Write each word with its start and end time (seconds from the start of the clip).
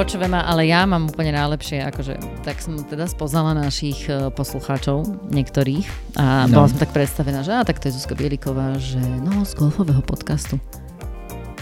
Počúvaj 0.00 0.32
ma, 0.32 0.40
ale 0.48 0.64
ja 0.64 0.88
mám 0.88 1.12
úplne 1.12 1.36
najlepšie, 1.36 1.84
akože 1.92 2.16
tak 2.40 2.56
som 2.64 2.72
teda 2.88 3.04
spoznala 3.04 3.52
našich 3.52 4.08
uh, 4.08 4.32
poslucháčov, 4.32 5.04
niektorých 5.28 5.84
a 6.16 6.48
no. 6.48 6.56
bola 6.56 6.72
som 6.72 6.80
tak 6.80 6.96
predstavená, 6.96 7.44
že 7.44 7.52
a 7.52 7.68
tak 7.68 7.84
to 7.84 7.92
je 7.92 8.00
Zuzka 8.00 8.16
Bieliková, 8.16 8.80
že 8.80 8.96
no 8.96 9.44
z 9.44 9.52
golfového 9.60 10.00
podcastu. 10.00 10.56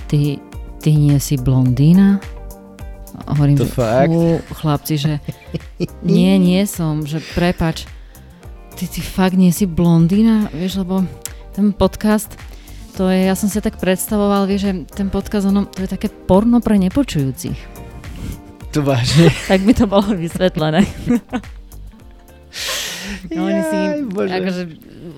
Ty, 0.07 0.39
ty 0.79 0.91
nie 0.95 1.19
si 1.19 1.35
blondína? 1.35 2.23
A 3.27 3.35
hovorím, 3.35 3.59
To 3.59 3.67
že 3.67 3.75
fakt? 3.75 4.07
fú, 4.07 4.39
chlapci, 4.55 4.95
že 5.03 5.13
nie, 6.07 6.39
nie 6.39 6.63
som, 6.71 7.03
že 7.11 7.19
prepač, 7.35 7.91
ty, 8.79 8.87
ty 8.87 9.03
fakt 9.03 9.35
nie 9.35 9.51
si 9.51 9.67
blondína, 9.67 10.47
vieš, 10.55 10.87
lebo 10.87 11.03
ten 11.59 11.75
podcast, 11.75 12.39
to 12.95 13.11
je, 13.11 13.19
ja 13.19 13.35
som 13.35 13.51
si 13.51 13.59
tak 13.59 13.83
predstavoval, 13.83 14.47
vieš, 14.47 14.63
že 14.63 14.73
ten 14.95 15.11
podcast, 15.11 15.51
ono, 15.51 15.67
to 15.67 15.83
je 15.83 15.91
také 15.91 16.07
porno 16.07 16.63
pre 16.63 16.79
nepočujúcich. 16.79 17.88
To 18.69 18.81
vážne. 18.83 19.33
Tak 19.49 19.61
by 19.63 19.73
to 19.73 19.85
bolo 19.85 20.13
vysvetlené. 20.13 20.85
No, 23.33 23.49
oni 23.49 23.63
si, 23.63 23.77
Jaj, 23.77 24.01
Bože. 24.07 24.33
akože, 24.35 24.63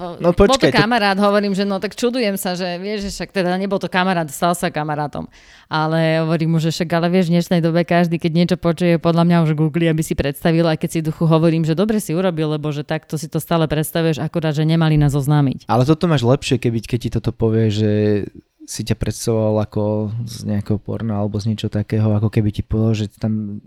No 0.01 0.31
bol 0.31 0.47
to 0.47 0.47
počkaj, 0.47 0.71
to- 0.71 0.79
kamarát, 0.79 1.19
hovorím, 1.19 1.53
že 1.53 1.67
no 1.67 1.77
tak 1.77 1.93
čudujem 1.93 2.39
sa, 2.39 2.55
že 2.55 2.79
vieš, 2.79 3.07
že 3.07 3.13
však 3.13 3.31
teda 3.33 3.59
nebol 3.59 3.77
to 3.77 3.91
kamarát, 3.91 4.25
stal 4.31 4.55
sa 4.55 4.71
kamarátom. 4.71 5.27
Ale 5.67 6.23
hovorím 6.23 6.55
mu, 6.55 6.59
že 6.59 6.71
však 6.71 6.87
ale 6.89 7.11
vieš, 7.11 7.27
v 7.27 7.35
dnešnej 7.37 7.61
dobe 7.61 7.83
každý, 7.83 8.17
keď 8.17 8.33
niečo 8.33 8.57
počuje, 8.57 8.97
podľa 8.97 9.27
mňa 9.27 9.37
už 9.43 9.51
googli, 9.53 9.91
aby 9.91 10.01
si 10.01 10.15
predstavil, 10.15 10.63
aj 10.65 10.79
keď 10.79 10.91
si 10.91 11.01
duchu 11.03 11.27
hovorím, 11.27 11.67
že 11.67 11.75
dobre 11.75 11.99
si 11.99 12.15
urobil, 12.15 12.55
lebo 12.55 12.71
že 12.71 12.87
takto 12.87 13.19
si 13.19 13.27
to 13.27 13.43
stále 13.43 13.67
predstavuješ, 13.67 14.23
akorát, 14.23 14.55
že 14.55 14.63
nemali 14.63 14.95
nás 14.95 15.13
oznámiť. 15.13 15.67
Ale 15.67 15.83
toto 15.83 16.07
máš 16.07 16.23
lepšie, 16.23 16.57
keby, 16.57 16.79
keď 16.81 16.99
ti 17.01 17.11
toto 17.11 17.35
povie, 17.35 17.69
že 17.69 17.91
si 18.71 18.87
ťa 18.87 18.95
predstavoval 18.95 19.67
ako 19.67 19.83
z 20.23 20.47
nejakého 20.47 20.79
porna 20.79 21.19
alebo 21.19 21.35
z 21.37 21.51
niečo 21.51 21.67
takého, 21.67 22.07
ako 22.15 22.31
keby 22.31 22.49
ti 22.51 22.63
povedal, 22.63 22.95
že 22.95 23.11
tam 23.11 23.59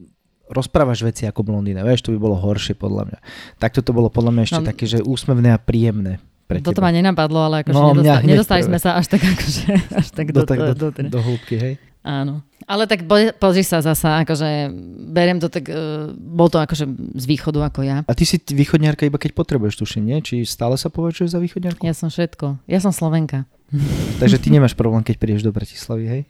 rozprávaš 0.47 1.03
veci 1.03 1.23
ako 1.23 1.43
blondína. 1.43 1.83
Vieš, 1.83 2.07
to 2.07 2.13
by 2.13 2.19
bolo 2.21 2.35
horšie 2.35 2.71
podľa 2.73 3.11
mňa. 3.11 3.19
Takto 3.57 3.83
to 3.83 3.91
bolo 3.91 4.07
podľa 4.07 4.31
mňa 4.31 4.43
ešte 4.45 4.61
No. 4.61 4.65
také, 4.65 4.83
že 4.85 4.99
úsmevné 5.01 5.51
a 5.51 5.59
príjemné 5.59 6.23
pre 6.45 6.59
Toto 6.59 6.79
teba. 6.79 6.87
ma 6.87 6.95
nenapadlo, 6.95 7.39
ale 7.41 7.63
akože 7.63 7.73
No, 7.73 7.91
nedostali, 7.91 8.23
nedostali 8.25 8.61
sme 8.63 8.77
sa 8.77 8.95
až 8.95 9.07
tak 9.09 9.23
akože, 9.23 9.63
až 9.99 10.07
tak 10.09 10.27
do, 10.29 10.39
do, 10.39 10.45
tak, 10.45 10.57
do, 10.57 10.71
do, 10.73 10.87
do, 10.89 11.01
do 11.09 11.19
hĺbky, 11.19 11.55
hej? 11.57 11.73
Áno. 12.03 12.43
Ale 12.63 12.83
tak 12.83 13.07
po- 13.07 13.31
pozri 13.33 13.63
sa 13.63 13.79
zasa, 13.79 14.23
akože 14.23 14.71
beriem 15.09 15.39
to 15.39 15.47
tak, 15.47 15.67
uh, 15.67 16.11
bol 16.13 16.47
to 16.47 16.59
akože 16.59 16.83
z 17.15 17.25
východu 17.25 17.59
ako 17.63 17.79
ja. 17.81 18.03
A 18.03 18.11
ty 18.11 18.23
si 18.23 18.35
východňarka 18.37 19.03
iba 19.03 19.15
keď 19.15 19.31
potrebuješ, 19.33 19.79
tuším, 19.79 20.03
nie? 20.05 20.19
Či 20.19 20.43
stále 20.43 20.75
sa 20.75 20.87
považuješ 20.87 21.31
za 21.31 21.39
východňarku? 21.39 21.79
Ja 21.81 21.91
som 21.91 22.07
všetko. 22.07 22.59
Ja 22.67 22.79
som 22.79 22.91
Slovenka. 22.91 23.47
Takže 24.21 24.37
ty 24.37 24.53
nemáš 24.53 24.77
problém, 24.77 25.01
keď 25.01 25.15
prídeš 25.17 25.43
do 25.43 25.51
Bratislavy, 25.51 26.05
hej? 26.05 26.21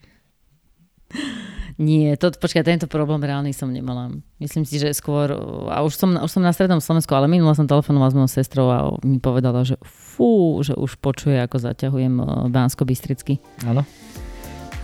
Nie, 1.82 2.14
to, 2.22 2.30
počkaj, 2.30 2.62
tento 2.62 2.86
problém 2.86 3.26
reálny 3.26 3.50
som 3.50 3.66
nemala. 3.66 4.14
Myslím 4.38 4.62
si, 4.62 4.78
že 4.78 4.94
skôr, 4.94 5.34
a 5.74 5.82
už 5.82 5.98
som, 5.98 6.14
už 6.22 6.30
som 6.30 6.46
na 6.46 6.54
strednom 6.54 6.78
Slovensku, 6.78 7.10
ale 7.18 7.26
minula 7.26 7.58
som 7.58 7.66
telefonovala 7.66 8.14
s 8.14 8.18
mojou 8.18 8.30
sestrou 8.30 8.68
a 8.70 8.78
mi 9.02 9.18
povedala, 9.18 9.66
že 9.66 9.82
fú, 9.82 10.62
že 10.62 10.78
už 10.78 11.02
počuje, 11.02 11.42
ako 11.42 11.58
zaťahujem 11.58 12.14
bánsko 12.54 12.86
bystricky 12.86 13.42
Áno. 13.66 13.82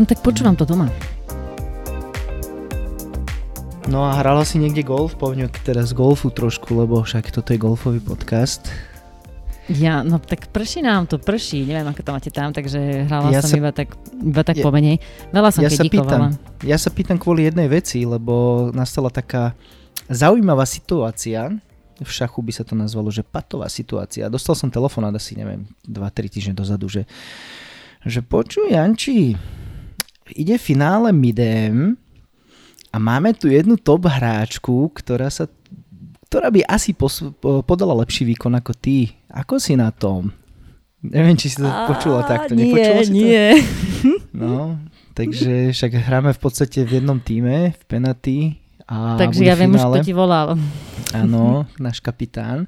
No 0.01 0.03
tak 0.07 0.25
počúvam 0.25 0.57
to 0.57 0.65
doma. 0.65 0.89
No 3.89 4.05
a 4.05 4.17
hrala 4.17 4.45
si 4.45 4.57
niekde 4.57 4.85
golf? 4.85 5.17
Poďme 5.17 5.49
teraz 5.65 5.93
golfu 5.93 6.33
trošku, 6.33 6.73
lebo 6.73 7.01
však 7.05 7.29
toto 7.33 7.53
je 7.53 7.61
golfový 7.61 8.01
podcast. 8.01 8.69
Ja, 9.69 10.01
no 10.01 10.17
tak 10.17 10.49
prší 10.49 10.81
nám 10.81 11.05
to, 11.05 11.21
prší. 11.21 11.61
Neviem, 11.61 11.85
ako 11.93 12.01
to 12.01 12.11
máte 12.11 12.31
tam, 12.33 12.49
takže 12.49 13.05
hrala 13.05 13.29
Ja 13.29 13.45
som 13.45 13.53
sa- 13.53 13.59
iba 13.61 13.69
tak, 13.69 13.93
iba 14.17 14.41
tak 14.41 14.57
Ja- 14.57 14.65
pomenej. 14.65 14.97
Veľa 15.29 15.49
som 15.53 15.61
ja 15.61 15.69
sa 15.69 15.85
pýtam, 15.85 16.21
ja 16.65 16.77
sa 16.81 16.89
pýtam 16.89 17.21
kvôli 17.21 17.45
jednej 17.45 17.69
veci, 17.69 18.01
lebo 18.01 18.67
nastala 18.73 19.13
taká 19.13 19.53
zaujímavá 20.09 20.65
situácia, 20.65 21.53
v 21.99 22.09
šachu 22.09 22.39
by 22.41 22.51
sa 22.55 22.63
to 22.65 22.73
nazvalo, 22.73 23.11
že 23.13 23.21
patová 23.21 23.69
situácia. 23.69 24.31
Dostal 24.31 24.55
som 24.57 24.71
telefonát 24.71 25.13
asi, 25.13 25.35
neviem, 25.37 25.67
2-3 25.85 26.31
týždne 26.31 26.55
dozadu, 26.55 26.87
že, 26.89 27.03
že 28.07 28.23
počuj 28.23 28.71
Janči, 28.71 29.35
ide 30.33 30.55
finále 30.57 31.11
Midem 31.11 31.99
a 32.89 32.97
máme 32.97 33.35
tu 33.37 33.51
jednu 33.51 33.77
top 33.77 34.07
hráčku, 34.09 34.89
ktorá 34.95 35.29
sa 35.29 35.45
ktorá 36.29 36.47
by 36.47 36.61
asi 36.63 36.93
pos- 36.93 37.25
po- 37.35 37.65
podala 37.65 37.97
lepší 37.97 38.23
výkon 38.23 38.53
ako 38.53 38.71
ty. 38.71 39.17
Ako 39.27 39.57
si 39.57 39.73
na 39.73 39.89
tom? 39.89 40.29
Neviem, 41.01 41.33
či 41.33 41.49
si 41.49 41.57
to 41.57 41.65
počula 41.89 42.21
takto. 42.23 42.53
nie, 42.53 42.69
Nepočula 42.69 43.01
si 43.01 43.09
to? 43.09 43.15
nie. 43.15 43.43
No, 44.29 44.79
takže 45.11 45.73
však 45.75 45.99
hráme 45.99 46.31
v 46.31 46.39
podstate 46.39 46.87
v 46.87 47.01
jednom 47.01 47.19
týme, 47.19 47.75
v 47.75 47.83
penalty. 47.83 48.55
A 48.87 49.19
Takže 49.19 49.43
ja 49.43 49.51
viem 49.51 49.67
už, 49.69 49.83
kto 49.83 49.99
ti 49.99 50.15
volal. 50.15 50.55
Áno, 51.11 51.65
náš 51.81 51.99
kapitán. 51.99 52.63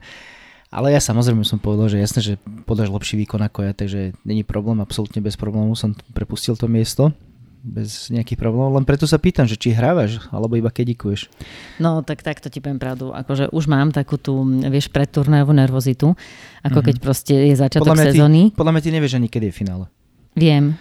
Ale 0.68 0.92
ja 0.92 1.00
samozrejme 1.00 1.44
som 1.44 1.56
povedal, 1.56 1.88
že 1.88 2.00
jasné, 2.00 2.20
že 2.22 2.34
podáš 2.66 2.92
lepší 2.92 3.20
výkon 3.20 3.40
ako 3.40 3.64
ja, 3.64 3.72
takže 3.72 4.16
není 4.24 4.44
problém, 4.44 4.80
absolútne 4.80 5.20
bez 5.20 5.36
problémov 5.36 5.76
som 5.76 5.96
prepustil 6.12 6.56
to 6.56 6.68
miesto 6.68 7.16
bez 7.62 8.10
nejakých 8.10 8.36
problémov, 8.36 8.74
len 8.74 8.84
preto 8.84 9.06
sa 9.06 9.16
pýtam, 9.16 9.46
že 9.46 9.54
či 9.54 9.70
hrávaš, 9.70 10.18
alebo 10.28 10.54
iba 10.54 10.68
kedikuješ. 10.68 11.30
No 11.78 12.02
tak 12.02 12.20
takto 12.20 12.50
ti 12.50 12.58
poviem 12.58 12.78
pravdu. 12.78 13.10
Akože 13.10 13.50
už 13.50 13.66
mám 13.66 13.90
takú 13.90 14.18
tú, 14.18 14.42
vieš, 14.64 14.90
predturnajovú 14.90 15.54
nervozitu, 15.54 16.18
ako 16.60 16.80
Mhm. 16.80 16.86
keď 16.86 16.96
proste 16.98 17.34
je 17.38 17.56
začiatok 17.56 17.86
Podľa 17.86 17.96
mňa 17.96 18.06
ty- 18.06 18.18
sezóny. 18.18 18.42
Podľa 18.52 18.72
mňa 18.72 18.82
ty 18.82 18.90
nevieš 18.92 19.14
ani, 19.16 19.28
kedy 19.28 19.46
je 19.46 19.56
finále. 19.56 19.86
Viem, 20.34 20.76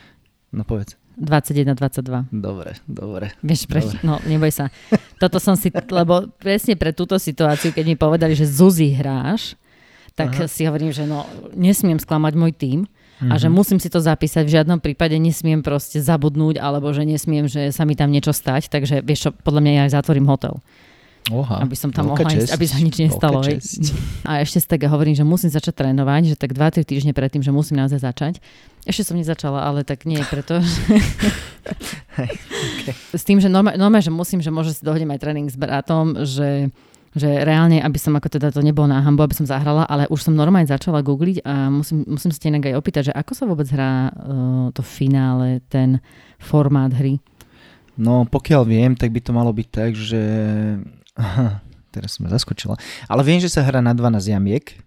No 0.51 0.65
povedz. 0.65 0.99
21-22. 1.17 2.27
Dobre, 2.33 2.75
dobre. 2.85 3.31
Vieš, 3.39 3.67
pre, 3.67 3.81
Dobre. 3.81 4.01
no 4.01 4.19
neboj 4.25 4.51
sa. 4.51 4.67
Toto 5.17 5.37
som 5.37 5.53
si, 5.53 5.69
lebo 5.71 6.27
presne 6.35 6.75
pre 6.75 6.91
túto 6.91 7.15
situáciu, 7.17 7.71
keď 7.71 7.85
mi 7.85 7.95
povedali, 7.95 8.33
že 8.33 8.45
Zuzi 8.45 8.91
hráš, 8.91 9.55
tak 10.13 10.33
Aha. 10.35 10.47
si 10.47 10.65
hovorím, 10.65 10.91
že 10.91 11.05
no 11.05 11.23
nesmiem 11.53 11.97
sklamať 11.97 12.33
môj 12.35 12.53
tým 12.53 12.79
a 13.21 13.37
Mhm. 13.37 13.39
že 13.39 13.49
musím 13.49 13.77
si 13.77 13.93
to 13.93 14.01
zapísať. 14.01 14.49
V 14.49 14.55
žiadnom 14.57 14.81
prípade 14.81 15.13
nesmiem 15.15 15.61
proste 15.61 16.01
zabudnúť 16.01 16.57
alebo 16.57 16.89
že 16.91 17.05
nesmiem, 17.05 17.45
že 17.45 17.69
sa 17.69 17.85
mi 17.85 17.93
tam 17.93 18.09
niečo 18.09 18.33
stať. 18.33 18.73
Takže 18.73 19.05
vieš 19.05 19.29
čo, 19.29 19.31
podľa 19.31 19.61
mňa 19.61 19.73
ja 19.77 19.83
aj 19.85 19.93
zatvorím 19.95 20.25
hotel. 20.25 20.59
Oha, 21.29 21.61
aby 21.61 21.77
som 21.77 21.93
tam 21.93 22.09
mohla 22.09 22.33
ísť, 22.33 22.49
aby 22.49 22.65
sa 22.65 22.81
nič 22.81 22.97
nestalo. 22.97 23.45
A 24.29 24.41
ešte 24.41 24.57
si 24.57 24.67
tak 24.67 24.81
hovorím, 24.89 25.13
že 25.13 25.21
musím 25.21 25.53
začať 25.53 25.85
trénovať, 25.85 26.33
že 26.33 26.37
tak 26.41 26.57
2-3 26.57 26.81
týždne 26.83 27.13
predtým, 27.13 27.45
že 27.45 27.53
musím 27.53 27.77
naozaj 27.77 28.01
začať. 28.01 28.41
Ešte 28.89 29.05
som 29.05 29.21
nezačala, 29.21 29.69
ale 29.69 29.85
tak 29.85 30.09
nie 30.09 30.17
preto. 30.25 30.65
S 33.13 33.23
tým, 33.23 33.39
že 33.39 33.53
normálne, 33.53 33.79
normálne, 33.79 34.05
že 34.05 34.11
musím, 34.11 34.41
že 34.41 34.49
možno 34.49 34.73
si 34.73 34.81
dohodnem 34.81 35.13
aj 35.13 35.21
tréning 35.21 35.49
s 35.49 35.57
bratom, 35.61 36.25
že 36.25 36.73
že 37.11 37.27
reálne, 37.43 37.83
aby 37.83 37.99
som 37.99 38.15
ako 38.15 38.31
teda 38.31 38.55
to 38.55 38.63
nebolo 38.63 38.87
na 38.87 39.03
hambu, 39.03 39.27
aby 39.27 39.35
som 39.35 39.47
zahrala, 39.49 39.83
ale 39.91 40.07
už 40.07 40.31
som 40.31 40.35
normálne 40.35 40.71
začala 40.71 41.03
googliť 41.03 41.43
a 41.43 41.67
musím, 41.67 42.07
musím 42.07 42.31
sa 42.31 42.47
inak 42.47 42.71
aj 42.71 42.79
opýtať, 42.79 43.03
že 43.11 43.17
ako 43.19 43.33
sa 43.35 43.45
vôbec 43.51 43.67
hrá 43.75 44.15
uh, 44.15 44.69
to 44.71 44.83
finále, 44.87 45.59
ten 45.67 45.99
formát 46.39 46.95
hry. 46.95 47.19
No, 47.99 48.23
pokiaľ 48.25 48.63
viem, 48.63 48.93
tak 48.95 49.11
by 49.11 49.21
to 49.21 49.35
malo 49.35 49.51
byť 49.51 49.69
tak, 49.69 49.93
že... 49.99 50.23
Teraz 51.95 52.15
som 52.15 52.31
zaskočila. 52.31 52.79
Ale 53.11 53.27
viem, 53.27 53.43
že 53.43 53.51
sa 53.51 53.67
hrá 53.67 53.83
na 53.83 53.91
12 53.91 54.31
jamiek. 54.31 54.79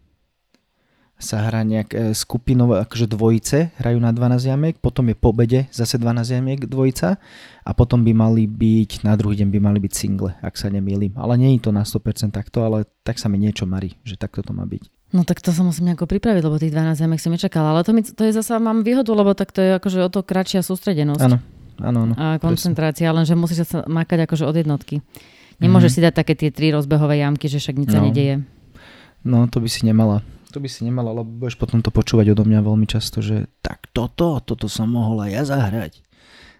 Sa 1.24 1.40
hrá 1.40 1.64
nejak 1.64 1.90
e, 1.90 2.12
skupinové, 2.12 2.84
akože 2.84 3.08
dvojice 3.08 3.72
hrajú 3.80 3.96
na 3.96 4.12
12 4.12 4.44
jamiek, 4.44 4.76
potom 4.76 5.08
je 5.08 5.16
po 5.16 5.32
obede 5.32 5.72
zase 5.72 5.96
12 5.96 6.36
jamiek 6.36 6.60
dvojica 6.62 7.16
a 7.62 7.72
potom 7.72 8.04
by 8.04 8.12
mali 8.12 8.44
byť, 8.44 9.02
na 9.02 9.16
druhý 9.16 9.40
deň 9.40 9.48
by 9.48 9.60
mali 9.62 9.80
byť 9.80 9.94
single, 9.94 10.36
ak 10.38 10.54
sa 10.54 10.68
nemýlim. 10.68 11.16
Ale 11.16 11.40
nie 11.40 11.56
je 11.56 11.64
to 11.64 11.72
na 11.72 11.82
100% 11.82 12.04
takto, 12.30 12.62
ale 12.62 12.84
tak 13.02 13.16
sa 13.16 13.26
mi 13.26 13.40
niečo 13.40 13.64
marí, 13.64 13.96
že 14.04 14.14
takto 14.14 14.44
to 14.44 14.52
má 14.52 14.68
byť. 14.68 14.84
No 15.10 15.24
tak 15.24 15.40
to 15.40 15.50
sa 15.50 15.62
musím 15.62 15.88
nejako 15.88 16.04
pripraviť, 16.06 16.42
lebo 16.42 16.58
tých 16.58 16.76
12 16.76 17.00
jamek 17.00 17.18
som 17.18 17.32
nečakala. 17.32 17.72
Ale 17.72 17.82
to, 17.82 17.94
mi, 17.94 18.04
to 18.04 18.20
je 18.20 18.34
zasa, 18.34 18.58
mám 18.58 18.82
výhodu, 18.82 19.08
lebo 19.10 19.32
tak 19.32 19.50
to 19.50 19.62
je 19.62 19.78
akože 19.78 20.00
o 20.02 20.10
to 20.10 20.20
kratšia 20.20 20.60
sústredenosť. 20.60 21.24
Áno, 21.24 21.38
áno, 21.80 22.00
áno. 22.04 22.14
a 22.16 22.36
presne. 22.36 22.44
koncentrácia, 22.44 23.08
lenže 23.10 23.32
musíš 23.34 23.64
sa 23.64 23.86
makať 23.86 24.26
akože 24.26 24.44
od 24.44 24.56
jednotky. 24.58 25.00
Nemôžeš 25.58 25.88
Mhm. 25.88 25.96
si 25.96 26.04
dať 26.04 26.14
také 26.18 26.34
tie 26.34 26.50
tri 26.50 26.68
rozbehové 26.70 27.22
jamky, 27.22 27.46
že 27.46 27.62
však 27.62 27.78
nič 27.78 27.90
sa 27.90 28.02
No. 28.02 28.10
nedieje. 28.10 28.42
No, 29.22 29.48
to 29.48 29.62
by 29.62 29.70
si 29.70 29.86
nemala. 29.86 30.20
To 30.54 30.62
by 30.62 30.70
si 30.70 30.86
nemala, 30.86 31.10
lebo 31.10 31.26
budeš 31.26 31.58
potom 31.58 31.82
to 31.82 31.90
počúvať 31.90 32.38
odo 32.38 32.46
mňa 32.46 32.62
veľmi 32.62 32.86
často, 32.86 33.26
že 33.26 33.50
tak 33.66 33.90
toto, 33.90 34.38
toto 34.38 34.70
som 34.70 34.86
mohol 34.86 35.26
aj 35.26 35.32
ja 35.34 35.44
zahrať. 35.50 36.06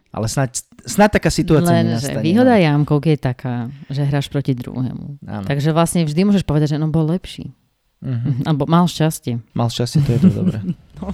Ale 0.10 0.26
snáď, 0.26 0.66
snáď 0.82 1.22
taká 1.22 1.30
situácia 1.30 1.78
Lenže 1.78 2.10
nenastane. 2.10 2.26
výhoda 2.26 2.58
no. 2.58 2.62
jamkov 2.62 3.06
je 3.06 3.18
taká, 3.22 3.70
že 3.94 4.02
hráš 4.02 4.34
proti 4.34 4.58
druhému. 4.58 5.22
Áno. 5.30 5.46
Takže 5.46 5.74
vlastne 5.78 6.10
vždy 6.10 6.22
môžeš 6.26 6.46
povedať, 6.46 6.74
že 6.74 6.82
on 6.82 6.90
bol 6.90 7.06
lepší. 7.06 7.54
Mhm. 8.02 8.42
Alebo 8.50 8.66
mal 8.66 8.90
šťastie. 8.90 9.42
Mal 9.54 9.70
šťastie, 9.70 10.02
to 10.02 10.12
je 10.18 10.20
to 10.26 10.30
dobré. 10.34 10.58
No. 11.02 11.10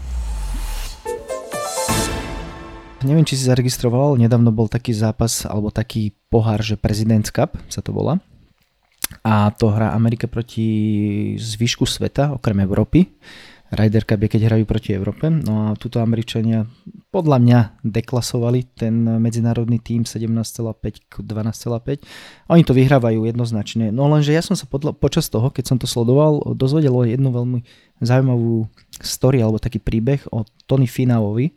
Neviem, 3.00 3.24
či 3.24 3.40
si 3.40 3.48
zaregistroval, 3.48 4.14
ale 4.14 4.28
nedávno 4.28 4.52
bol 4.52 4.68
taký 4.68 4.92
zápas, 4.92 5.48
alebo 5.48 5.72
taký 5.72 6.12
pohár, 6.28 6.60
že 6.60 6.76
President's 6.76 7.32
Cup 7.32 7.56
sa 7.72 7.80
to 7.80 7.96
volá. 7.96 8.20
A 9.26 9.50
to 9.52 9.74
hrá 9.74 9.94
Amerika 9.98 10.30
proti 10.30 10.68
zvyšku 11.36 11.86
sveta, 11.86 12.34
okrem 12.38 12.62
Európy. 12.62 13.10
Ryder 13.70 14.02
Cup 14.02 14.26
je, 14.26 14.30
keď 14.34 14.42
hrajú 14.50 14.66
proti 14.66 14.98
Európe. 14.98 15.30
No 15.30 15.70
a 15.70 15.78
tuto 15.78 16.02
Američania 16.02 16.66
podľa 17.14 17.38
mňa 17.38 17.60
deklasovali 17.86 18.74
ten 18.74 19.06
medzinárodný 19.22 19.78
tým 19.78 20.10
17,5 20.10 21.06
k 21.06 21.14
12,5. 21.22 22.02
Oni 22.50 22.66
to 22.66 22.74
vyhrávajú 22.74 23.30
jednoznačne. 23.30 23.94
No 23.94 24.10
lenže 24.10 24.34
ja 24.34 24.42
som 24.42 24.58
sa 24.58 24.66
podľa, 24.66 24.98
počas 24.98 25.30
toho, 25.30 25.54
keď 25.54 25.70
som 25.70 25.78
to 25.78 25.86
sledoval, 25.86 26.42
dozvedel 26.58 27.06
jednu 27.06 27.30
veľmi 27.30 27.60
zaujímavú 28.02 28.66
story 29.06 29.46
alebo 29.46 29.62
taký 29.62 29.78
príbeh 29.78 30.26
o 30.34 30.50
Tony 30.66 30.90
Finaovi. 30.90 31.54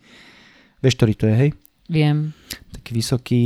Vieš, 0.85 0.95
ktorý 1.01 1.13
to 1.17 1.25
je, 1.33 1.35
hej? 1.49 1.51
Viem. 1.89 2.37
Taký 2.77 2.91
vysoký, 2.93 3.45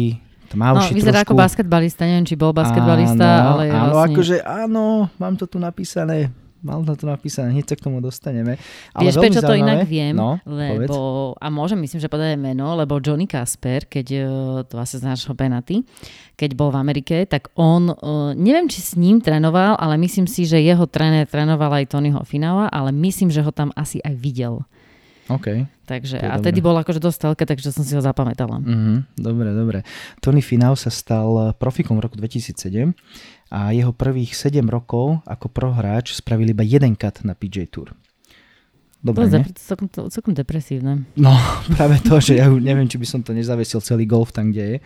no, 0.54 0.94
vyzerá 0.94 1.26
trošku... 1.26 1.34
ako 1.34 1.42
basketbalista, 1.42 2.02
neviem, 2.06 2.26
či 2.28 2.38
bol 2.38 2.54
basketbalista, 2.54 3.26
áno, 3.26 3.48
ale 3.58 3.64
áno, 3.72 3.92
vlastne... 3.96 4.14
akože 4.14 4.36
áno, 4.44 4.84
mám 5.18 5.34
to 5.34 5.50
tu 5.50 5.58
napísané, 5.58 6.30
Mal 6.66 6.82
na 6.82 6.98
to 6.98 7.06
napísané, 7.06 7.54
hneď 7.54 7.66
sa 7.70 7.76
k 7.78 7.84
tomu 7.86 8.02
dostaneme. 8.02 8.58
Ale 8.90 9.06
Vieš, 9.06 9.22
prečo 9.22 9.38
to 9.44 9.54
inak 9.54 9.86
viem? 9.86 10.18
No, 10.18 10.42
lebo, 10.42 11.30
a 11.38 11.46
môžem, 11.46 11.78
myslím, 11.78 12.02
že 12.02 12.10
povedať 12.10 12.34
meno, 12.40 12.74
lebo 12.74 12.98
Johnny 12.98 13.30
Casper, 13.30 13.86
keď 13.86 14.06
e, 14.10 14.20
to 14.66 14.74
asi 14.80 14.98
znáš 14.98 15.30
ho 15.30 15.34
Benaty, 15.38 15.86
keď 16.34 16.58
bol 16.58 16.74
v 16.74 16.80
Amerike, 16.82 17.22
tak 17.28 17.54
on, 17.54 17.92
e, 17.92 17.94
neviem, 18.34 18.66
či 18.66 18.82
s 18.82 18.98
ním 18.98 19.22
trénoval, 19.22 19.78
ale 19.78 19.94
myslím 20.00 20.26
si, 20.26 20.42
že 20.42 20.58
jeho 20.58 20.90
tréner 20.90 21.30
trénoval 21.30 21.70
aj 21.70 21.92
Tonyho 21.94 22.26
Finala, 22.26 22.66
ale 22.72 22.90
myslím, 22.90 23.30
že 23.30 23.46
ho 23.46 23.52
tam 23.54 23.70
asi 23.78 24.02
aj 24.02 24.18
videl. 24.18 24.66
OK. 25.26 25.66
Takže, 25.86 26.18
a 26.18 26.38
tedy 26.42 26.58
bol 26.62 26.74
akože 26.78 26.98
dosť 27.02 27.18
telke, 27.18 27.44
takže 27.46 27.70
som 27.70 27.82
si 27.86 27.94
ho 27.94 28.02
zapamätala. 28.02 28.58
Mm-hmm, 28.62 28.98
dobre, 29.18 29.48
dobre. 29.54 29.78
Tony 30.18 30.42
Finau 30.42 30.74
sa 30.78 30.90
stal 30.90 31.54
profikom 31.58 31.98
v 31.98 32.06
roku 32.06 32.18
2007 32.18 32.90
a 33.50 33.70
jeho 33.70 33.94
prvých 33.94 34.34
7 34.34 34.62
rokov 34.66 35.22
ako 35.26 35.46
prohráč 35.50 36.14
spravili 36.18 36.50
iba 36.54 36.66
jeden 36.66 36.98
cut 36.98 37.22
na 37.22 37.38
PJ 37.38 37.70
Tour. 37.70 37.94
Dobre, 39.04 39.28
to 39.28 39.38
je 39.38 39.54
celkom, 39.60 39.86
celkom 39.88 40.32
depresívne. 40.32 41.04
No, 41.14 41.36
práve 41.76 42.00
to, 42.02 42.18
že 42.18 42.40
ja 42.40 42.48
neviem, 42.48 42.88
či 42.88 42.96
by 42.96 43.06
som 43.06 43.20
to 43.20 43.36
nezavesil 43.36 43.78
celý 43.84 44.08
golf 44.08 44.32
tam, 44.32 44.50
kde 44.50 44.64
je. 44.64 44.78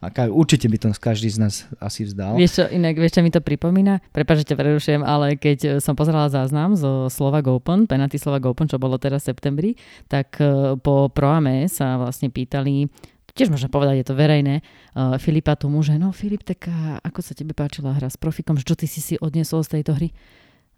A 0.00 0.08
ka- 0.08 0.32
určite 0.32 0.64
by 0.64 0.80
to 0.80 0.88
každý 0.96 1.28
z 1.28 1.38
nás 1.44 1.54
asi 1.76 2.08
vzdal. 2.08 2.40
Vieš 2.40 2.52
čo, 2.56 2.64
inak, 2.72 2.96
vieš 2.96 3.20
čo 3.20 3.20
mi 3.20 3.28
to 3.28 3.44
pripomína? 3.44 4.00
Prepač, 4.16 4.42
že 4.42 4.54
ťa 4.54 4.56
prerušujem, 4.56 5.02
ale 5.04 5.36
keď 5.36 5.76
som 5.84 5.92
pozerala 5.92 6.32
záznam 6.32 6.72
zo 6.72 7.12
Slovak 7.12 7.44
Open, 7.52 7.84
penalty 7.84 8.16
Slovak 8.16 8.48
Open, 8.48 8.64
čo 8.64 8.80
bolo 8.80 8.96
teraz 8.96 9.28
v 9.28 9.36
septembri, 9.36 9.70
tak 10.08 10.40
e, 10.40 10.80
po 10.80 11.12
Proame 11.12 11.68
sa 11.68 12.00
vlastne 12.00 12.32
pýtali 12.32 12.88
tiež 13.30 13.52
môžem 13.52 13.70
povedať, 13.70 14.02
je 14.02 14.08
to 14.10 14.18
verejné, 14.18 14.58
uh, 14.58 15.14
Filipa 15.16 15.54
tomu, 15.54 15.86
že 15.86 15.94
no 15.96 16.10
Filip, 16.10 16.42
tak 16.42 16.66
ako 17.06 17.22
sa 17.22 17.32
tebe 17.32 17.54
páčila 17.54 17.94
hra 17.94 18.10
s 18.10 18.18
profikom, 18.18 18.58
že 18.58 18.66
čo 18.66 18.74
ty 18.74 18.90
si 18.90 18.98
si 18.98 19.14
odniesol 19.22 19.62
z 19.62 19.78
tejto 19.78 19.94
hry? 19.94 20.10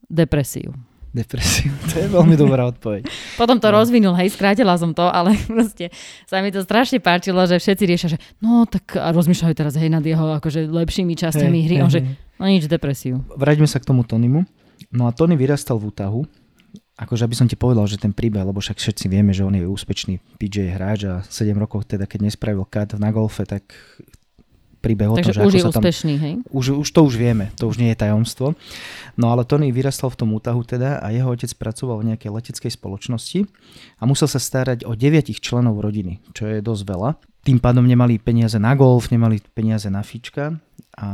Depresiu. 0.04 0.76
Depresiu, 1.12 1.68
to 1.92 2.00
je 2.00 2.08
veľmi 2.08 2.40
dobrá 2.40 2.64
odpoveď. 2.72 3.04
Potom 3.36 3.60
to 3.60 3.68
no. 3.68 3.76
rozvinul, 3.76 4.16
hej, 4.16 4.32
skrátila 4.32 4.72
som 4.80 4.96
to, 4.96 5.04
ale 5.04 5.36
proste 5.52 5.92
sa 6.24 6.40
mi 6.40 6.48
to 6.48 6.64
strašne 6.64 7.04
páčilo, 7.04 7.44
že 7.44 7.60
všetci 7.60 7.84
riešia, 7.84 8.08
že 8.16 8.18
no 8.40 8.64
tak 8.64 8.96
a 8.96 9.12
rozmýšľajú 9.12 9.52
teraz 9.52 9.76
hej 9.76 9.92
nad 9.92 10.00
jeho 10.00 10.40
akože 10.40 10.72
lepšími 10.72 11.12
časťami 11.12 11.58
hey, 11.60 11.66
hry, 11.68 11.76
hey, 11.76 11.84
on, 11.84 11.92
že 11.92 12.00
no 12.40 12.48
nič, 12.48 12.64
depresiu. 12.64 13.20
Vráťme 13.36 13.68
sa 13.68 13.76
k 13.76 13.92
tomu 13.92 14.08
Tonymu. 14.08 14.48
No 14.88 15.04
a 15.04 15.12
Tony 15.12 15.36
vyrastal 15.36 15.76
v 15.76 15.92
Utahu, 15.92 16.24
akože 16.96 17.28
aby 17.28 17.36
som 17.36 17.44
ti 17.44 17.60
povedal, 17.60 17.84
že 17.84 18.00
ten 18.00 18.16
príbeh, 18.16 18.44
lebo 18.44 18.64
však 18.64 18.80
všetci 18.80 19.04
vieme, 19.12 19.36
že 19.36 19.44
on 19.44 19.52
je 19.52 19.68
úspešný 19.68 20.40
PJ 20.40 20.72
hráč 20.72 21.04
a 21.08 21.20
7 21.24 21.52
rokov 21.60 21.84
teda, 21.84 22.08
keď 22.08 22.32
nespravil 22.32 22.64
kat 22.64 22.96
na 22.96 23.12
golfe, 23.12 23.44
tak 23.44 23.68
príbeh 24.82 25.06
o 25.06 25.14
Takže 25.14 25.30
tom, 25.30 25.38
že 25.38 25.46
už 25.46 25.54
je 25.54 25.62
sa 25.62 25.70
tam, 25.70 25.82
úspešný, 25.86 26.14
hej? 26.18 26.34
Už, 26.50 26.82
už 26.82 26.88
to 26.90 27.00
už 27.06 27.14
vieme, 27.14 27.54
to 27.54 27.70
už 27.70 27.78
nie 27.78 27.94
je 27.94 28.02
tajomstvo. 28.02 28.58
No 29.14 29.30
ale 29.30 29.46
Tony 29.46 29.70
vyrastal 29.70 30.10
v 30.10 30.18
tom 30.18 30.34
útahu 30.34 30.66
teda 30.66 30.98
a 30.98 31.14
jeho 31.14 31.30
otec 31.30 31.54
pracoval 31.54 32.02
v 32.02 32.12
nejakej 32.12 32.30
leteckej 32.34 32.72
spoločnosti 32.74 33.46
a 33.96 34.02
musel 34.04 34.26
sa 34.26 34.42
starať 34.42 34.82
o 34.82 34.98
deviatich 34.98 35.38
členov 35.38 35.78
rodiny, 35.78 36.18
čo 36.34 36.50
je 36.50 36.58
dosť 36.58 36.82
veľa. 36.82 37.10
Tým 37.46 37.62
pádom 37.62 37.86
nemali 37.86 38.18
peniaze 38.18 38.58
na 38.58 38.74
golf, 38.74 39.14
nemali 39.14 39.38
peniaze 39.54 39.86
na 39.86 40.02
fička 40.02 40.58
a 40.98 41.08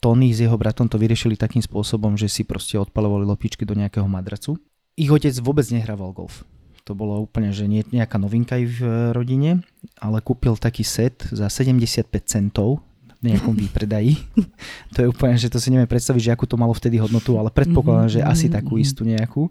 Tony 0.00 0.32
s 0.32 0.40
jeho 0.40 0.56
bratom 0.56 0.88
to 0.88 0.96
vyriešili 0.96 1.36
takým 1.36 1.60
spôsobom, 1.60 2.16
že 2.16 2.32
si 2.32 2.48
proste 2.48 2.80
odpalovali 2.80 3.28
lopičky 3.28 3.68
do 3.68 3.76
nejakého 3.76 4.08
madracu. 4.08 4.56
Ich 4.96 5.12
otec 5.12 5.32
vôbec 5.44 5.68
nehrával 5.68 6.16
golf 6.16 6.46
to 6.86 6.94
bolo 6.94 7.18
úplne, 7.18 7.50
že 7.50 7.66
nie 7.66 7.82
nejaká 7.90 8.14
novinka 8.14 8.54
v 8.54 9.10
rodine, 9.10 9.66
ale 9.98 10.22
kúpil 10.22 10.54
taký 10.54 10.86
set 10.86 11.26
za 11.34 11.50
75 11.50 12.06
centov 12.22 12.78
v 13.18 13.34
nejakom 13.34 13.58
výpredaji. 13.66 14.22
to 14.94 15.02
je 15.02 15.06
úplne, 15.10 15.34
že 15.34 15.50
to 15.50 15.58
si 15.58 15.74
neviem 15.74 15.90
predstaviť, 15.90 16.30
že 16.30 16.32
akú 16.38 16.46
to 16.46 16.54
malo 16.54 16.70
vtedy 16.70 17.02
hodnotu, 17.02 17.34
ale 17.34 17.50
predpokladám, 17.50 18.08
že 18.08 18.20
asi 18.22 18.46
takú 18.46 18.78
istú 18.78 19.02
nejakú. 19.02 19.50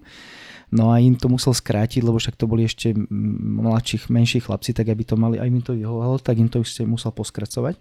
No 0.72 0.90
a 0.90 0.98
im 0.98 1.14
to 1.14 1.30
musel 1.30 1.54
skrátiť, 1.54 2.02
lebo 2.02 2.18
však 2.18 2.34
to 2.34 2.48
boli 2.50 2.66
ešte 2.66 2.90
mladších, 2.90 4.10
menší 4.10 4.42
chlapci, 4.42 4.74
tak 4.74 4.90
aby 4.90 5.06
to 5.06 5.14
mali, 5.14 5.38
aj 5.38 5.46
mi 5.52 5.62
to 5.62 5.78
vyhovalo, 5.78 6.18
tak 6.18 6.40
im 6.42 6.50
to 6.50 6.64
ešte 6.64 6.82
musel 6.82 7.14
poskracovať. 7.14 7.78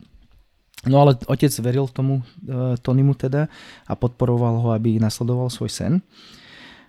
No 0.86 1.02
ale 1.02 1.18
otec 1.26 1.50
veril 1.66 1.90
tomu 1.90 2.22
uh, 2.22 2.78
Tonymu 2.78 3.18
teda 3.18 3.50
a 3.90 3.94
podporoval 3.98 4.62
ho, 4.62 4.68
aby 4.70 5.02
nasledoval 5.02 5.50
svoj 5.50 5.72
sen. 5.72 5.94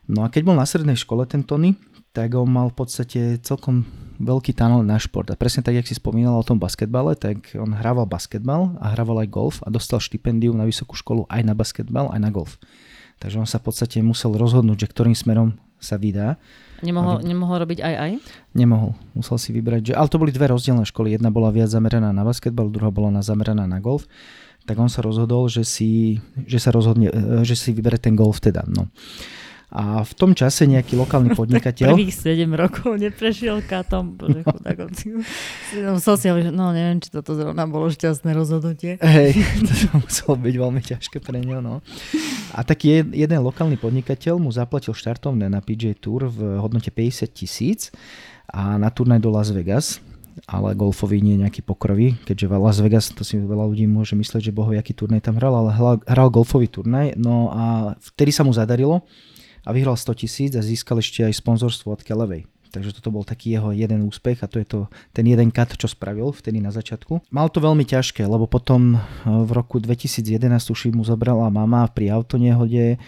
No 0.05 0.21
a 0.21 0.29
keď 0.29 0.53
bol 0.53 0.57
na 0.59 0.69
strednej 0.69 1.01
škole 1.01 1.25
ten 1.25 1.41
Tony, 1.41 1.73
tak 2.17 2.33
on 2.33 2.49
mal 2.49 2.73
v 2.73 2.77
podstate 2.81 3.21
celkom 3.45 3.85
veľký 4.17 4.57
talent 4.57 4.89
na 4.89 4.97
šport. 4.97 5.29
A 5.29 5.37
presne 5.37 5.61
tak, 5.61 5.77
jak 5.77 5.85
si 5.85 5.93
spomínal 5.93 6.41
o 6.41 6.47
tom 6.49 6.57
basketbale, 6.57 7.13
tak 7.13 7.53
on 7.53 7.77
hrával 7.77 8.09
basketbal 8.09 8.73
a 8.81 8.97
hrával 8.97 9.21
aj 9.21 9.29
golf 9.29 9.57
a 9.61 9.69
dostal 9.69 10.01
štipendium 10.01 10.57
na 10.57 10.65
vysokú 10.65 10.97
školu 10.97 11.29
aj 11.29 11.45
na 11.45 11.53
basketbal, 11.53 12.09
aj 12.09 12.21
na 12.25 12.33
golf. 12.33 12.57
Takže 13.21 13.37
on 13.37 13.45
sa 13.45 13.61
v 13.61 13.69
podstate 13.69 14.01
musel 14.01 14.33
rozhodnúť, 14.33 14.89
že 14.89 14.93
ktorým 14.97 15.13
smerom 15.13 15.61
sa 15.77 16.01
vydá. 16.01 16.41
Nemohol, 16.81 17.21
vy... 17.21 17.29
nemohol 17.29 17.57
robiť 17.69 17.85
aj 17.85 17.95
aj? 18.01 18.13
Nemohol. 18.57 18.97
Musel 19.13 19.37
si 19.37 19.53
vybrať. 19.53 19.93
Že... 19.93 20.01
Ale 20.01 20.09
to 20.09 20.21
boli 20.21 20.33
dve 20.33 20.49
rozdielne 20.49 20.89
školy. 20.89 21.13
Jedna 21.13 21.29
bola 21.29 21.53
viac 21.53 21.69
zameraná 21.69 22.17
na 22.17 22.25
basketbal, 22.25 22.73
druhá 22.73 22.89
bola 22.89 23.13
na 23.13 23.21
zameraná 23.21 23.69
na 23.69 23.77
golf. 23.77 24.09
Tak 24.65 24.81
on 24.81 24.89
sa 24.89 25.05
rozhodol, 25.05 25.53
že 25.53 25.69
si, 25.69 26.17
že 26.49 26.57
sa 26.57 26.73
rozhodne, 26.73 27.13
že 27.45 27.53
si 27.53 27.77
vybere 27.77 28.01
ten 28.01 28.17
golf 28.17 28.41
teda. 28.41 28.65
No. 28.65 28.89
A 29.67 30.07
v 30.07 30.13
tom 30.15 30.31
čase 30.31 30.65
nejaký 30.71 30.95
lokálny 30.95 31.35
podnikateľ... 31.41 31.99
Prvých 31.99 32.15
7 32.15 32.47
rokov 32.55 32.95
neprešiel 33.03 33.67
katom. 33.67 34.15
Bože, 34.15 34.47
no, 35.85 35.99
sociál, 35.99 36.39
no 36.55 36.71
neviem, 36.71 37.03
či 37.03 37.11
toto 37.11 37.35
zrovna 37.35 37.67
bolo 37.67 37.91
šťastné 37.91 38.31
rozhodnutie. 38.31 39.03
Hej, 39.03 39.35
to 39.91 39.99
muselo 39.99 40.35
byť 40.39 40.55
veľmi 40.55 40.83
ťažké 40.83 41.19
pre 41.19 41.43
neho. 41.43 41.59
No. 41.59 41.83
A 42.55 42.63
taký 42.63 43.03
jeden 43.03 43.41
lokálny 43.43 43.75
podnikateľ 43.77 44.39
mu 44.39 44.55
zaplatil 44.55 44.95
štartovné 44.95 45.51
na 45.51 45.59
PJ 45.59 45.99
Tour 45.99 46.31
v 46.31 46.63
hodnote 46.63 46.95
50 46.95 47.27
tisíc 47.35 47.91
a 48.47 48.79
na 48.79 48.89
turnaj 48.95 49.19
do 49.19 49.35
Las 49.35 49.51
Vegas 49.51 49.99
ale 50.45 50.77
golfový 50.77 51.25
nie 51.25 51.41
nejaký 51.41 51.65
pokrový, 51.65 52.13
keďže 52.29 52.53
Las 52.61 52.79
Vegas, 52.85 53.09
to 53.09 53.25
si 53.25 53.41
veľa 53.41 53.73
ľudí 53.73 53.89
môže 53.89 54.13
myslieť, 54.13 54.45
že 54.45 54.53
bohoviaký 54.53 54.93
turnaj 54.93 55.25
tam 55.25 55.41
hral, 55.41 55.57
ale 55.57 55.71
hral, 55.73 55.97
hral 56.05 56.29
golfový 56.29 56.69
turnaj, 56.69 57.17
no 57.17 57.49
a 57.57 57.97
vtedy 58.13 58.37
sa 58.37 58.45
mu 58.45 58.53
zadarilo, 58.53 59.09
a 59.67 59.71
vyhral 59.75 59.99
100 59.99 60.23
tisíc 60.23 60.53
a 60.55 60.63
získal 60.63 61.03
ešte 61.03 61.27
aj 61.27 61.43
sponzorstvo 61.43 61.99
od 61.99 62.07
Kelevej. 62.07 62.47
Takže 62.71 63.01
toto 63.01 63.09
bol 63.09 63.25
taký 63.25 63.57
jeho 63.57 63.73
jeden 63.73 64.05
úspech 64.05 64.45
a 64.45 64.51
to 64.51 64.61
je 64.61 64.67
to 64.69 64.79
ten 65.11 65.25
jeden 65.25 65.49
kat, 65.51 65.75
čo 65.75 65.89
spravil 65.91 66.31
vtedy 66.31 66.61
na 66.61 66.71
začiatku. 66.71 67.25
Mal 67.33 67.49
to 67.49 67.59
veľmi 67.59 67.83
ťažké, 67.89 68.23
lebo 68.23 68.47
potom 68.47 68.95
eh, 68.95 69.01
v 69.27 69.51
roku 69.51 69.83
2011 69.83 70.47
už 70.71 70.95
mu 70.95 71.03
zobrala 71.03 71.51
mama 71.51 71.89
pri 71.91 72.15
autonehode, 72.15 73.01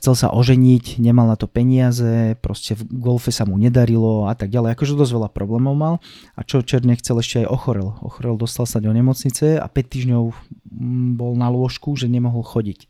chcel 0.00 0.14
sa 0.16 0.32
oženiť, 0.32 0.96
nemal 1.04 1.28
na 1.28 1.36
to 1.36 1.44
peniaze, 1.44 2.32
proste 2.40 2.72
v 2.72 2.88
golfe 2.96 3.28
sa 3.28 3.44
mu 3.44 3.60
nedarilo 3.60 4.24
a 4.24 4.32
tak 4.32 4.48
ďalej. 4.48 4.72
Akože 4.72 4.96
dosť 4.96 5.12
veľa 5.20 5.28
problémov 5.36 5.76
mal 5.76 5.94
a 6.32 6.40
čo 6.40 6.64
Čer 6.64 6.88
nechcel 6.88 7.20
ešte 7.20 7.44
aj 7.44 7.52
ochorel. 7.52 7.92
Ochorel, 8.00 8.40
dostal 8.40 8.64
sa 8.64 8.80
do 8.80 8.88
nemocnice 8.88 9.60
a 9.60 9.68
5 9.68 9.84
týždňov 9.84 10.24
mm, 10.32 11.20
bol 11.20 11.36
na 11.36 11.52
lôžku, 11.52 11.92
že 11.92 12.08
nemohol 12.08 12.40
chodiť. 12.40 12.88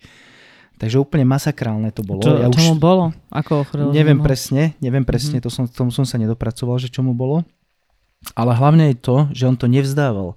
Takže 0.75 0.99
úplne 0.99 1.23
masakrálne 1.23 1.95
to 1.95 2.03
bolo. 2.03 2.23
Čo, 2.23 2.35
ja 2.35 2.51
čo 2.51 2.61
už, 2.61 2.67
mu 2.75 2.77
bolo? 2.77 3.15
Ako 3.31 3.63
ochrel? 3.63 3.95
Neviem 3.95 4.19
presne, 4.19 4.75
neviem 4.83 5.07
presne, 5.07 5.39
mm-hmm. 5.39 5.47
to 5.47 5.55
som, 5.55 5.65
tomu 5.71 5.95
som 5.95 6.03
sa 6.03 6.19
nedopracoval, 6.19 6.83
že 6.83 6.91
čo 6.91 7.07
mu 7.07 7.15
bolo. 7.15 7.47
Ale 8.35 8.57
hlavne 8.57 8.91
je 8.91 8.97
to, 8.99 9.17
že 9.31 9.47
on 9.47 9.55
to 9.55 9.71
nevzdával. 9.71 10.35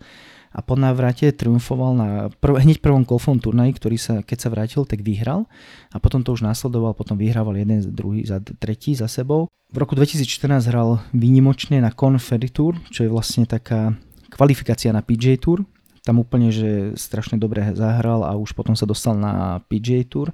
A 0.58 0.66
po 0.66 0.74
návrate 0.74 1.30
triumfoval 1.30 1.92
na 1.94 2.10
prv, 2.42 2.58
hneď 2.66 2.82
prvom 2.82 3.06
golfovom 3.06 3.38
turnaji, 3.38 3.78
ktorý 3.78 3.98
sa, 4.00 4.16
keď 4.26 4.38
sa 4.42 4.50
vrátil, 4.50 4.82
tak 4.90 5.06
vyhral. 5.06 5.46
A 5.94 6.02
potom 6.02 6.26
to 6.26 6.34
už 6.34 6.42
následoval, 6.42 6.98
potom 6.98 7.14
vyhrával 7.14 7.58
jeden, 7.62 7.78
druhý, 7.94 8.26
za, 8.26 8.42
tretí 8.42 8.98
za 8.98 9.06
sebou. 9.06 9.46
V 9.70 9.78
roku 9.78 9.94
2014 9.94 10.66
hral 10.72 11.04
výnimočne 11.14 11.78
na 11.84 11.94
Conferi 11.94 12.50
Tour, 12.50 12.80
čo 12.90 13.06
je 13.06 13.10
vlastne 13.12 13.46
taká 13.46 13.94
kvalifikácia 14.34 14.90
na 14.90 15.06
PJ 15.06 15.44
Tour, 15.44 15.62
tam 16.08 16.24
úplne, 16.24 16.56
že 16.56 16.96
strašne 16.96 17.36
dobre 17.36 17.60
zahral 17.76 18.24
a 18.24 18.40
už 18.40 18.56
potom 18.56 18.80
sa 18.80 18.88
dostal 18.88 19.20
na 19.20 19.60
PGA 19.68 20.08
Tour 20.08 20.32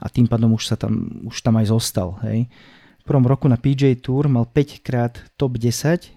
a 0.00 0.08
tým 0.08 0.24
pádom 0.24 0.56
už, 0.56 0.72
sa 0.72 0.76
tam, 0.80 1.20
už 1.28 1.44
tam 1.44 1.60
aj 1.60 1.68
zostal. 1.68 2.16
Hej. 2.24 2.48
V 3.02 3.04
prvom 3.04 3.28
roku 3.28 3.44
na 3.52 3.60
PGA 3.60 3.92
Tour 4.00 4.32
mal 4.32 4.48
5 4.48 4.80
krát 4.80 5.20
top 5.36 5.60
10 5.60 6.08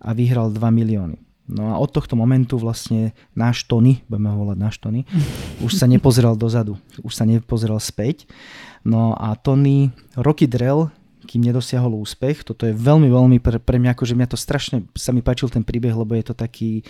a 0.00 0.10
vyhral 0.16 0.48
2 0.48 0.56
milióny. 0.56 1.20
No 1.50 1.74
a 1.74 1.82
od 1.82 1.90
tohto 1.90 2.14
momentu 2.14 2.56
vlastne 2.56 3.10
náš 3.34 3.66
Tony, 3.66 4.06
budeme 4.06 4.30
ho 4.30 4.46
volať 4.46 4.58
náš 4.58 4.76
Tony, 4.80 5.04
už 5.66 5.76
sa 5.76 5.84
nepozeral 5.84 6.38
dozadu, 6.38 6.80
už 7.04 7.12
sa 7.12 7.28
nepozeral 7.28 7.82
späť. 7.82 8.24
No 8.86 9.12
a 9.18 9.36
Tony 9.36 9.92
roky 10.16 10.48
drel, 10.48 10.88
kým 11.28 11.44
nedosiahol 11.44 11.94
úspech. 12.00 12.42
Toto 12.42 12.64
je 12.66 12.74
veľmi, 12.74 13.06
veľmi 13.06 13.38
pre, 13.38 13.60
pre 13.60 13.76
mňa, 13.78 13.94
akože 13.94 14.16
mňa 14.16 14.28
to 14.34 14.38
strašne 14.40 14.88
sa 14.98 15.14
mi 15.14 15.20
páčil 15.20 15.46
ten 15.52 15.62
príbeh, 15.62 15.92
lebo 15.92 16.16
je 16.16 16.24
to 16.26 16.34
taký, 16.34 16.82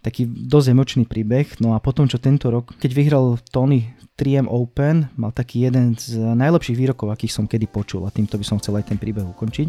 taký 0.00 0.24
dosť 0.26 0.66
emočný 0.72 1.04
príbeh. 1.04 1.60
No 1.60 1.76
a 1.76 1.78
potom, 1.80 2.08
čo 2.08 2.20
tento 2.20 2.48
rok, 2.48 2.72
keď 2.80 2.90
vyhral 2.92 3.26
Tony 3.52 3.92
3M 4.16 4.48
Open, 4.48 5.08
mal 5.16 5.32
taký 5.32 5.68
jeden 5.68 5.96
z 5.96 6.20
najlepších 6.20 6.76
výrokov, 6.76 7.12
akých 7.12 7.32
som 7.32 7.44
kedy 7.48 7.68
počul 7.68 8.04
a 8.04 8.12
týmto 8.12 8.36
by 8.36 8.44
som 8.44 8.60
chcel 8.60 8.76
aj 8.80 8.92
ten 8.92 8.98
príbeh 9.00 9.24
ukončiť. 9.24 9.68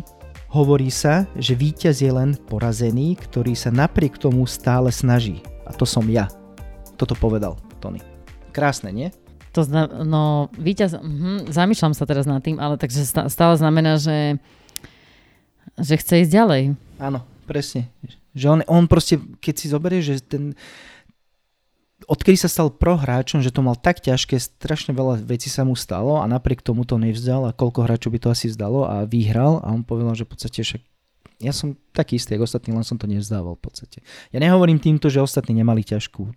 Hovorí 0.52 0.92
sa, 0.92 1.24
že 1.40 1.56
víťaz 1.56 2.04
je 2.04 2.12
len 2.12 2.36
porazený, 2.36 3.16
ktorý 3.16 3.56
sa 3.56 3.72
napriek 3.72 4.20
tomu 4.20 4.44
stále 4.44 4.92
snaží. 4.92 5.40
A 5.64 5.72
to 5.72 5.88
som 5.88 6.04
ja. 6.12 6.28
Toto 7.00 7.16
povedal 7.16 7.56
Tony. 7.80 8.04
Krásne, 8.52 8.92
nie? 8.92 9.16
To 9.56 9.64
zna, 9.64 9.88
no, 10.04 10.52
víťaz, 10.56 11.00
hm, 11.00 11.52
zamýšľam 11.52 11.96
sa 11.96 12.08
teraz 12.08 12.28
nad 12.28 12.44
tým, 12.44 12.60
ale 12.60 12.80
takže 12.80 13.04
stále 13.08 13.54
znamená, 13.60 14.00
že, 14.00 14.40
že 15.76 16.00
chce 16.00 16.28
ísť 16.28 16.32
ďalej. 16.32 16.64
Áno, 17.00 17.24
presne. 17.48 17.88
Že 18.32 18.46
on, 18.48 18.60
on 18.68 18.84
proste, 18.88 19.20
keď 19.40 19.54
si 19.58 19.68
zoberie, 19.68 20.00
že 20.00 20.24
ten, 20.24 20.56
odkedy 22.08 22.38
sa 22.40 22.50
stal 22.50 22.74
prohráčom, 22.74 23.44
že 23.44 23.54
to 23.54 23.62
mal 23.62 23.78
tak 23.78 24.02
ťažké, 24.02 24.40
strašne 24.40 24.96
veľa 24.96 25.22
vecí 25.22 25.52
sa 25.52 25.68
mu 25.68 25.78
stalo 25.78 26.22
a 26.22 26.26
napriek 26.26 26.64
tomu 26.66 26.88
to 26.88 26.98
nevzdal 26.98 27.46
a 27.46 27.56
koľko 27.56 27.86
hráčov 27.86 28.16
by 28.16 28.20
to 28.24 28.30
asi 28.34 28.46
vzdalo 28.50 28.88
a 28.88 29.06
vyhral 29.06 29.62
a 29.62 29.70
on 29.70 29.86
povedal, 29.86 30.16
že 30.18 30.26
v 30.26 30.32
podstate 30.32 30.60
však 30.64 30.82
ja 31.42 31.50
som 31.52 31.74
taký 31.90 32.22
istý, 32.22 32.38
ako 32.38 32.46
ostatní, 32.46 32.70
len 32.70 32.86
som 32.86 33.02
to 33.02 33.10
nevzdával 33.10 33.58
v 33.58 33.64
podstate. 33.66 34.06
Ja 34.30 34.38
nehovorím 34.38 34.78
týmto, 34.78 35.10
že 35.10 35.26
ostatní 35.26 35.58
nemali 35.58 35.82
ťažkú 35.82 36.30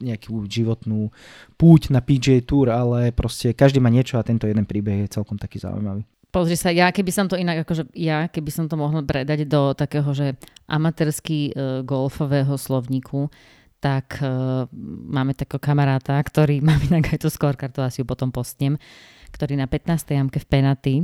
nejakú 0.00 0.48
životnú 0.48 1.12
púť 1.60 1.92
na 1.92 2.00
PJ 2.00 2.48
Tour, 2.48 2.72
ale 2.72 3.12
proste 3.12 3.52
každý 3.52 3.78
má 3.78 3.92
niečo 3.92 4.16
a 4.16 4.26
tento 4.26 4.48
jeden 4.48 4.64
príbeh 4.64 5.06
je 5.06 5.14
celkom 5.14 5.36
taký 5.36 5.60
zaujímavý. 5.60 6.08
Pozri 6.30 6.54
sa, 6.54 6.70
ja 6.70 6.94
keby 6.94 7.10
som 7.10 7.26
to 7.26 7.34
inak, 7.34 7.66
akože 7.66 7.90
ja 7.98 8.30
keby 8.30 8.50
som 8.54 8.70
to 8.70 8.78
mohla 8.78 9.02
predať 9.02 9.50
do 9.50 9.74
takého, 9.74 10.06
že 10.14 10.38
amatérsky 10.70 11.50
uh, 11.50 11.82
golfového 11.82 12.54
slovníku, 12.54 13.26
tak 13.82 14.22
uh, 14.22 14.70
máme 15.10 15.34
takého 15.34 15.58
kamaráta, 15.58 16.14
ktorý, 16.22 16.62
mám 16.66 16.78
inak 16.86 17.18
aj 17.18 17.26
tú 17.26 17.28
scorecard, 17.28 17.74
to 17.74 17.82
asi 17.82 18.02
ju 18.02 18.06
potom 18.06 18.30
postnem, 18.30 18.78
ktorý 19.34 19.58
na 19.58 19.66
15. 19.66 19.90
jamke 20.14 20.38
v 20.38 20.46
Penaty 20.46 20.94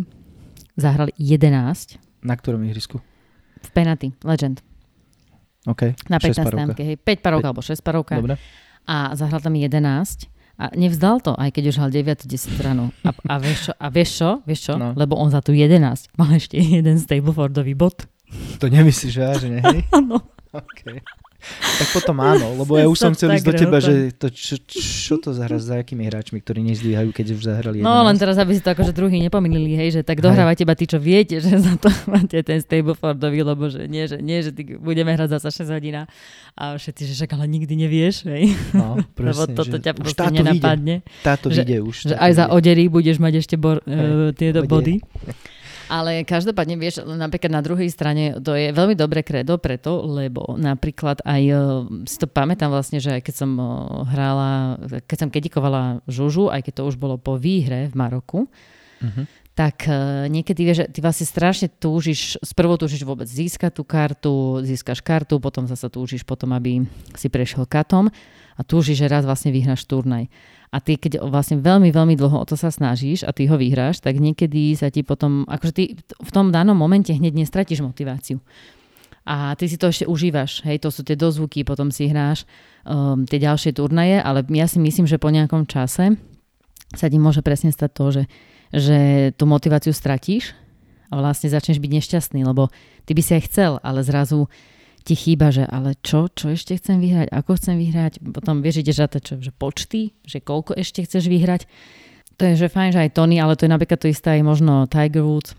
zahral 0.78 1.10
11. 1.18 1.98
Na 2.22 2.34
ktorom 2.38 2.62
ihrisku? 2.62 3.02
V 3.66 3.70
Penaty, 3.74 4.14
Legend. 4.22 4.62
OK, 5.66 5.98
Na 6.06 6.22
15. 6.22 6.54
jamke, 6.54 6.82
hej, 6.86 6.96
5 7.02 7.26
parovka 7.26 7.50
5. 7.50 7.50
alebo 7.50 7.62
6 7.66 7.82
parovka. 7.82 8.14
Dobre. 8.22 8.38
A 8.86 9.10
zahral 9.18 9.42
tam 9.42 9.58
11. 9.58 10.30
A 10.56 10.72
nevzdal 10.72 11.20
to, 11.20 11.36
aj 11.36 11.52
keď 11.52 11.64
už 11.68 11.76
hral 11.76 11.90
9. 11.92 12.24
10 12.24 12.64
ráno. 12.64 12.88
A, 13.04 13.12
a, 13.12 13.34
vieš 13.36 13.68
čo, 13.68 13.72
a 13.76 13.86
vieš 13.92 14.10
čo? 14.16 14.30
Vieš 14.48 14.60
čo? 14.72 14.74
No. 14.80 14.96
Lebo 14.96 15.20
on 15.20 15.28
za 15.28 15.44
tu 15.44 15.52
11 15.52 16.16
mal 16.16 16.30
ešte 16.32 16.56
jeden 16.56 16.96
Stablefordový 16.96 17.76
bod. 17.76 18.08
To 18.58 18.66
nemyslíš, 18.66 19.12
že, 19.12 19.24
že 19.36 19.48
nie? 19.52 19.62
Áno. 19.98 20.24
Okay. 20.56 21.04
Tak 21.78 21.88
potom 21.92 22.16
áno, 22.18 22.52
lebo 22.60 22.74
ja 22.80 22.86
už 22.88 22.98
som 22.98 23.12
chcel 23.12 23.36
ísť 23.36 23.46
do 23.46 23.54
teba, 23.54 23.78
že 23.78 24.10
to, 24.16 24.32
čo, 24.32 24.56
čo 24.66 25.14
to 25.20 25.30
zahra 25.36 25.60
s 25.60 25.68
akými 25.68 26.08
hráčmi, 26.08 26.40
ktorí 26.40 26.64
nezdvíhajú, 26.72 27.12
keď 27.12 27.26
už 27.36 27.42
zahrali 27.46 27.76
11. 27.80 27.86
No 27.86 28.02
len 28.02 28.16
teraz, 28.16 28.36
aby 28.40 28.56
si 28.56 28.62
to 28.64 28.72
akože 28.72 28.92
druhý 28.96 29.20
nepomýlili, 29.22 29.76
hej, 29.76 29.88
že 29.96 30.00
tak 30.02 30.24
dohrávajte 30.24 30.64
iba 30.64 30.74
tí, 30.74 30.84
čo 30.88 30.98
viete, 30.98 31.38
že 31.38 31.52
za 31.66 31.74
to 31.78 31.92
máte 32.08 32.40
ten 32.42 32.58
Stablefordový, 32.58 33.44
lebo 33.44 33.68
že 33.68 33.86
nie, 33.86 34.08
že, 34.08 34.18
nie, 34.18 34.40
že 34.42 34.50
ty 34.50 34.76
budeme 34.76 35.12
hrať 35.12 35.38
zasa 35.38 35.52
6 35.52 35.76
hodín 35.76 35.96
a 35.96 36.06
všetci, 36.56 37.02
že 37.08 37.12
však 37.20 37.30
ale 37.36 37.46
nikdy 37.46 37.74
nevieš, 37.76 38.26
hej. 38.26 38.56
No, 38.72 39.00
presne, 39.18 39.32
lebo 39.32 39.42
toto 39.52 39.76
ťa 39.76 39.92
proste 39.92 40.24
nenapadne. 40.32 41.04
Vyjde. 41.04 41.22
Táto 41.22 41.46
že, 41.52 41.62
vyjde 41.62 41.78
už. 41.84 41.96
Že 42.12 42.16
aj 42.16 42.32
za 42.32 42.44
odery 42.50 42.84
budeš 42.88 43.16
mať 43.20 43.44
ešte 43.44 43.56
bor, 43.60 43.84
uh, 43.84 44.32
tieto 44.32 44.64
body. 44.64 45.04
Ale 45.86 46.26
každopádne, 46.26 46.74
vieš, 46.74 47.06
napríklad 47.06 47.52
na 47.52 47.62
druhej 47.62 47.86
strane 47.90 48.38
to 48.42 48.58
je 48.58 48.74
veľmi 48.74 48.98
dobré 48.98 49.22
kredo 49.22 49.56
preto, 49.56 50.02
lebo 50.02 50.58
napríklad 50.58 51.22
aj 51.22 51.42
e, 51.46 51.54
si 52.10 52.16
to 52.18 52.26
pamätám 52.26 52.74
vlastne, 52.74 52.98
že 52.98 53.14
aj 53.14 53.22
keď 53.22 53.34
som 53.34 53.50
e, 53.54 53.64
hrála, 54.10 54.82
keď 55.06 55.16
som 55.16 55.30
kedikovala 55.30 56.02
Žužu, 56.10 56.50
aj 56.50 56.66
keď 56.66 56.82
to 56.82 56.88
už 56.90 56.96
bolo 56.98 57.16
po 57.16 57.38
výhre 57.38 57.86
v 57.86 57.94
Maroku, 57.94 58.50
uh-huh. 59.02 59.24
Tak 59.56 59.88
e, 59.88 60.28
niekedy 60.28 60.60
vieš, 60.68 60.78
ty 60.92 61.00
vlastne 61.00 61.24
strašne 61.24 61.72
túžiš, 61.72 62.36
sprvo 62.44 62.76
túžiš 62.76 63.08
vôbec 63.08 63.24
získať 63.24 63.80
tú 63.80 63.88
kartu, 63.88 64.60
získaš 64.60 65.00
kartu, 65.00 65.40
potom 65.40 65.64
zase 65.64 65.88
túžiš 65.88 66.28
potom, 66.28 66.52
aby 66.52 66.84
si 67.16 67.32
prešiel 67.32 67.64
katom 67.64 68.12
a 68.52 68.60
túžiš, 68.60 69.00
že 69.00 69.08
raz 69.08 69.24
vlastne 69.24 69.48
vyhráš 69.48 69.88
turnaj. 69.88 70.28
A 70.68 70.76
ty, 70.84 71.00
keď 71.00 71.24
vlastne 71.24 71.56
veľmi, 71.56 71.88
veľmi 71.88 72.20
dlho 72.20 72.36
o 72.36 72.44
to 72.44 72.52
sa 72.52 72.68
snažíš 72.68 73.24
a 73.24 73.32
ty 73.32 73.48
ho 73.48 73.56
vyhráš, 73.56 74.04
tak 74.04 74.20
niekedy 74.20 74.76
sa 74.76 74.92
ti 74.92 75.00
potom, 75.00 75.48
akože 75.48 75.72
ty 75.72 75.84
v 76.04 76.30
tom 76.36 76.52
danom 76.52 76.76
momente 76.76 77.16
hneď 77.16 77.32
nestratíš 77.32 77.80
motiváciu. 77.80 78.44
A 79.24 79.56
ty 79.56 79.72
si 79.72 79.80
to 79.80 79.88
ešte 79.88 80.04
užívaš, 80.04 80.68
hej, 80.68 80.84
to 80.84 80.92
sú 80.92 81.00
tie 81.00 81.16
dozvuky, 81.16 81.64
potom 81.64 81.88
si 81.88 82.12
hráš 82.12 82.44
um, 82.84 83.24
tie 83.24 83.40
ďalšie 83.40 83.72
turnaje, 83.72 84.20
ale 84.20 84.44
ja 84.52 84.68
si 84.68 84.76
myslím, 84.78 85.08
že 85.08 85.16
po 85.16 85.32
nejakom 85.32 85.64
čase 85.64 86.14
sa 86.94 87.06
ti 87.08 87.18
môže 87.18 87.42
presne 87.42 87.74
stať 87.74 87.90
to, 87.90 88.04
že, 88.12 88.22
že 88.74 89.30
tú 89.38 89.46
motiváciu 89.46 89.94
stratíš 89.94 90.54
a 91.10 91.18
vlastne 91.18 91.50
začneš 91.50 91.78
byť 91.78 91.92
nešťastný, 92.02 92.40
lebo 92.42 92.70
ty 93.06 93.14
by 93.14 93.22
si 93.22 93.32
aj 93.38 93.42
chcel, 93.46 93.72
ale 93.82 94.02
zrazu 94.02 94.50
ti 95.06 95.14
chýba, 95.14 95.54
že 95.54 95.62
ale 95.62 95.94
čo, 96.02 96.26
čo 96.26 96.50
ešte 96.50 96.74
chcem 96.74 96.98
vyhrať, 96.98 97.30
ako 97.30 97.54
chcem 97.54 97.78
vyhrať, 97.78 98.18
potom 98.34 98.58
vieš, 98.58 98.82
ideš 98.82 99.06
to, 99.06 99.18
čo, 99.22 99.34
že 99.38 99.54
počty, 99.54 100.18
že 100.26 100.42
koľko 100.42 100.74
ešte 100.74 101.06
chceš 101.06 101.30
vyhrať. 101.30 101.70
To 102.36 102.42
je, 102.42 102.66
že 102.66 102.68
fajn, 102.68 102.90
že 102.90 103.02
aj 103.06 103.14
Tony, 103.14 103.38
ale 103.38 103.54
to 103.54 103.64
je 103.64 103.72
napríklad 103.72 104.02
to 104.02 104.10
isté 104.10 104.36
aj 104.36 104.42
možno 104.42 104.90
Tiger 104.90 105.22
Woods. 105.22 105.54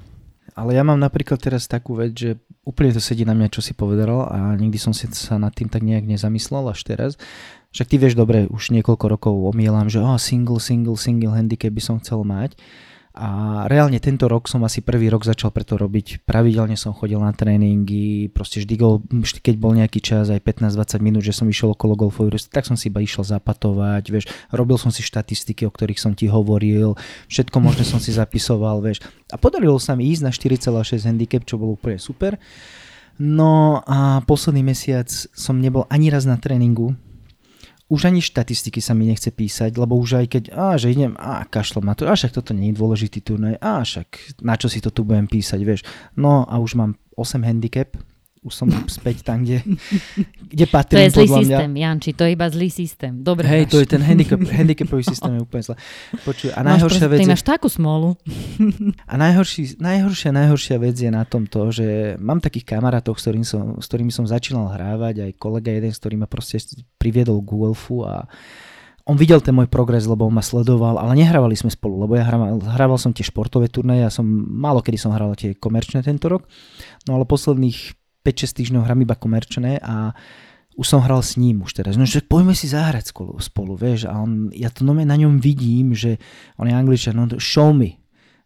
Ale 0.53 0.75
ja 0.75 0.83
mám 0.83 0.99
napríklad 0.99 1.39
teraz 1.39 1.69
takú 1.69 1.95
vec, 1.95 2.11
že 2.17 2.29
úplne 2.67 2.91
to 2.91 2.99
sedí 2.99 3.23
na 3.23 3.31
mňa, 3.31 3.53
čo 3.53 3.63
si 3.63 3.71
povedal 3.71 4.27
a 4.27 4.57
nikdy 4.59 4.75
som 4.75 4.91
si 4.91 5.07
sa 5.15 5.39
nad 5.39 5.55
tým 5.55 5.71
tak 5.71 5.85
nejak 5.85 6.03
nezamyslel 6.03 6.67
až 6.67 6.83
teraz. 6.83 7.11
Však 7.71 7.87
ty 7.87 7.95
vieš 8.01 8.19
dobre, 8.19 8.49
už 8.51 8.75
niekoľko 8.75 9.05
rokov 9.05 9.33
omielam, 9.53 9.87
že 9.87 10.03
oh, 10.03 10.19
single, 10.19 10.59
single, 10.59 10.99
single 10.99 11.31
handicap 11.31 11.71
by 11.71 11.83
som 11.83 12.01
chcel 12.01 12.25
mať. 12.25 12.59
A 13.17 13.65
reálne 13.65 13.97
tento 13.97 14.29
rok 14.29 14.45
som 14.45 14.62
asi 14.62 14.86
prvý 14.86 15.09
rok 15.09 15.25
začal 15.25 15.50
preto 15.50 15.74
robiť. 15.74 16.21
Pravidelne 16.21 16.77
som 16.77 16.93
chodil 16.93 17.17
na 17.17 17.33
tréningy, 17.33 18.29
proste 18.29 18.62
vždy, 18.62 18.75
go, 18.77 19.01
vždy 19.09 19.41
keď 19.41 19.55
bol 19.57 19.74
nejaký 19.74 19.97
čas, 20.05 20.29
aj 20.29 20.45
15-20 20.45 21.01
minút, 21.01 21.25
že 21.25 21.33
som 21.33 21.50
išiel 21.50 21.74
okolo 21.74 21.97
golfovej 21.97 22.45
tak 22.53 22.69
som 22.69 22.77
si 22.77 22.93
iba 22.93 23.01
išiel 23.01 23.25
zapatovať, 23.25 24.03
vieš, 24.13 24.29
robil 24.53 24.77
som 24.77 24.93
si 24.93 25.01
štatistiky, 25.01 25.65
o 25.65 25.74
ktorých 25.74 25.97
som 25.97 26.13
ti 26.13 26.29
hovoril, 26.29 26.93
všetko 27.25 27.57
možné 27.57 27.89
som 27.89 27.97
si 27.97 28.13
zapisoval, 28.13 28.86
vieš. 28.86 29.01
A 29.33 29.41
podarilo 29.41 29.81
sa 29.81 29.97
mi 29.97 30.13
ísť 30.13 30.21
na 30.21 30.29
4,6 30.29 31.09
handicap, 31.09 31.41
čo 31.41 31.57
bolo 31.57 31.74
úplne 31.74 31.97
super. 31.97 32.38
No 33.17 33.81
a 33.89 34.21
posledný 34.29 34.62
mesiac 34.62 35.09
som 35.09 35.57
nebol 35.57 35.89
ani 35.89 36.13
raz 36.13 36.29
na 36.29 36.38
tréningu, 36.38 36.93
už 37.88 38.12
ani 38.12 38.20
štatistiky 38.20 38.84
sa 38.84 38.91
mi 38.91 39.08
nechce 39.08 39.32
písať, 39.32 39.79
lebo 39.79 39.96
už 39.96 40.20
aj 40.24 40.25
keď, 40.27 40.44
á, 40.51 40.75
že 40.75 40.91
idem, 40.91 41.15
á, 41.15 41.48
kašlom 41.48 41.88
na 41.88 41.96
to, 41.96 42.03
a 42.03 42.20
však 42.20 42.36
toto 42.36 42.51
nie 42.51 42.75
je 42.75 42.79
dôležitý 42.79 43.24
turnaj, 43.24 43.56
á, 43.63 43.79
však 43.79 44.39
na 44.44 44.60
čo 44.60 44.67
si 44.67 44.84
to 44.84 44.91
tu 44.91 45.08
budem 45.08 45.27
písať, 45.27 45.60
vieš. 45.63 45.82
No 46.20 46.44
a 46.44 46.60
už 46.60 46.75
mám 46.75 47.00
8 47.15 47.48
handicap, 47.48 47.96
už 48.44 48.53
som 48.53 48.67
späť 48.88 49.25
tam, 49.25 49.41
kde, 49.44 49.65
kde 50.48 50.65
patrím. 50.70 50.98
To 50.98 51.03
je 51.03 51.13
zlý 51.13 51.29
systém, 51.44 51.70
mňa. 51.72 51.82
Janči, 51.84 52.10
to 52.13 52.24
je 52.25 52.32
iba 52.34 52.48
zlý 52.48 52.70
systém. 52.70 53.13
Dobre 53.22 53.46
Hej, 53.50 53.63
to 53.74 53.77
je 53.82 53.88
ten 53.89 54.01
handicap, 54.01 54.39
handicapový 54.39 55.03
systém 55.03 55.34
je 55.38 55.41
úplne 55.41 55.63
zlé. 55.65 55.75
Počuj, 56.24 56.50
a 56.53 56.60
najhoršia 56.62 57.08
vec 57.10 57.20
Ty 57.22 57.32
máš 57.34 57.44
takú 57.44 57.67
smolu. 57.67 58.15
A 59.03 59.13
najhorší, 59.17 59.82
najhoršia, 59.82 60.29
najhoršia 60.32 60.77
vec 60.77 60.96
je 60.96 61.12
na 61.12 61.24
tom 61.25 61.50
to, 61.50 61.74
že 61.74 62.15
mám 62.22 62.39
takých 62.39 62.77
kamarátov, 62.77 63.17
s, 63.17 63.25
ktorým 63.25 63.46
som, 63.46 63.82
s 63.82 63.86
ktorými 63.89 64.13
som 64.13 64.29
začínal 64.29 64.70
hrávať, 64.72 65.27
aj 65.27 65.32
kolega 65.41 65.74
jeden, 65.74 65.91
s 65.91 66.00
ktorým 66.00 66.24
ma 66.24 66.29
proste 66.29 66.62
priviedol 67.01 67.41
k 67.41 67.50
golfu 67.51 68.06
a 68.06 68.29
on 69.08 69.15
videl 69.15 69.39
ten 69.39 69.56
môj 69.56 69.72
progres, 69.72 70.03
lebo 70.03 70.27
on 70.27 70.36
ma 70.36 70.44
sledoval, 70.44 71.00
ale 71.00 71.15
nehrávali 71.15 71.56
sme 71.56 71.72
spolu, 71.72 72.03
lebo 72.03 72.20
ja 72.20 72.27
hrával, 72.27 72.60
hrával 72.60 73.00
som 73.00 73.15
tie 73.15 73.24
športové 73.24 73.72
turnaje, 73.72 74.03
ja 74.03 74.12
som 74.12 74.27
málo 74.27 74.84
kedy 74.84 75.00
som 75.00 75.15
hral 75.15 75.32
tie 75.39 75.56
komerčné 75.56 76.03
tento 76.03 76.27
rok, 76.27 76.44
no 77.08 77.15
ale 77.15 77.24
posledných 77.24 77.97
5-6 78.27 78.60
týždňov 78.60 78.84
hrám 78.84 79.07
iba 79.07 79.15
komerčné 79.15 79.79
a 79.79 80.12
už 80.77 80.86
som 80.86 81.01
hral 81.01 81.24
s 81.24 81.39
ním 81.39 81.63
už 81.63 81.74
teraz. 81.74 81.96
No, 81.96 82.05
že 82.05 82.22
poďme 82.22 82.53
si 82.53 82.69
zahrať 82.69 83.15
spolu, 83.15 83.39
spolu 83.39 83.74
vieš. 83.74 84.05
A 84.05 84.19
on, 84.19 84.53
ja 84.53 84.69
to 84.69 84.86
na 84.86 85.15
ňom 85.17 85.39
vidím, 85.41 85.96
že 85.96 86.22
on 86.60 86.69
je 86.69 86.75
angličan, 86.75 87.17
no 87.17 87.25
show 87.41 87.74
me. 87.74 87.98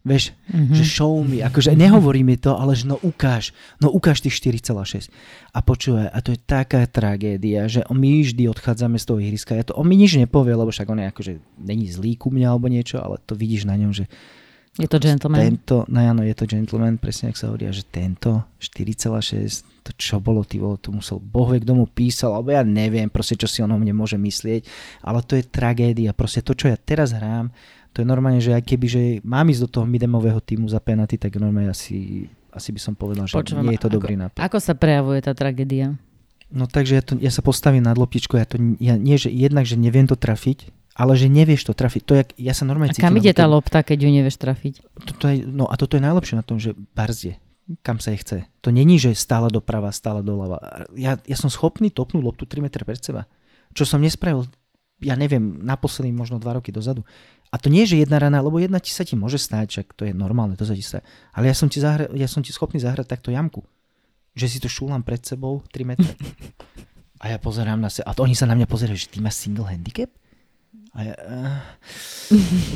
Vieš, 0.02 0.34
mm-hmm. 0.50 0.74
že 0.74 0.82
show 0.82 1.14
me. 1.22 1.46
Akože 1.46 1.78
nehovorí 1.78 2.26
mi 2.26 2.34
to, 2.34 2.58
ale 2.58 2.74
že 2.74 2.90
no 2.90 2.98
ukáž. 2.98 3.54
No 3.78 3.94
ukáž 3.94 4.18
tých 4.18 4.34
4,6. 4.42 5.12
A 5.54 5.58
počúvaj, 5.62 6.10
a 6.10 6.18
to 6.18 6.34
je 6.34 6.40
taká 6.42 6.82
tragédia, 6.90 7.70
že 7.70 7.86
my 7.86 8.26
vždy 8.26 8.50
odchádzame 8.50 8.98
z 8.98 9.04
toho 9.06 9.22
ihriska. 9.22 9.54
Ja 9.54 9.62
to, 9.62 9.78
on 9.78 9.86
mi 9.86 9.94
nič 9.94 10.18
nepovie, 10.18 10.58
lebo 10.58 10.74
však 10.74 10.90
on 10.90 11.04
je 11.04 11.06
akože, 11.06 11.32
není 11.62 11.86
zlý 11.86 12.18
ku 12.18 12.34
mňa 12.34 12.46
alebo 12.50 12.66
niečo, 12.66 12.98
ale 12.98 13.22
to 13.22 13.38
vidíš 13.38 13.62
na 13.70 13.78
ňom, 13.78 13.94
že 13.94 14.10
je 14.80 14.88
to 14.88 14.96
gentleman. 14.96 15.36
Tento, 15.36 15.84
no 15.84 16.00
áno, 16.00 16.24
je 16.24 16.32
to 16.32 16.48
gentleman, 16.48 16.96
presne 16.96 17.28
ak 17.28 17.36
sa 17.36 17.52
hovorí, 17.52 17.68
že 17.68 17.84
tento 17.84 18.48
4,6, 18.56 19.84
to 19.84 19.90
čo 20.00 20.16
bolo, 20.16 20.48
ty 20.48 20.56
bolo, 20.56 20.80
to 20.80 20.88
musel, 20.88 21.20
Boh 21.20 21.44
vie, 21.52 21.60
kto 21.60 21.76
mu 21.76 21.84
písal, 21.84 22.32
alebo 22.32 22.56
ja 22.56 22.64
neviem, 22.64 23.12
proste 23.12 23.36
čo 23.36 23.44
si 23.44 23.60
on 23.60 23.68
o 23.68 23.76
mne 23.76 23.92
môže 23.92 24.16
myslieť, 24.16 24.64
ale 25.04 25.20
to 25.28 25.36
je 25.36 25.44
tragédia, 25.44 26.16
proste 26.16 26.40
to, 26.40 26.56
čo 26.56 26.72
ja 26.72 26.80
teraz 26.80 27.12
hrám, 27.12 27.52
To 27.92 28.00
je 28.00 28.08
normálne, 28.08 28.40
že 28.40 28.56
aj 28.56 28.64
keby, 28.64 28.86
že 28.88 29.02
mám 29.20 29.44
ísť 29.52 29.68
do 29.68 29.72
toho 29.80 29.84
midemového 29.84 30.40
týmu 30.40 30.64
za 30.64 30.80
penalty, 30.80 31.20
tak 31.20 31.36
normálne 31.36 31.68
asi, 31.68 32.24
asi 32.48 32.72
by 32.72 32.80
som 32.80 32.96
povedal, 32.96 33.28
že 33.28 33.36
Počúvam, 33.36 33.68
nie 33.68 33.76
je 33.76 33.84
to 33.84 33.92
ako, 33.92 33.96
dobrý 34.00 34.16
nápad. 34.16 34.40
Ako 34.40 34.56
sa 34.56 34.72
prejavuje 34.72 35.20
tá 35.20 35.36
tragédia? 35.36 35.92
No 36.48 36.64
takže 36.64 36.92
ja, 36.96 37.02
to, 37.04 37.20
ja 37.20 37.28
sa 37.28 37.44
postavím 37.44 37.84
nad 37.84 38.00
loptičkou, 38.00 38.40
ja 38.40 38.48
to, 38.48 38.56
ja, 38.80 38.96
nie, 38.96 39.20
že 39.20 39.28
jednak, 39.28 39.68
že 39.68 39.76
neviem 39.76 40.08
to 40.08 40.16
trafiť, 40.16 40.72
ale 40.92 41.12
že 41.16 41.28
nevieš 41.28 41.68
to 41.68 41.72
trafiť. 41.72 42.02
To 42.04 42.12
je, 42.20 42.22
ja 42.40 42.52
sa 42.52 42.68
normálne 42.68 42.92
a 42.92 42.96
kam 42.96 43.16
ide 43.16 43.32
tá 43.32 43.48
lopta, 43.48 43.80
keď 43.80 43.98
ju 44.04 44.10
nevieš 44.12 44.36
trafiť? 44.40 44.74
Toto 45.08 45.24
je, 45.28 45.44
no 45.44 45.68
a 45.68 45.74
toto 45.80 45.96
je 45.96 46.02
najlepšie 46.04 46.36
na 46.36 46.44
tom, 46.44 46.60
že 46.60 46.76
barzdie 46.96 47.40
kam 47.80 48.02
sa 48.02 48.12
jej 48.12 48.20
chce. 48.20 48.38
To 48.66 48.74
není, 48.74 48.98
že 48.98 49.14
stále 49.16 49.48
doprava, 49.48 49.88
stále 49.94 50.20
doľava. 50.20 50.90
Ja, 50.98 51.16
ja 51.24 51.36
som 51.38 51.48
schopný 51.48 51.88
topnúť 51.94 52.20
loptu 52.20 52.44
3 52.44 52.58
metre 52.58 52.82
pred 52.84 53.00
seba. 53.00 53.24
Čo 53.72 53.86
som 53.86 54.02
nespravil, 54.02 54.44
ja 55.00 55.14
neviem, 55.16 55.62
naposledy 55.62 56.10
možno 56.12 56.42
2 56.42 56.58
roky 56.58 56.74
dozadu. 56.74 57.06
A 57.48 57.56
to 57.56 57.70
nie 57.70 57.86
je, 57.86 57.96
že 57.96 58.04
jedna 58.04 58.18
rana, 58.18 58.44
lebo 58.44 58.60
jedna 58.60 58.82
ti 58.82 58.90
sa 58.90 59.06
ti 59.06 59.14
môže 59.14 59.38
stať, 59.38 59.72
však 59.72 59.86
to 59.94 60.02
je 60.04 60.12
normálne, 60.12 60.58
to 60.58 60.66
sa 60.66 60.74
ti 60.74 60.84
stať. 60.84 61.06
Ale 61.32 61.48
ja 61.48 61.54
som 61.56 61.70
ti, 61.70 61.78
zahra, 61.80 62.10
ja 62.12 62.28
som 62.28 62.44
ti 62.44 62.50
schopný 62.50 62.82
zahrať 62.82 63.08
takto 63.08 63.30
jamku 63.32 63.62
že 64.32 64.48
si 64.48 64.58
to 64.60 64.68
šúlam 64.68 65.04
pred 65.04 65.20
sebou 65.20 65.60
3 65.72 65.84
metre. 65.84 66.08
A 67.22 67.30
ja 67.30 67.38
pozerám 67.38 67.78
na 67.78 67.86
seba, 67.86 68.10
a 68.10 68.18
to 68.18 68.26
oni 68.26 68.34
sa 68.34 68.50
na 68.50 68.58
mňa 68.58 68.66
pozerajú, 68.66 68.98
že 68.98 69.06
ty 69.06 69.22
máš 69.22 69.38
single 69.38 69.70
handicap? 69.70 70.10
A 70.92 71.08
ja, 71.08 71.16
uh, 71.16 71.56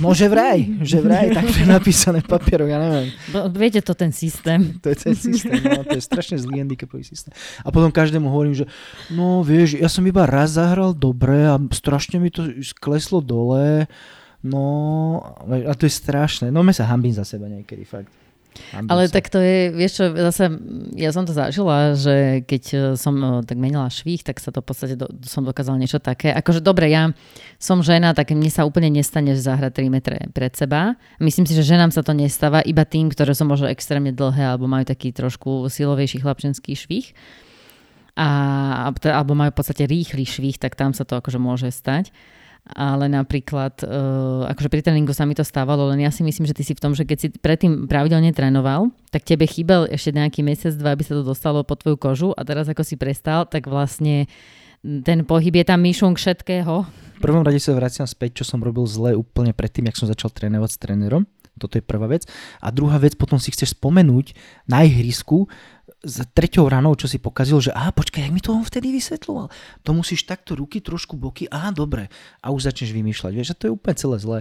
no 0.00 0.16
že 0.16 0.25
vraj, 0.32 0.64
že 0.80 1.04
vraj, 1.04 1.37
tak 1.37 1.52
je 1.52 1.68
napísané 1.68 2.25
papierov, 2.25 2.64
ja 2.64 2.80
neviem. 2.80 3.12
Bo, 3.28 3.44
viete 3.52 3.85
to 3.85 3.92
ten 3.92 4.08
systém. 4.08 4.73
To 4.80 4.88
je 4.88 4.96
ten 4.96 5.12
systém, 5.12 5.61
no, 5.61 5.85
to 5.85 6.00
je 6.00 6.04
strašne 6.04 6.40
zlý 6.40 6.64
handicapový 6.64 7.04
systém. 7.04 7.37
A 7.61 7.68
potom 7.68 7.92
každému 7.92 8.32
hovorím, 8.32 8.56
že 8.56 8.64
no 9.12 9.44
vieš, 9.44 9.76
ja 9.76 9.92
som 9.92 10.00
iba 10.08 10.25
raz 10.25 10.56
zahral 10.56 10.96
dobre 10.96 11.44
a 11.44 11.61
strašne 11.76 12.16
mi 12.16 12.32
to 12.32 12.56
kleslo 12.80 13.20
dole, 13.20 13.85
no 14.40 14.64
a 15.44 15.76
to 15.76 15.85
je 15.85 15.92
strašné. 15.92 16.49
No 16.49 16.64
me 16.64 16.73
sa 16.73 16.88
hambím 16.88 17.12
za 17.12 17.28
seba 17.28 17.52
niekedy, 17.52 17.85
fakt. 17.85 18.08
Ale 18.75 19.08
tak 19.08 19.32
to 19.32 19.38
je, 19.40 19.72
vieš 19.72 19.92
čo, 20.00 20.04
zase 20.12 20.52
ja 20.96 21.10
som 21.14 21.25
to 21.25 21.32
zažila, 21.32 21.96
že 21.96 22.42
keď 22.44 22.62
e, 22.72 22.76
som 22.94 23.14
e, 23.16 23.28
tak 23.46 23.56
menila 23.56 23.88
švih, 23.88 24.20
tak 24.22 24.42
sa 24.42 24.52
to 24.52 24.60
v 24.60 24.66
podstate 24.66 24.94
do, 24.94 25.08
som 25.25 25.46
dokázala 25.46 25.80
niečo 25.80 26.02
také. 26.02 26.32
Akože 26.32 26.60
dobre, 26.60 26.92
ja 26.92 27.12
som 27.56 27.80
žena, 27.80 28.12
tak 28.12 28.32
mne 28.32 28.48
sa 28.52 28.68
úplne 28.68 28.92
nestane, 28.92 29.32
že 29.32 29.44
zahrať 29.44 29.82
3 29.82 29.92
metre 29.92 30.18
pred 30.32 30.52
seba. 30.52 30.96
Myslím 31.22 31.48
si, 31.48 31.56
že 31.56 31.64
ženám 31.64 31.92
sa 31.92 32.04
to 32.04 32.12
nestáva 32.12 32.60
iba 32.64 32.84
tým, 32.84 33.12
ktoré 33.12 33.32
sú 33.32 33.48
možno 33.48 33.68
extrémne 33.70 34.12
dlhé 34.12 34.54
alebo 34.56 34.68
majú 34.68 34.84
taký 34.84 35.12
trošku 35.12 35.68
silovejší 35.72 36.22
chlapčenský 36.22 36.76
švih. 36.76 37.12
A, 38.16 38.28
alebo 38.88 39.36
majú 39.36 39.52
v 39.52 39.58
podstate 39.60 39.84
rýchly 39.84 40.25
švih, 40.25 40.56
tak 40.56 40.72
tam 40.72 40.96
sa 40.96 41.04
to 41.04 41.20
akože 41.20 41.36
môže 41.36 41.68
stať 41.68 42.08
ale 42.66 43.06
napríklad, 43.06 43.87
uh, 43.87 44.50
akože 44.50 44.66
pri 44.66 44.82
tréningu 44.82 45.14
sa 45.14 45.23
mi 45.23 45.38
to 45.38 45.46
stávalo, 45.46 45.87
len 45.94 46.02
ja 46.02 46.11
si 46.11 46.26
myslím, 46.26 46.50
že 46.50 46.56
ty 46.56 46.66
si 46.66 46.75
v 46.75 46.82
tom, 46.82 46.99
že 46.99 47.06
keď 47.06 47.18
si 47.18 47.28
predtým 47.30 47.87
pravidelne 47.87 48.35
trénoval, 48.35 48.90
tak 49.14 49.23
tebe 49.23 49.46
chýbal 49.46 49.87
ešte 49.87 50.11
nejaký 50.11 50.42
mesiac, 50.42 50.75
dva, 50.75 50.99
aby 50.99 51.06
sa 51.06 51.14
to 51.14 51.23
dostalo 51.23 51.62
pod 51.62 51.87
tvoju 51.87 51.96
kožu 51.96 52.30
a 52.35 52.42
teraz 52.42 52.66
ako 52.66 52.82
si 52.82 52.99
prestal, 52.99 53.46
tak 53.46 53.70
vlastne 53.70 54.26
ten 54.82 55.23
pohyb 55.23 55.54
je 55.62 55.66
tam 55.66 55.82
myšunk 55.82 56.18
všetkého. 56.18 56.75
V 57.16 57.20
prvom 57.23 57.46
rade 57.46 57.62
sa 57.62 57.73
vraciam 57.73 58.04
späť, 58.04 58.42
čo 58.42 58.44
som 58.44 58.61
robil 58.61 58.85
zle 58.85 59.16
úplne 59.16 59.54
predtým, 59.56 59.88
jak 59.88 59.96
som 59.96 60.11
začal 60.11 60.35
trénovať 60.35 60.70
s 60.75 60.78
trénerom. 60.82 61.25
Toto 61.56 61.80
je 61.80 61.85
prvá 61.85 62.04
vec. 62.04 62.28
A 62.61 62.68
druhá 62.68 63.00
vec, 63.00 63.16
potom 63.16 63.40
si 63.40 63.49
chceš 63.49 63.73
spomenúť 63.73 64.37
na 64.68 64.85
ihrisku, 64.85 65.49
s 66.06 66.22
treťou 66.30 66.70
ranou, 66.70 66.94
čo 66.94 67.10
si 67.10 67.18
pokazil, 67.18 67.58
že 67.58 67.75
aha, 67.75 67.90
počkaj, 67.90 68.22
jak 68.22 68.32
mi 68.32 68.38
to 68.38 68.54
on 68.54 68.62
vtedy 68.62 68.94
vysvetľoval. 68.94 69.50
To 69.82 69.90
musíš 69.90 70.22
takto 70.22 70.54
ruky, 70.54 70.78
trošku 70.78 71.18
boky, 71.18 71.50
aha, 71.50 71.75
dobre. 71.75 72.06
A 72.40 72.54
už 72.54 72.70
začneš 72.70 72.94
vymýšľať, 72.94 73.32
vieš, 73.34 73.52
a 73.52 73.58
to 73.58 73.66
je 73.68 73.75
úplne 73.75 73.98
celé 73.98 74.16
zlé. 74.22 74.38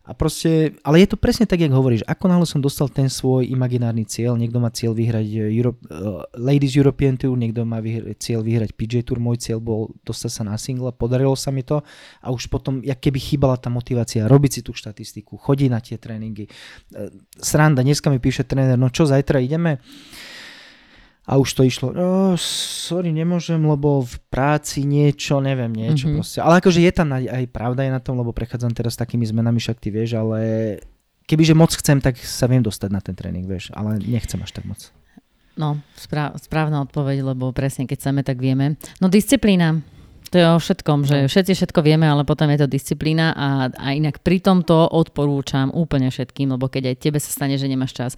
A 0.00 0.16
proste, 0.16 0.74
ale 0.82 1.04
je 1.04 1.12
to 1.12 1.20
presne 1.20 1.46
tak, 1.46 1.60
jak 1.60 1.70
hovoríš. 1.70 2.02
Ako 2.08 2.26
náhle 2.26 2.42
som 2.42 2.58
dostal 2.58 2.90
ten 2.90 3.06
svoj 3.06 3.46
imaginárny 3.46 4.08
cieľ, 4.08 4.34
niekto 4.34 4.56
má 4.58 4.72
cieľ 4.72 4.96
vyhrať 4.96 5.54
Europe, 5.54 5.78
uh, 5.86 6.26
Ladies 6.34 6.74
European 6.74 7.14
Tour, 7.20 7.36
niekto 7.36 7.62
má 7.62 7.78
vyhrať, 7.78 8.16
cieľ 8.18 8.40
vyhrať 8.42 8.74
PJ 8.74 9.06
Tour, 9.06 9.22
môj 9.22 9.38
cieľ 9.38 9.60
bol 9.60 9.92
dostať 10.02 10.30
sa 10.32 10.42
na 10.42 10.56
single, 10.56 10.90
podarilo 10.96 11.36
sa 11.36 11.52
mi 11.54 11.62
to 11.62 11.84
a 12.24 12.26
už 12.32 12.48
potom, 12.50 12.80
jak 12.80 12.98
keby 12.98 13.20
chýbala 13.22 13.60
tá 13.60 13.70
motivácia, 13.70 14.26
robiť 14.26 14.50
si 14.50 14.60
tú 14.66 14.74
štatistiku, 14.74 15.36
chodiť 15.36 15.68
na 15.68 15.78
tie 15.78 16.00
tréningy. 16.00 16.48
Uh, 16.90 17.12
sranda, 17.38 17.84
dneska 17.84 18.10
mi 18.10 18.18
píše 18.18 18.42
tréner, 18.42 18.80
no 18.80 18.88
čo, 18.90 19.06
zajtra 19.06 19.38
ideme? 19.38 19.78
A 21.28 21.36
už 21.36 21.48
to 21.52 21.62
išlo, 21.62 21.92
oh, 21.94 22.34
sorry, 22.40 23.12
nemôžem, 23.12 23.60
lebo 23.60 24.02
v 24.02 24.16
práci 24.32 24.82
niečo, 24.82 25.38
neviem, 25.38 25.70
niečo 25.70 26.08
mm-hmm. 26.08 26.18
proste. 26.18 26.38
Ale 26.40 26.58
akože 26.58 26.80
je 26.80 26.92
tam 26.92 27.12
aj, 27.12 27.24
aj 27.28 27.44
pravda 27.52 27.86
je 27.86 27.92
na 27.92 28.00
tom, 28.02 28.18
lebo 28.18 28.34
prechádzam 28.34 28.72
teraz 28.72 28.96
takými 28.96 29.28
zmenami, 29.28 29.60
však 29.60 29.78
ty 29.78 29.92
vieš, 29.92 30.18
ale 30.18 30.38
kebyže 31.30 31.54
moc 31.54 31.70
chcem, 31.70 32.02
tak 32.02 32.18
sa 32.18 32.50
viem 32.50 32.64
dostať 32.64 32.90
na 32.90 33.00
ten 33.04 33.14
tréning, 33.14 33.46
vieš, 33.46 33.70
ale 33.76 34.02
nechcem 34.02 34.40
až 34.42 34.50
tak 34.58 34.66
moc. 34.66 34.80
No, 35.54 35.78
správ, 35.94 36.40
správna 36.40 36.82
odpoveď, 36.88 37.22
lebo 37.22 37.52
presne 37.52 37.84
keď 37.84 37.96
chceme, 38.00 38.20
tak 38.24 38.40
vieme. 38.40 38.80
No 38.98 39.12
disciplína, 39.12 39.84
to 40.30 40.38
je 40.38 40.46
o 40.46 40.58
všetkom, 40.62 41.04
že 41.04 41.26
no. 41.26 41.28
všetci 41.28 41.52
všetko 41.58 41.80
vieme, 41.82 42.06
ale 42.06 42.22
potom 42.22 42.46
je 42.48 42.58
to 42.62 42.70
disciplína 42.70 43.34
a, 43.34 43.68
a 43.68 43.86
inak 43.92 44.22
pri 44.22 44.38
tomto 44.38 44.72
odporúčam 44.94 45.74
úplne 45.74 46.08
všetkým, 46.08 46.54
lebo 46.54 46.70
keď 46.70 46.94
aj 46.94 46.96
tebe 47.02 47.18
sa 47.18 47.34
stane, 47.34 47.58
že 47.58 47.66
nemáš 47.66 47.92
čas, 47.98 48.12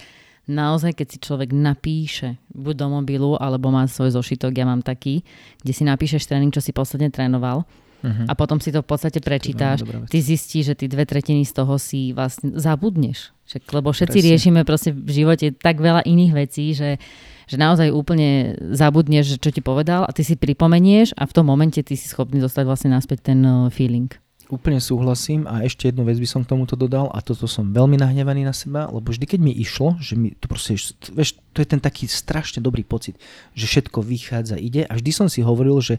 naozaj, 0.50 0.98
keď 0.98 1.06
si 1.06 1.18
človek 1.22 1.54
napíše 1.54 2.38
buď 2.50 2.74
do 2.74 2.86
mobilu, 2.98 3.38
alebo 3.38 3.70
má 3.70 3.86
svoj 3.86 4.18
zošitok, 4.18 4.52
ja 4.54 4.66
mám 4.66 4.82
taký, 4.82 5.22
kde 5.62 5.72
si 5.72 5.82
napíšeš 5.86 6.26
tréning, 6.26 6.50
čo 6.50 6.62
si 6.62 6.74
posledne 6.74 7.10
trénoval, 7.14 7.62
uh-huh. 8.02 8.26
a 8.26 8.32
potom 8.34 8.58
si 8.58 8.74
to 8.74 8.82
v 8.82 8.88
podstate 8.88 9.22
prečítáš, 9.22 9.86
ty 10.10 10.18
zistíš, 10.18 10.74
že 10.74 10.78
ty 10.78 10.84
dve 10.90 11.06
tretiny 11.06 11.46
z 11.46 11.52
toho 11.54 11.78
si 11.78 12.10
vlastne 12.10 12.58
zabudneš. 12.58 13.30
Však, 13.46 13.62
lebo 13.70 13.94
všetci 13.94 14.18
Presne. 14.18 14.28
riešime 14.32 14.60
proste 14.66 14.90
v 14.90 15.10
živote 15.10 15.54
tak 15.54 15.78
veľa 15.78 16.02
iných 16.06 16.32
vecí, 16.32 16.72
že, 16.72 16.98
že 17.46 17.56
naozaj 17.58 17.92
úplne 17.92 18.56
zabudneš, 18.74 19.38
čo 19.38 19.50
ti 19.52 19.60
povedal 19.60 20.06
a 20.06 20.10
ty 20.14 20.26
si 20.26 20.34
pripomenieš 20.34 21.14
a 21.14 21.26
v 21.28 21.34
tom 21.34 21.46
momente 21.46 21.82
ty 21.84 21.94
si 21.94 22.06
schopný 22.10 22.40
dostať 22.40 22.64
vlastne 22.66 22.90
naspäť 22.94 23.34
ten 23.34 23.40
uh, 23.44 23.68
feeling. 23.70 24.10
Úplne 24.52 24.84
súhlasím 24.84 25.48
a 25.48 25.64
ešte 25.64 25.88
jednu 25.88 26.04
vec 26.04 26.20
by 26.20 26.28
som 26.28 26.44
k 26.44 26.52
tomuto 26.52 26.76
dodal 26.76 27.08
a 27.16 27.24
toto 27.24 27.48
som 27.48 27.72
veľmi 27.72 27.96
nahnevaný 27.96 28.44
na 28.44 28.52
seba, 28.52 28.84
lebo 28.84 29.08
vždy, 29.08 29.24
keď 29.24 29.40
mi 29.40 29.48
išlo, 29.56 29.96
že 29.96 30.12
mi 30.12 30.36
to 30.36 30.44
proste, 30.44 30.76
vieš, 31.08 31.40
to 31.56 31.64
je 31.64 31.72
ten 31.72 31.80
taký 31.80 32.04
strašne 32.04 32.60
dobrý 32.60 32.84
pocit, 32.84 33.16
že 33.56 33.64
všetko 33.64 34.04
vychádza, 34.04 34.60
ide 34.60 34.84
a 34.84 34.92
vždy 34.92 35.08
som 35.08 35.32
si 35.32 35.40
hovoril, 35.40 35.80
že 35.80 35.96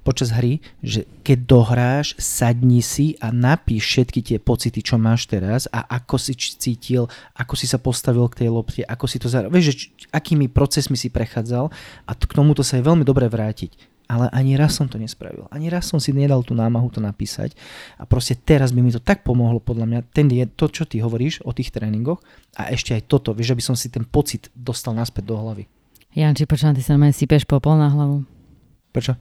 počas 0.00 0.32
hry, 0.32 0.64
že 0.80 1.04
keď 1.20 1.38
dohráš, 1.44 2.16
sadni 2.16 2.80
si 2.80 3.20
a 3.20 3.28
napíš 3.28 3.84
všetky 3.84 4.24
tie 4.24 4.38
pocity, 4.40 4.80
čo 4.80 4.96
máš 4.96 5.28
teraz 5.28 5.68
a 5.68 5.84
ako 5.84 6.16
si 6.16 6.32
cítil, 6.40 7.04
ako 7.36 7.52
si 7.52 7.68
sa 7.68 7.76
postavil 7.76 8.24
k 8.32 8.44
tej 8.44 8.48
lopte, 8.48 8.80
ako 8.80 9.04
si 9.04 9.20
to 9.20 9.28
zahral, 9.28 9.52
vieš, 9.52 9.76
že 9.76 9.92
akými 10.08 10.48
procesmi 10.48 10.96
si 10.96 11.12
prechádzal 11.12 11.68
a 12.08 12.10
k 12.16 12.32
tomuto 12.32 12.64
sa 12.64 12.80
je 12.80 12.88
veľmi 12.88 13.04
dobre 13.04 13.28
vrátiť 13.28 13.89
ale 14.10 14.26
ani 14.34 14.58
raz 14.58 14.74
som 14.74 14.90
to 14.90 14.98
nespravil. 14.98 15.46
Ani 15.54 15.70
raz 15.70 15.86
som 15.86 16.02
si 16.02 16.10
nedal 16.10 16.42
tú 16.42 16.58
námahu 16.58 16.90
to 16.90 16.98
napísať 16.98 17.54
a 17.94 18.02
proste 18.02 18.34
teraz 18.34 18.74
by 18.74 18.82
mi 18.82 18.90
to 18.90 18.98
tak 18.98 19.22
pomohlo 19.22 19.62
podľa 19.62 19.86
mňa, 19.86 20.00
ten 20.10 20.26
je 20.26 20.42
to, 20.50 20.66
čo 20.66 20.82
ty 20.82 20.98
hovoríš 20.98 21.46
o 21.46 21.54
tých 21.54 21.70
tréningoch 21.70 22.18
a 22.58 22.74
ešte 22.74 22.98
aj 22.98 23.06
toto, 23.06 23.30
vieš, 23.30 23.54
aby 23.54 23.62
som 23.62 23.78
si 23.78 23.86
ten 23.86 24.02
pocit 24.02 24.50
dostal 24.50 24.98
naspäť 24.98 25.30
do 25.30 25.38
hlavy. 25.38 25.70
Janči, 26.10 26.42
počujem, 26.42 26.74
ty 26.74 26.82
sa 26.82 26.98
na 26.98 27.06
mňa 27.06 27.14
sypeš 27.14 27.46
popol 27.46 27.78
na 27.78 27.86
hlavu. 27.86 28.26
Prečo? 28.90 29.14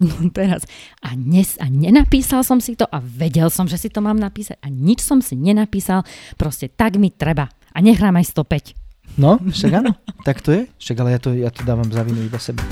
No 0.00 0.32
teraz. 0.36 0.64
A, 1.04 1.12
nes, 1.12 1.60
a 1.60 1.68
nenapísal 1.68 2.40
som 2.40 2.64
si 2.64 2.74
to 2.80 2.88
a 2.88 2.98
vedel 3.04 3.52
som, 3.52 3.68
že 3.68 3.76
si 3.76 3.92
to 3.92 4.00
mám 4.00 4.16
napísať 4.16 4.56
a 4.64 4.72
nič 4.72 5.04
som 5.04 5.20
si 5.20 5.36
nenapísal. 5.36 6.00
Proste 6.40 6.72
tak 6.72 6.96
mi 6.96 7.12
treba. 7.12 7.52
A 7.76 7.78
nehrám 7.84 8.16
aj 8.16 8.32
105. 8.32 9.20
No, 9.20 9.36
však 9.36 9.84
áno, 9.84 9.92
tak 10.24 10.40
to 10.40 10.50
je. 10.50 10.62
Však 10.80 10.96
ale 11.04 11.10
ja 11.12 11.20
to, 11.20 11.30
ja 11.36 11.50
to 11.52 11.60
dávam 11.62 11.86
za 11.92 12.00
vinu 12.00 12.24
iba 12.24 12.40
sebe. 12.40 12.64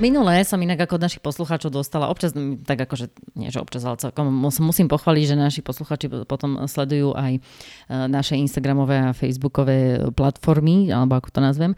Minulé 0.00 0.48
som 0.48 0.56
inak 0.56 0.88
ako 0.88 0.96
od 0.96 1.04
našich 1.04 1.20
poslucháčov 1.20 1.76
dostala 1.76 2.08
občas, 2.08 2.32
tak 2.64 2.88
akože, 2.88 3.36
nie 3.36 3.52
že 3.52 3.60
občas, 3.60 3.84
ale 3.84 4.00
celkom 4.00 4.32
musím 4.32 4.88
pochváliť, 4.88 5.24
že 5.28 5.36
naši 5.36 5.60
poslucháči 5.60 6.08
potom 6.24 6.64
sledujú 6.64 7.12
aj 7.12 7.36
e, 7.36 7.40
naše 8.08 8.32
Instagramové 8.40 8.96
a 8.96 9.12
Facebookové 9.12 10.00
platformy, 10.16 10.88
alebo 10.88 11.20
ako 11.20 11.28
to 11.28 11.40
nazvem 11.44 11.76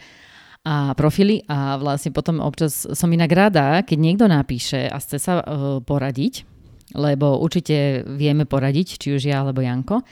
a 0.62 0.94
profily 0.94 1.42
a 1.50 1.74
vlastne 1.74 2.14
potom 2.14 2.38
občas 2.38 2.86
som 2.86 3.10
inak 3.10 3.34
rada, 3.34 3.82
keď 3.82 3.98
niekto 3.98 4.30
napíše 4.30 4.86
a 4.86 5.02
chce 5.02 5.18
sa 5.18 5.42
uh, 5.42 5.82
poradiť, 5.82 6.46
lebo 6.94 7.42
určite 7.42 8.06
vieme 8.06 8.46
poradiť, 8.46 9.02
či 9.02 9.18
už 9.18 9.26
ja 9.26 9.42
alebo 9.42 9.58
Janko. 9.58 10.06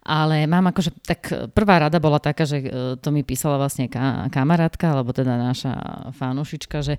Ale 0.00 0.48
mám 0.48 0.72
akože, 0.72 1.04
tak 1.04 1.52
prvá 1.52 1.76
rada 1.76 2.00
bola 2.00 2.16
taká, 2.16 2.48
že 2.48 2.64
to 3.04 3.12
mi 3.12 3.20
písala 3.20 3.60
vlastne 3.60 3.84
kamarátka, 4.32 4.96
alebo 4.96 5.12
teda 5.12 5.36
naša 5.36 5.76
fanúšička, 6.16 6.80
že 6.80 6.96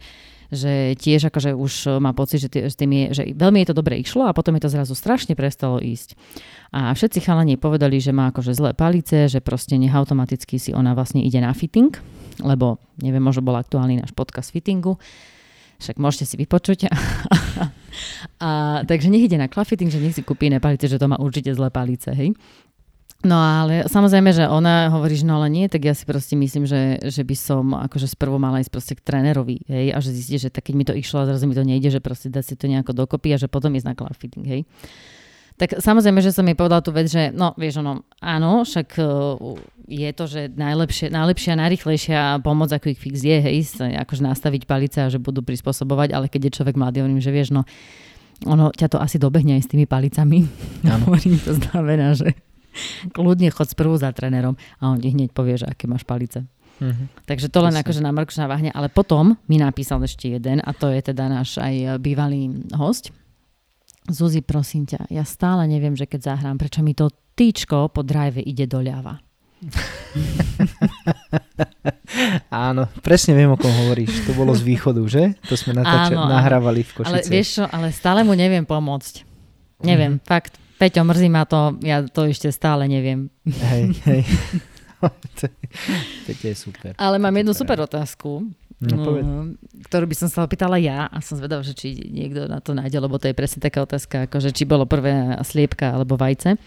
že 0.52 1.00
tiež 1.00 1.32
akože 1.32 1.56
už 1.56 2.04
má 2.04 2.12
pocit, 2.12 2.44
že, 2.44 2.52
tým 2.52 2.92
je, 2.92 3.06
že 3.16 3.24
veľmi 3.32 3.64
je 3.64 3.68
to 3.72 3.76
dobre 3.80 3.96
išlo 3.96 4.28
a 4.28 4.36
potom 4.36 4.52
je 4.60 4.68
to 4.68 4.74
zrazu 4.76 4.92
strašne 4.92 5.32
prestalo 5.34 5.80
ísť. 5.80 6.20
A 6.76 6.92
všetci 6.92 7.24
chalani 7.24 7.56
povedali, 7.56 8.04
že 8.04 8.12
má 8.12 8.32
akože 8.36 8.52
zlé 8.52 8.76
palice, 8.76 9.32
že 9.32 9.40
proste 9.40 9.80
nech 9.80 9.96
automaticky 9.96 10.60
si 10.60 10.76
ona 10.76 10.92
vlastne 10.92 11.24
ide 11.24 11.40
na 11.40 11.56
fitting, 11.56 11.96
lebo 12.44 12.84
neviem, 13.00 13.24
možno 13.24 13.48
bol 13.48 13.56
aktuálny 13.56 14.04
náš 14.04 14.12
podcast 14.12 14.52
fittingu, 14.52 15.00
však 15.80 15.98
môžete 15.98 16.26
si 16.30 16.36
vypočuť. 16.38 16.80
A, 18.44 18.82
takže 18.88 19.12
nech 19.12 19.28
ide 19.28 19.36
na 19.36 19.52
klafitting, 19.52 19.92
že 19.92 20.00
nech 20.00 20.16
si 20.16 20.24
kúpi 20.24 20.48
iné 20.48 20.62
palice, 20.62 20.88
že 20.88 21.02
to 21.02 21.12
má 21.12 21.20
určite 21.20 21.52
zlé 21.52 21.74
palice, 21.74 22.12
hej. 22.14 22.32
No 23.22 23.38
ale 23.38 23.86
samozrejme, 23.86 24.34
že 24.34 24.50
ona 24.50 24.90
hovorí, 24.90 25.14
že 25.14 25.30
no 25.30 25.38
ale 25.38 25.54
nie, 25.54 25.70
tak 25.70 25.86
ja 25.86 25.94
si 25.94 26.10
proste 26.10 26.34
myslím, 26.34 26.66
že, 26.66 26.98
že 27.06 27.22
by 27.22 27.36
som 27.38 27.78
akože 27.78 28.10
sprvo 28.10 28.42
mala 28.42 28.66
ísť 28.66 28.72
proste 28.74 28.94
k 28.98 29.06
trénerovi, 29.06 29.62
hej, 29.70 29.94
a 29.94 30.02
že 30.02 30.10
zistí, 30.10 30.42
že 30.42 30.50
tak 30.50 30.66
keď 30.66 30.74
mi 30.74 30.86
to 30.90 30.98
išlo 30.98 31.22
a 31.22 31.30
zrazu 31.30 31.46
mi 31.46 31.54
to 31.54 31.62
nejde, 31.62 31.94
že 31.94 32.02
proste 32.02 32.34
dať 32.34 32.44
si 32.44 32.56
to 32.58 32.66
nejako 32.66 32.98
dokopy 32.98 33.30
a 33.30 33.38
že 33.38 33.46
potom 33.46 33.78
ísť 33.78 33.86
na 33.86 33.94
cloud 33.94 34.18
fitting, 34.18 34.46
hej. 34.50 34.62
Tak 35.62 35.78
samozrejme, 35.78 36.26
že 36.26 36.34
som 36.34 36.42
jej 36.42 36.58
povedala 36.58 36.82
tú 36.82 36.90
vec, 36.90 37.06
že 37.06 37.30
no 37.30 37.54
vieš, 37.54 37.86
ono, 37.86 38.10
áno, 38.18 38.66
však 38.66 38.98
uh, 38.98 39.38
je 39.86 40.10
to, 40.18 40.26
že 40.26 40.42
najlepšie, 40.58 41.14
najlepšia, 41.14 41.54
najrychlejšia 41.54 42.20
pomoc 42.42 42.74
ako 42.74 42.90
ich 42.90 42.98
fix 42.98 43.22
je, 43.22 43.38
hej, 43.38 43.70
akože 44.02 44.26
nastaviť 44.26 44.66
palice 44.66 44.98
a 45.06 45.14
že 45.14 45.22
budú 45.22 45.46
prispôsobovať, 45.46 46.18
ale 46.18 46.26
keď 46.26 46.50
je 46.50 46.56
človek 46.58 46.74
mladý, 46.74 47.06
hovorím, 47.06 47.22
že 47.22 47.30
vieš, 47.30 47.54
no 47.54 47.70
ono 48.50 48.74
ťa 48.74 48.88
to 48.90 48.98
asi 48.98 49.22
dobehne 49.22 49.62
aj 49.62 49.70
s 49.70 49.70
tými 49.70 49.86
palicami. 49.86 50.50
Áno. 50.90 51.14
to 51.46 51.54
znamená, 51.62 52.18
že 52.18 52.34
kľudne 53.16 53.50
chod 53.52 53.70
sprvu 53.72 53.96
za 54.00 54.12
trénerom 54.12 54.56
a 54.80 54.92
on 54.92 55.00
ti 55.00 55.12
hneď 55.12 55.32
povie, 55.36 55.60
že 55.60 55.68
aké 55.68 55.88
máš 55.88 56.04
palice. 56.08 56.44
Mm-hmm. 56.82 57.30
Takže 57.30 57.48
to 57.54 57.60
len 57.62 57.78
akože 57.78 58.02
na 58.02 58.10
Markuša 58.10 58.50
váhne, 58.50 58.74
ale 58.74 58.90
potom 58.90 59.38
mi 59.46 59.62
napísal 59.62 60.02
ešte 60.02 60.34
jeden 60.34 60.58
a 60.66 60.72
to 60.74 60.90
je 60.90 61.14
teda 61.14 61.30
náš 61.30 61.62
aj 61.62 62.02
bývalý 62.02 62.50
host. 62.74 63.14
Zuzi, 64.10 64.42
prosím 64.42 64.90
ťa, 64.90 65.14
ja 65.14 65.22
stále 65.22 65.70
neviem, 65.70 65.94
že 65.94 66.10
keď 66.10 66.34
zahrám, 66.34 66.58
prečo 66.58 66.82
mi 66.82 66.98
to 66.98 67.14
týčko 67.38 67.94
po 67.94 68.02
drive 68.02 68.42
ide 68.42 68.66
doľava. 68.66 69.22
Áno, 72.50 72.90
presne 73.06 73.38
viem, 73.38 73.54
o 73.54 73.58
kom 73.58 73.70
hovoríš. 73.70 74.26
To 74.26 74.34
bolo 74.34 74.58
z 74.58 74.66
východu, 74.66 75.02
že? 75.06 75.38
To 75.48 75.54
sme 75.54 75.78
natáča- 75.78 76.18
áno, 76.18 76.34
nahrávali 76.34 76.82
v 76.84 76.92
Košice. 76.98 77.14
Ale 77.14 77.22
vieš 77.30 77.62
čo, 77.62 77.64
ale 77.70 77.94
stále 77.94 78.26
mu 78.26 78.34
neviem 78.34 78.66
pomôcť. 78.66 79.24
Neviem, 79.86 80.18
mm. 80.18 80.26
fakt. 80.26 80.58
Peťo, 80.82 81.06
mrzí 81.06 81.30
ma 81.30 81.46
to, 81.46 81.78
ja 81.86 82.02
to 82.02 82.26
ešte 82.26 82.50
stále 82.50 82.90
neviem. 82.90 83.30
Hej, 83.46 83.94
hej. 84.10 84.26
to 86.26 86.34
je 86.42 86.58
super. 86.58 86.98
Ale 86.98 87.22
mám 87.22 87.38
jednu 87.38 87.54
super 87.54 87.78
otázku, 87.86 88.50
no, 88.82 88.98
mm, 88.98 89.62
ktorú 89.86 90.10
by 90.10 90.16
som 90.18 90.30
sa 90.34 90.42
opýtala 90.42 90.82
ja 90.82 91.06
a 91.06 91.22
som 91.22 91.38
zvedavá, 91.38 91.62
že 91.62 91.78
či 91.78 91.94
niekto 92.10 92.50
na 92.50 92.58
to 92.66 92.74
nájde, 92.74 92.98
lebo 92.98 93.22
to 93.22 93.30
je 93.30 93.38
presne 93.38 93.62
taká 93.62 93.86
otázka, 93.86 94.26
ako 94.26 94.42
že 94.42 94.50
či 94.58 94.66
bolo 94.66 94.90
prvé 94.90 95.38
sliepka 95.46 95.94
alebo 95.94 96.18
vajce. 96.18 96.58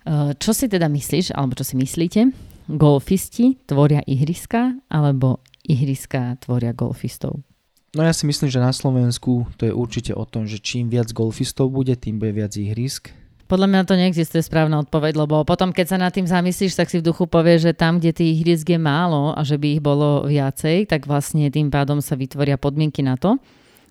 Uh, 0.00 0.34
čo 0.34 0.50
si 0.50 0.66
teda 0.66 0.90
myslíš, 0.90 1.30
alebo 1.30 1.54
čo 1.54 1.62
si 1.62 1.78
myslíte? 1.78 2.34
Golfisti 2.66 3.62
tvoria 3.62 4.02
ihriska 4.10 4.74
alebo 4.90 5.38
ihriska 5.70 6.34
tvoria 6.42 6.74
golfistov? 6.74 7.46
No 7.90 8.06
ja 8.06 8.14
si 8.14 8.22
myslím, 8.22 8.46
že 8.46 8.62
na 8.62 8.70
Slovensku 8.70 9.50
to 9.58 9.66
je 9.66 9.74
určite 9.74 10.14
o 10.14 10.22
tom, 10.22 10.46
že 10.46 10.62
čím 10.62 10.86
viac 10.86 11.10
golfistov 11.10 11.74
bude, 11.74 11.98
tým 11.98 12.22
bude 12.22 12.30
viac 12.30 12.54
ihrisk 12.54 13.10
podľa 13.50 13.66
mňa 13.66 13.80
to 13.82 13.98
neexistuje 13.98 14.46
správna 14.46 14.78
odpoveď, 14.86 15.26
lebo 15.26 15.42
potom, 15.42 15.74
keď 15.74 15.86
sa 15.90 15.98
nad 15.98 16.14
tým 16.14 16.22
zamyslíš, 16.22 16.78
tak 16.78 16.86
si 16.86 17.02
v 17.02 17.10
duchu 17.10 17.26
povieš, 17.26 17.66
že 17.66 17.72
tam, 17.74 17.98
kde 17.98 18.14
tých 18.14 18.46
ihrisk 18.46 18.70
je 18.70 18.78
málo 18.78 19.34
a 19.34 19.42
že 19.42 19.58
by 19.58 19.74
ich 19.74 19.82
bolo 19.82 20.22
viacej, 20.22 20.86
tak 20.86 21.10
vlastne 21.10 21.50
tým 21.50 21.66
pádom 21.66 21.98
sa 21.98 22.14
vytvoria 22.14 22.54
podmienky 22.54 23.02
na 23.02 23.18
to, 23.18 23.42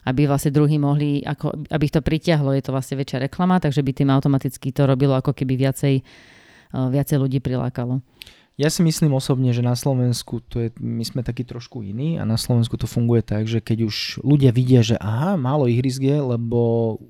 aby 0.07 0.31
vlastne 0.31 0.55
druhí 0.55 0.79
mohli, 0.79 1.19
ako, 1.27 1.67
aby 1.75 1.83
ich 1.83 1.91
to 1.91 1.99
pritiahlo, 1.99 2.55
je 2.55 2.63
to 2.63 2.71
vlastne 2.71 2.95
väčšia 2.95 3.27
reklama, 3.27 3.59
takže 3.59 3.83
by 3.83 3.91
tým 3.91 4.09
automaticky 4.15 4.71
to 4.71 4.88
robilo 4.88 5.19
ako 5.19 5.35
keby 5.35 5.59
viacej, 5.59 5.99
eh, 5.99 6.88
viacej 6.95 7.19
ľudí 7.19 7.43
prilákalo. 7.43 7.99
Ja 8.60 8.67
si 8.67 8.84
myslím 8.84 9.15
osobne, 9.15 9.56
že 9.56 9.63
na 9.63 9.72
Slovensku 9.72 10.43
to 10.43 10.60
je, 10.60 10.76
my 10.84 11.00
sme 11.08 11.24
takí 11.24 11.48
trošku 11.48 11.80
iní 11.80 12.19
a 12.19 12.28
na 12.28 12.36
Slovensku 12.36 12.76
to 12.76 12.91
funguje 12.91 13.24
tak, 13.24 13.48
že 13.48 13.63
keď 13.63 13.88
už 13.88 14.19
ľudia 14.19 14.52
vidia, 14.52 14.84
že 14.84 15.00
aha, 15.00 15.39
málo 15.39 15.63
ihrisk 15.72 16.04
je, 16.04 16.19
lebo 16.19 16.60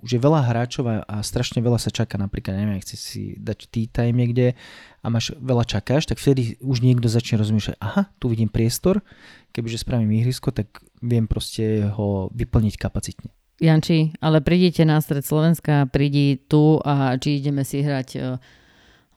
už 0.05 0.13
je 0.13 0.21
veľa 0.21 0.45
hráčov 0.45 0.85
a, 0.85 1.25
strašne 1.25 1.65
veľa 1.65 1.81
sa 1.81 1.89
čaká, 1.89 2.21
napríklad, 2.21 2.53
neviem, 2.53 2.77
ak 2.77 2.85
si 2.85 3.33
dať 3.41 3.65
tea 3.65 3.89
time 3.89 4.21
niekde 4.21 4.53
a 5.01 5.09
máš 5.09 5.33
veľa 5.41 5.65
čakáš, 5.65 6.05
tak 6.05 6.21
vtedy 6.21 6.61
už 6.61 6.85
niekto 6.85 7.09
začne 7.09 7.41
rozmýšľať, 7.41 7.81
aha, 7.81 8.13
tu 8.21 8.29
vidím 8.29 8.53
priestor, 8.53 9.01
kebyže 9.49 9.81
spravím 9.81 10.21
ihrisko, 10.21 10.53
tak 10.53 10.85
viem 11.01 11.25
proste 11.25 11.89
ho 11.97 12.29
vyplniť 12.29 12.77
kapacitne. 12.77 13.33
Janči, 13.57 14.13
ale 14.21 14.45
prídite 14.45 14.85
na 14.85 15.01
stred 15.01 15.25
Slovenska, 15.25 15.89
prídi 15.89 16.37
tu 16.45 16.77
a 16.85 17.17
či 17.17 17.41
ideme 17.41 17.65
si 17.65 17.81
hrať 17.81 18.37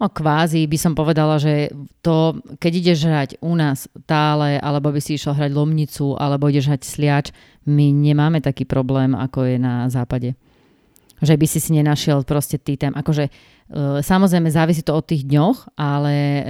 No 0.03 0.11
kvázi 0.11 0.67
by 0.67 0.79
som 0.83 0.99
povedala, 0.99 1.38
že 1.38 1.71
to, 2.03 2.35
keď 2.59 2.73
ideš 2.75 2.99
hrať 3.07 3.31
u 3.38 3.55
nás 3.55 3.87
tále, 4.03 4.59
alebo 4.59 4.91
by 4.91 4.99
si 4.99 5.15
išiel 5.15 5.38
hrať 5.38 5.55
lomnicu, 5.55 6.19
alebo 6.19 6.51
ideš 6.51 6.75
hrať 6.75 6.83
sliač, 6.83 7.27
my 7.71 7.95
nemáme 7.95 8.43
taký 8.43 8.67
problém, 8.67 9.15
ako 9.15 9.47
je 9.47 9.62
na 9.62 9.87
západe. 9.87 10.35
Že 11.23 11.38
by 11.38 11.47
si 11.47 11.62
si 11.62 11.71
nenašiel 11.79 12.27
proste 12.27 12.59
tý 12.59 12.75
tém. 12.75 12.91
Akože 12.91 13.31
e, 13.31 13.33
samozrejme 14.03 14.51
závisí 14.51 14.83
to 14.83 14.91
od 14.91 15.07
tých 15.07 15.23
dňoch, 15.23 15.79
ale 15.79 16.15
e, 16.19 16.43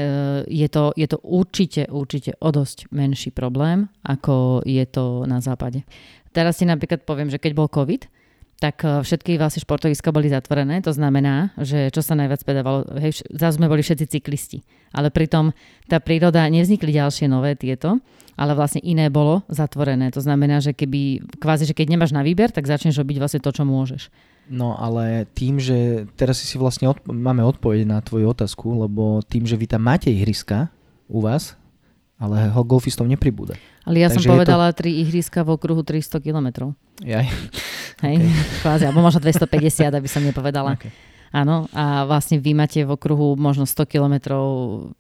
je, 0.49 0.69
to, 0.73 0.97
je 0.97 1.05
to 1.13 1.21
určite, 1.21 1.93
určite 1.93 2.33
o 2.41 2.49
dosť 2.49 2.89
menší 2.89 3.37
problém, 3.37 3.85
ako 4.01 4.65
je 4.65 4.85
to 4.89 5.29
na 5.29 5.45
západe. 5.45 5.85
Teraz 6.33 6.57
si 6.57 6.65
napríklad 6.65 7.05
poviem, 7.05 7.29
že 7.29 7.37
keď 7.37 7.53
bol 7.53 7.69
COVID, 7.69 8.09
tak 8.63 8.87
eh, 8.87 9.03
všetky 9.03 9.43
vlastne 9.43 9.59
športoviska 9.67 10.15
boli 10.15 10.31
zatvorené. 10.31 10.79
To 10.87 10.95
znamená, 10.95 11.51
že 11.59 11.91
čo 11.91 11.99
sa 11.99 12.15
najviac 12.15 12.47
pedávalo, 12.47 12.87
hej, 13.03 13.27
zase 13.35 13.59
sme 13.59 13.67
boli 13.67 13.83
všetci 13.83 14.07
cyklisti. 14.07 14.63
Ale 14.95 15.11
pritom 15.11 15.51
tá 15.91 15.99
príroda, 15.99 16.47
nevznikli 16.47 16.95
ďalšie 16.95 17.27
nové 17.27 17.59
tieto, 17.59 17.99
ale 18.39 18.55
vlastne 18.55 18.79
iné 18.87 19.11
bolo 19.11 19.43
zatvorené. 19.51 20.15
To 20.15 20.23
znamená, 20.23 20.63
že 20.63 20.71
keby, 20.71 21.27
kvázi, 21.43 21.67
že 21.67 21.75
keď 21.75 21.99
nemáš 21.99 22.15
na 22.15 22.23
výber, 22.23 22.55
tak 22.55 22.71
začneš 22.71 23.03
robiť 23.03 23.17
vlastne 23.19 23.41
to, 23.43 23.51
čo 23.51 23.67
môžeš. 23.67 24.13
No 24.53 24.77
ale 24.77 25.27
tým, 25.33 25.59
že 25.59 26.07
teraz 26.15 26.43
si 26.43 26.57
vlastne 26.61 26.91
odpo- 26.91 27.15
máme 27.15 27.43
odpoveď 27.43 27.89
na 27.89 27.99
tvoju 28.05 28.31
otázku, 28.31 28.85
lebo 28.85 29.25
tým, 29.25 29.49
že 29.49 29.59
vy 29.59 29.67
tam 29.67 29.83
máte 29.87 30.13
ihriska 30.13 30.69
u 31.09 31.25
vás, 31.25 31.57
ale 32.23 32.55
golfistov 32.63 33.11
nepribúda. 33.11 33.59
Ale 33.83 33.99
ja 33.99 34.07
Takže 34.07 34.31
som 34.31 34.39
povedala 34.39 34.71
to... 34.71 34.87
tri 34.87 35.03
ihriska 35.03 35.43
v 35.43 35.59
okruhu 35.59 35.83
300 35.83 36.23
kilometrov. 36.23 36.79
Jaj. 37.03 37.27
Hej, 38.07 38.17
okay. 38.23 38.31
kvázi, 38.63 38.85
alebo 38.87 39.03
možno 39.03 39.19
250, 39.19 39.91
aby 39.91 40.07
som 40.07 40.23
nepovedala. 40.23 40.79
Okay. 40.79 40.95
Áno, 41.33 41.65
a 41.73 42.05
vlastne 42.05 42.37
vy 42.37 42.53
máte 42.53 42.85
v 42.85 42.93
okruhu 42.93 43.41
možno 43.41 43.65
100 43.65 43.89
km 43.89 44.37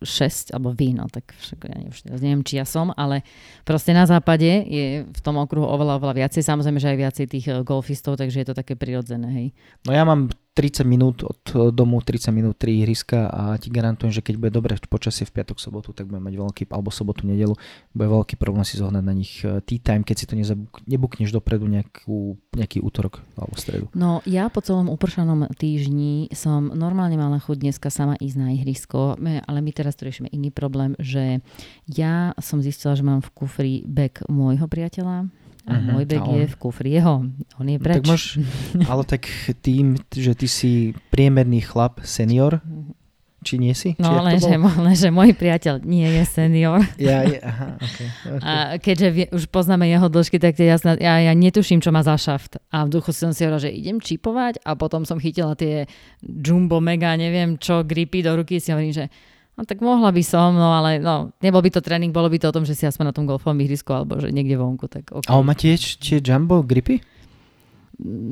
6, 0.00 0.56
alebo 0.56 0.72
vy, 0.72 0.96
no 0.96 1.04
tak 1.12 1.28
však 1.36 1.68
ja 1.68 2.16
neviem, 2.16 2.40
či 2.40 2.56
ja 2.56 2.64
som, 2.64 2.88
ale 2.96 3.20
proste 3.68 3.92
na 3.92 4.08
západe 4.08 4.48
je 4.64 5.04
v 5.04 5.20
tom 5.20 5.36
okruhu 5.36 5.68
oveľa, 5.68 6.00
oveľa 6.00 6.24
viacej. 6.24 6.40
Samozrejme, 6.40 6.80
že 6.80 6.88
aj 6.88 6.98
viacej 7.04 7.26
tých 7.28 7.46
eh, 7.52 7.60
golfistov, 7.60 8.16
takže 8.16 8.40
je 8.40 8.46
to 8.48 8.56
také 8.56 8.80
prirodzené, 8.80 9.28
hej. 9.28 9.46
No 9.84 9.92
ja 9.92 10.08
mám 10.08 10.32
30 10.52 10.84
minút 10.84 11.24
od 11.24 11.40
eh, 11.56 11.72
domu, 11.72 12.00
30 12.04 12.28
minút 12.32 12.60
3 12.60 12.84
ihriska 12.84 13.28
a 13.32 13.56
ti 13.56 13.72
garantujem, 13.72 14.12
že 14.12 14.20
keď 14.20 14.34
bude 14.36 14.52
dobre 14.52 14.76
počasie 14.88 15.24
v 15.24 15.40
piatok, 15.40 15.56
sobotu, 15.56 15.96
tak 15.96 16.12
budem 16.12 16.28
mať 16.28 16.34
veľký, 16.36 16.62
alebo 16.68 16.92
sobotu, 16.92 17.24
nedelu, 17.24 17.56
bude 17.96 18.08
veľký 18.08 18.36
problém 18.36 18.60
si 18.66 18.76
zohnať 18.76 19.04
na 19.04 19.14
nich 19.16 19.40
eh, 19.42 19.64
tea 19.64 19.80
time, 19.80 20.04
keď 20.04 20.16
si 20.16 20.26
to 20.28 20.34
nezabuk, 20.36 20.84
nebukneš 20.84 21.32
dopredu 21.32 21.64
nejakú, 21.64 22.36
nejaký 22.52 22.84
útorok 22.84 23.24
alebo 23.36 23.54
stredu. 23.56 23.86
No 23.96 24.20
ja 24.28 24.52
po 24.52 24.60
celom 24.60 24.92
upršanom 24.92 25.48
týždni 25.56 26.28
som 26.36 26.68
normálne 26.68 27.16
mala 27.16 27.40
chuť 27.40 27.56
dneska 27.64 27.88
sama 27.88 28.20
ísť 28.20 28.36
na 28.36 28.52
ihrisko, 28.52 29.16
ale 29.20 29.58
my 29.64 29.70
teraz 29.72 29.96
tu 29.96 30.04
riešime 30.04 30.28
iný 30.28 30.52
problém, 30.52 30.92
že 31.00 31.40
ja 31.88 32.36
som 32.36 32.60
zistila, 32.60 32.92
že 32.92 33.04
mám 33.04 33.24
v 33.24 33.32
kufri 33.32 33.74
bek 33.88 34.28
môjho 34.28 34.68
priateľa, 34.68 35.32
a 35.62 35.78
uh-huh. 35.78 35.94
môj 35.94 36.04
bag 36.10 36.26
on... 36.26 36.34
je 36.42 36.46
v 36.50 36.56
kufri 36.58 36.90
jeho. 36.98 37.22
On 37.58 37.66
je 37.66 37.78
preč. 37.78 38.02
Tak 38.02 38.10
môž, 38.10 38.42
ale 38.90 39.02
tak 39.06 39.30
tým, 39.62 39.94
že 40.10 40.34
ty 40.34 40.50
si 40.50 40.90
priemerný 41.14 41.62
chlap, 41.62 42.02
senior, 42.02 42.58
či 43.42 43.58
nie 43.58 43.74
si? 43.74 43.98
No, 43.98 44.22
len 44.22 44.38
že, 44.38 44.54
len, 44.54 44.94
že 44.94 45.10
môj 45.10 45.34
priateľ 45.34 45.82
nie 45.82 46.06
je 46.06 46.22
senior. 46.26 46.78
Ja, 46.98 47.26
je, 47.26 47.42
aha, 47.42 47.78
okay, 47.78 48.08
okay. 48.38 48.42
A 48.46 48.52
keďže 48.78 49.08
vie, 49.10 49.26
už 49.34 49.50
poznáme 49.50 49.86
jeho 49.90 50.06
dĺžky, 50.06 50.38
tak 50.38 50.58
ja, 50.62 50.78
ja, 50.78 51.14
ja 51.18 51.32
netuším, 51.34 51.82
čo 51.82 51.90
má 51.90 52.06
za 52.06 52.14
šaft. 52.14 52.62
A 52.70 52.86
v 52.86 52.98
duchu 52.98 53.10
som 53.10 53.34
si 53.34 53.42
hovorila, 53.42 53.66
že 53.66 53.74
idem 53.74 53.98
čipovať 53.98 54.62
a 54.62 54.78
potom 54.78 55.02
som 55.02 55.18
chytila 55.18 55.58
tie 55.58 55.90
jumbo 56.22 56.78
mega, 56.78 57.18
neviem 57.18 57.58
čo, 57.58 57.82
gripy 57.82 58.22
do 58.22 58.38
ruky 58.38 58.62
si 58.62 58.70
hovorím, 58.70 58.94
že 58.94 59.10
No 59.52 59.68
tak 59.68 59.84
mohla 59.84 60.08
by 60.08 60.24
som, 60.24 60.56
no 60.56 60.72
ale 60.72 60.96
no, 60.96 61.28
nebol 61.44 61.60
by 61.60 61.68
to 61.68 61.84
tréning, 61.84 62.08
bolo 62.08 62.32
by 62.32 62.40
to 62.40 62.48
o 62.48 62.56
tom, 62.56 62.64
že 62.64 62.72
si 62.72 62.88
aspoň 62.88 63.12
na 63.12 63.14
tom 63.14 63.28
golfovom 63.28 63.60
ihrisku 63.60 63.92
alebo 63.92 64.16
že 64.16 64.32
niekde 64.32 64.56
vonku. 64.56 64.88
Tak 64.88 65.12
okay. 65.12 65.28
A 65.28 65.36
on 65.36 65.44
má 65.44 65.52
tiež 65.52 66.00
tie 66.00 66.24
jumbo 66.24 66.64
gripy? 66.64 67.04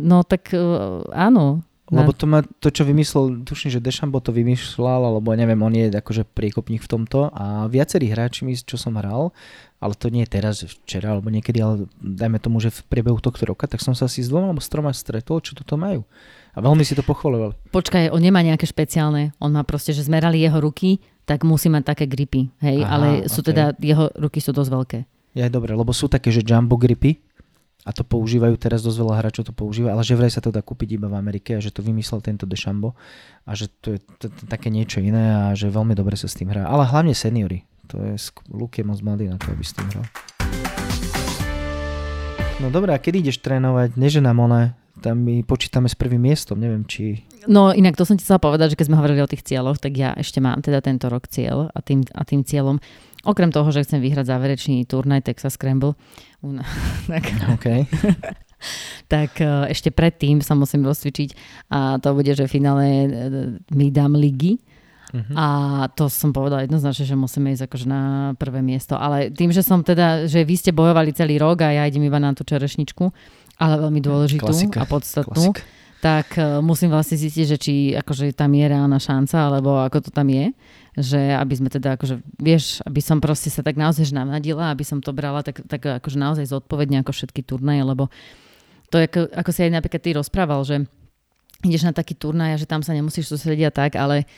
No 0.00 0.24
tak 0.24 0.56
uh, 0.56 1.04
áno. 1.12 1.60
Lebo 1.90 2.14
to, 2.14 2.24
má, 2.30 2.46
to, 2.62 2.70
čo 2.70 2.86
vymyslel, 2.86 3.42
tuším, 3.42 3.74
že 3.74 3.82
Dešambo 3.82 4.22
to 4.22 4.30
vymýšľal, 4.30 5.10
alebo 5.10 5.34
neviem, 5.34 5.58
on 5.58 5.74
je 5.74 5.90
akože 5.90 6.22
priekopník 6.22 6.86
v 6.86 6.90
tomto 6.90 7.34
a 7.34 7.66
viacerí 7.66 8.06
hráči, 8.06 8.46
čo 8.62 8.78
som 8.78 8.94
hral, 8.94 9.34
ale 9.82 9.98
to 9.98 10.06
nie 10.06 10.22
je 10.22 10.30
teraz, 10.30 10.62
včera 10.62 11.18
alebo 11.18 11.34
niekedy, 11.34 11.58
ale 11.58 11.90
dajme 11.98 12.38
tomu, 12.38 12.62
že 12.62 12.70
v 12.70 12.80
priebehu 12.86 13.18
tohto 13.18 13.42
roka, 13.42 13.66
tak 13.66 13.82
som 13.82 13.98
sa 13.98 14.06
asi 14.06 14.22
s 14.22 14.30
dvoma 14.30 14.54
alebo 14.54 14.62
s 14.62 14.70
troma 14.70 14.94
stretol, 14.94 15.42
čo 15.42 15.58
toto 15.58 15.74
majú. 15.74 16.06
A 16.54 16.62
veľmi 16.62 16.86
si 16.86 16.94
to 16.94 17.02
pochvalovali. 17.02 17.58
Počkaj, 17.74 18.14
on 18.14 18.22
nemá 18.22 18.42
nejaké 18.42 18.66
špeciálne. 18.66 19.34
On 19.38 19.50
má 19.50 19.62
proste, 19.62 19.94
že 19.94 20.06
zmerali 20.06 20.42
jeho 20.42 20.58
ruky, 20.58 21.02
tak 21.26 21.46
musí 21.46 21.70
mať 21.70 21.94
také 21.94 22.04
gripy. 22.10 22.50
Hej, 22.58 22.86
Aha, 22.86 22.90
ale 22.90 23.08
sú 23.30 23.42
okay. 23.42 23.54
teda, 23.54 23.64
jeho 23.78 24.10
ruky 24.18 24.42
sú 24.42 24.50
dosť 24.50 24.70
veľké. 24.70 24.98
Ja, 25.38 25.46
dobre, 25.46 25.78
lebo 25.78 25.94
sú 25.94 26.10
také, 26.10 26.34
že 26.34 26.42
jumbo 26.42 26.74
gripy, 26.74 27.22
a 27.80 27.90
to 27.96 28.04
používajú 28.04 28.60
teraz 28.60 28.84
dosť 28.84 28.98
veľa 29.00 29.14
hráčov 29.24 29.48
to 29.48 29.54
používa, 29.56 29.96
ale 29.96 30.04
že 30.04 30.12
vraj 30.12 30.28
sa 30.28 30.44
to 30.44 30.52
dá 30.52 30.60
kúpiť 30.60 31.00
iba 31.00 31.08
v 31.08 31.16
Amerike 31.16 31.56
a 31.56 31.64
že 31.64 31.72
to 31.72 31.80
vymyslel 31.80 32.20
tento 32.20 32.44
Dešambo 32.44 32.92
a 33.48 33.50
že 33.56 33.72
to 33.80 33.96
je 33.96 33.98
to, 34.20 34.26
to, 34.28 34.42
také 34.44 34.68
niečo 34.68 35.00
iné 35.00 35.32
a 35.32 35.56
že 35.56 35.72
veľmi 35.72 35.96
dobre 35.96 36.12
sa 36.14 36.28
s 36.28 36.36
tým 36.36 36.52
hrá. 36.52 36.68
Ale 36.68 36.84
hlavne 36.84 37.16
seniory. 37.16 37.64
To 37.88 37.98
je, 37.98 38.14
Luke 38.52 38.78
je 38.78 38.84
moc 38.84 39.00
mladý 39.00 39.32
na 39.32 39.40
to, 39.40 39.50
aby 39.50 39.64
s 39.64 39.72
tým 39.74 39.88
hral. 39.90 40.06
No 42.60 42.68
dobré, 42.68 42.92
a 42.92 43.00
kedy 43.00 43.24
ideš 43.24 43.40
trénovať? 43.40 43.96
Neženám 43.96 44.36
one, 44.36 44.76
tam 45.00 45.24
my 45.24 45.40
počítame 45.48 45.88
s 45.88 45.96
prvým 45.96 46.20
miestom, 46.20 46.60
neviem 46.60 46.84
či... 46.84 47.24
No 47.48 47.72
inak 47.72 47.96
to 47.96 48.04
som 48.04 48.20
ti 48.20 48.22
chcela 48.22 48.36
povedať, 48.36 48.76
že 48.76 48.78
keď 48.78 48.86
sme 48.92 49.00
hovorili 49.00 49.24
o 49.24 49.30
tých 49.32 49.48
cieľoch, 49.48 49.80
tak 49.80 49.96
ja 49.96 50.12
ešte 50.12 50.44
mám 50.44 50.60
teda 50.60 50.84
tento 50.84 51.08
rok 51.08 51.24
cieľ 51.24 51.72
a 51.72 51.80
tým, 51.80 52.04
a 52.12 52.22
tým 52.28 52.44
cieľom, 52.44 52.76
okrem 53.24 53.48
toho, 53.48 53.72
že 53.72 53.88
chcem 53.88 54.04
vyhrať 54.04 54.28
záverečný 54.28 54.84
turnaj 54.84 55.24
Texas 55.24 55.56
Scramble, 55.56 55.96
tak, 57.12 57.24
okay. 57.52 57.80
tak 59.12 59.30
e, 59.40 59.72
ešte 59.72 59.92
predtým 59.92 60.40
sa 60.40 60.56
musím 60.56 60.84
rozcvičiť 60.84 61.30
a 61.72 62.00
to 62.00 62.16
bude, 62.16 62.32
že 62.32 62.48
v 62.48 62.52
finále 62.52 62.84
e, 62.86 63.06
mi 63.72 63.92
dám 63.92 64.16
ligy, 64.16 64.60
Uh-huh. 65.10 65.34
A 65.34 65.46
to 65.90 66.06
som 66.06 66.30
povedala 66.30 66.62
jednoznačne, 66.62 67.02
že 67.02 67.18
musíme 67.18 67.50
ísť 67.50 67.66
akože 67.66 67.86
na 67.90 68.02
prvé 68.38 68.62
miesto. 68.62 68.94
Ale 68.94 69.34
tým, 69.34 69.50
že 69.50 69.66
som 69.66 69.82
teda, 69.82 70.30
že 70.30 70.46
vy 70.46 70.54
ste 70.54 70.70
bojovali 70.70 71.10
celý 71.10 71.42
rok 71.42 71.66
a 71.66 71.74
ja 71.74 71.82
idem 71.82 72.06
iba 72.06 72.22
na 72.22 72.30
tú 72.30 72.46
čerešničku, 72.46 73.10
ale 73.58 73.74
veľmi 73.82 74.00
dôležitú 74.00 74.46
Klasika. 74.46 74.78
a 74.78 74.84
podstatnú, 74.86 75.50
Klasika. 75.50 75.66
tak 75.98 76.38
uh, 76.38 76.62
musím 76.62 76.94
vlastne 76.94 77.18
zistiť, 77.18 77.44
že 77.44 77.56
či 77.58 77.74
akože 77.98 78.30
tam 78.38 78.54
je 78.54 78.64
reálna 78.70 79.02
šanca, 79.02 79.50
alebo 79.50 79.82
ako 79.82 79.98
to 80.06 80.10
tam 80.14 80.30
je 80.30 80.54
že 81.00 81.34
aby 81.36 81.54
sme 81.56 81.68
teda 81.72 81.96
akože, 81.96 82.20
vieš, 82.36 82.84
aby 82.84 83.00
som 83.00 83.18
proste 83.18 83.48
sa 83.48 83.64
tak 83.64 83.80
naozaj 83.80 84.12
navnadila, 84.12 84.70
aby 84.70 84.84
som 84.84 85.00
to 85.00 85.10
brala 85.16 85.40
tak, 85.40 85.64
tak 85.66 85.80
akože 85.80 86.20
naozaj 86.20 86.46
zodpovedne 86.46 87.00
ako 87.00 87.12
všetky 87.16 87.42
turnaje, 87.42 87.82
lebo 87.82 88.12
to 88.92 89.00
ako, 89.00 89.32
ako 89.32 89.50
si 89.50 89.60
aj 89.66 89.72
napríklad 89.74 90.02
ty 90.02 90.10
rozprával, 90.14 90.60
že 90.62 90.84
ideš 91.64 91.88
na 91.88 91.92
taký 91.96 92.16
turnaj 92.16 92.56
a 92.56 92.60
že 92.60 92.66
tam 92.68 92.80
sa 92.80 92.92
nemusíš 92.92 93.32
sústrediť 93.32 93.72
tak, 93.72 93.92
ale 93.96 94.28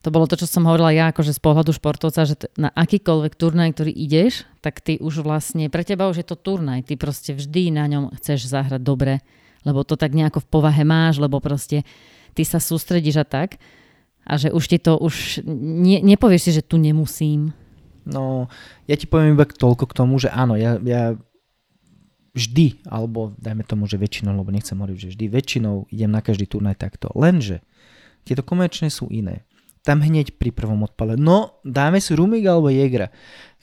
to 0.00 0.08
bolo 0.08 0.24
to, 0.24 0.40
čo 0.40 0.48
som 0.48 0.64
hovorila 0.64 0.96
ja, 0.96 1.12
akože 1.12 1.36
z 1.36 1.40
pohľadu 1.44 1.76
športovca, 1.76 2.24
že 2.24 2.48
na 2.56 2.72
akýkoľvek 2.72 3.36
turnaj, 3.36 3.76
ktorý 3.76 3.92
ideš, 3.92 4.48
tak 4.64 4.80
ty 4.80 4.96
už 4.96 5.20
vlastne, 5.20 5.68
pre 5.68 5.84
teba 5.84 6.08
už 6.08 6.24
je 6.24 6.26
to 6.26 6.40
turnaj, 6.40 6.88
ty 6.88 6.96
proste 6.96 7.36
vždy 7.36 7.68
na 7.68 7.84
ňom 7.84 8.16
chceš 8.16 8.48
zahrať 8.48 8.80
dobre, 8.80 9.20
lebo 9.68 9.84
to 9.84 10.00
tak 10.00 10.16
nejako 10.16 10.40
v 10.40 10.48
povahe 10.48 10.82
máš, 10.88 11.20
lebo 11.20 11.36
proste 11.36 11.84
ty 12.32 12.42
sa 12.48 12.56
sústredíš 12.56 13.20
a 13.20 13.26
tak 13.28 13.60
a 14.30 14.38
že 14.38 14.54
už 14.54 14.64
ti 14.70 14.78
to, 14.78 14.94
už 14.94 15.42
ne, 15.50 15.98
nepovieš 16.06 16.42
si, 16.46 16.50
že 16.54 16.62
tu 16.62 16.78
nemusím. 16.78 17.50
No, 18.06 18.46
ja 18.86 18.94
ti 18.94 19.10
poviem 19.10 19.34
iba 19.34 19.42
toľko 19.42 19.90
k 19.90 19.96
tomu, 19.98 20.22
že 20.22 20.30
áno, 20.30 20.54
ja, 20.54 20.78
ja 20.78 21.18
vždy, 22.30 22.86
alebo 22.86 23.34
dajme 23.42 23.66
tomu, 23.66 23.90
že 23.90 23.98
väčšinou, 23.98 24.38
lebo 24.38 24.54
nechcem 24.54 24.78
hovoriť, 24.78 24.98
že 25.02 25.10
vždy, 25.18 25.24
väčšinou 25.26 25.90
idem 25.90 26.14
na 26.14 26.22
každý 26.22 26.46
turnaj 26.46 26.78
takto. 26.78 27.10
Lenže 27.18 27.66
tieto 28.22 28.46
komerčné 28.46 28.86
sú 28.86 29.10
iné 29.10 29.50
tam 29.80 30.04
hneď 30.04 30.36
pri 30.36 30.52
prvom 30.52 30.84
odpale. 30.84 31.16
No, 31.16 31.60
dáme 31.64 32.04
si 32.04 32.12
Rumik 32.12 32.44
alebo 32.44 32.68
Jegra. 32.68 33.08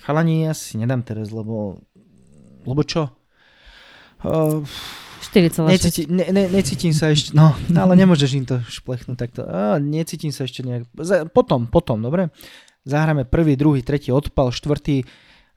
Chalani, 0.01 0.49
ja 0.49 0.53
si 0.57 0.77
nedám 0.81 1.05
teraz, 1.05 1.29
lebo... 1.29 1.81
Lebo 2.65 2.81
čo? 2.83 3.13
Uh, 4.25 4.65
4,6. 5.19 5.65
Necíti, 5.65 6.01
ne, 6.07 6.25
ne, 6.29 6.43
necítim 6.47 6.93
sa 6.93 7.09
ešte, 7.11 7.33
no, 7.33 7.57
ale 7.73 7.93
nemôžeš 7.97 8.31
im 8.37 8.45
to 8.45 8.61
šplechnúť 8.67 9.17
takto. 9.17 9.41
Uh, 9.43 9.81
necítim 9.81 10.29
sa 10.29 10.45
ešte 10.45 10.61
nejak... 10.61 10.87
Potom, 11.33 11.65
potom, 11.67 11.99
dobre? 11.99 12.29
Zahráme 12.87 13.27
prvý, 13.27 13.59
druhý, 13.59 13.83
tretí 13.83 14.13
odpal, 14.13 14.53
štvrtý 14.53 15.03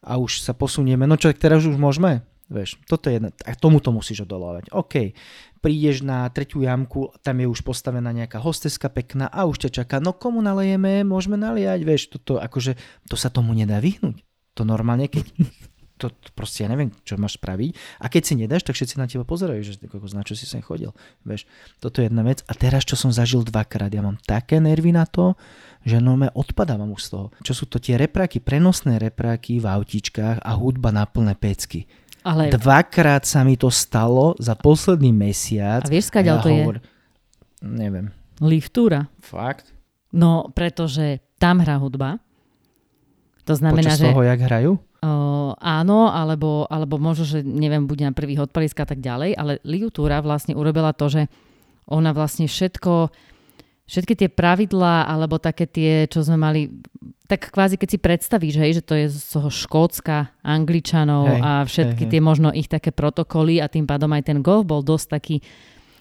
a 0.02 0.16
už 0.16 0.42
sa 0.42 0.56
posunieme. 0.56 1.04
No 1.06 1.20
čo, 1.20 1.30
teraz 1.36 1.62
už 1.62 1.76
môžeme? 1.76 2.26
Vieš, 2.50 2.82
toto 2.90 3.06
je 3.06 3.22
jedna, 3.22 3.30
a 3.46 3.54
tomuto 3.54 3.94
musíš 3.94 4.26
odolávať. 4.26 4.74
OK, 4.74 5.14
prídeš 5.62 6.02
na 6.02 6.26
tretiu 6.34 6.66
jamku, 6.66 7.14
tam 7.22 7.38
je 7.38 7.46
už 7.46 7.62
postavená 7.62 8.10
nejaká 8.10 8.42
hosteska 8.42 8.90
pekná 8.90 9.30
a 9.30 9.46
už 9.46 9.68
ťa 9.68 9.70
čaká, 9.70 10.02
no 10.02 10.10
komu 10.10 10.42
nalejeme, 10.42 11.06
môžeme 11.06 11.38
naliať, 11.38 11.80
vieš, 11.86 12.10
toto 12.10 12.42
akože, 12.42 12.74
to 13.06 13.14
sa 13.14 13.30
tomu 13.30 13.54
nedá 13.54 13.78
vyhnúť. 13.78 14.26
To 14.58 14.66
normálne, 14.66 15.06
keď 15.06 15.30
to, 16.00 16.08
proste 16.32 16.64
ja 16.64 16.72
neviem, 16.72 16.88
čo 17.04 17.20
máš 17.20 17.36
spraviť. 17.36 18.00
A 18.00 18.08
keď 18.08 18.22
si 18.24 18.34
nedáš, 18.40 18.64
tak 18.64 18.74
všetci 18.74 18.96
na 18.96 19.04
teba 19.04 19.28
pozerajú, 19.28 19.60
že 19.60 19.76
na 20.16 20.24
čo 20.24 20.32
si 20.32 20.48
sem 20.48 20.64
chodil. 20.64 20.96
Vieš, 21.28 21.44
toto 21.76 22.00
je 22.00 22.08
jedna 22.08 22.24
vec. 22.24 22.40
A 22.48 22.56
teraz, 22.56 22.88
čo 22.88 22.96
som 22.96 23.12
zažil 23.12 23.44
dvakrát, 23.44 23.92
ja 23.92 24.00
mám 24.00 24.16
také 24.24 24.56
nervy 24.58 24.96
na 24.96 25.04
to, 25.04 25.36
že 25.84 26.00
no 26.00 26.16
me 26.16 26.32
odpadávam 26.32 26.96
už 26.96 27.02
z 27.04 27.08
toho. 27.12 27.26
Čo 27.44 27.52
sú 27.52 27.64
to 27.68 27.76
tie 27.76 28.00
repráky, 28.00 28.40
prenosné 28.40 28.96
repráky 28.96 29.60
v 29.60 29.68
autičkách 29.68 30.40
a 30.40 30.50
hudba 30.56 30.88
na 30.88 31.04
plné 31.04 31.36
pecky. 31.36 31.84
Ale... 32.24 32.52
Dvakrát 32.52 33.24
sa 33.24 33.44
mi 33.44 33.56
to 33.56 33.72
stalo 33.72 34.36
za 34.36 34.52
posledný 34.56 35.12
mesiac. 35.12 35.84
A 35.84 35.92
vieš, 35.92 36.12
skáďal 36.12 36.40
ja 36.40 36.44
to 36.44 36.50
hovor... 36.52 36.76
je? 36.76 36.84
Neviem. 37.64 38.12
Liftúra. 38.40 39.08
Fakt? 39.20 39.72
No, 40.12 40.48
pretože 40.52 41.20
tam 41.40 41.60
hrá 41.64 41.80
hudba. 41.80 42.20
To 43.48 43.56
znamená, 43.56 43.88
Počas 43.88 44.00
že... 44.00 44.08
toho, 44.12 44.20
jak 44.24 44.40
hrajú? 44.40 44.72
Uh, 45.00 45.56
áno, 45.56 46.12
alebo, 46.12 46.68
alebo 46.68 47.00
možno, 47.00 47.24
že 47.24 47.40
neviem, 47.40 47.88
bude 47.88 48.04
na 48.04 48.12
prvých 48.12 48.44
odpalisk 48.44 48.84
a 48.84 48.88
tak 48.88 49.00
ďalej, 49.00 49.32
ale 49.32 49.56
Liutúra 49.64 50.20
vlastne 50.20 50.52
urobila 50.52 50.92
to, 50.92 51.08
že 51.08 51.22
ona 51.88 52.12
vlastne 52.12 52.44
všetko 52.44 53.08
všetky 53.90 54.14
tie 54.14 54.28
pravidlá 54.30 55.10
alebo 55.10 55.42
také 55.42 55.66
tie, 55.66 56.06
čo 56.06 56.22
sme 56.22 56.38
mali, 56.38 56.70
tak 57.26 57.50
kvázi 57.50 57.74
keď 57.74 57.88
si 57.90 57.98
predstavíš, 57.98 58.54
hej, 58.62 58.72
že 58.78 58.86
to 58.86 58.94
je 58.94 59.10
z 59.10 59.26
toho 59.34 59.50
Škótska, 59.50 60.30
Angličanov 60.46 61.26
hej, 61.26 61.40
a 61.42 61.50
všetky 61.66 62.06
hej, 62.06 62.10
tie 62.14 62.20
možno 62.22 62.54
ich 62.54 62.70
také 62.70 62.94
protokoly 62.94 63.58
a 63.58 63.66
tým 63.66 63.90
pádom 63.90 64.14
aj 64.14 64.30
ten 64.30 64.38
golf 64.46 64.62
bol 64.62 64.86
dosť 64.86 65.06
taký 65.10 65.36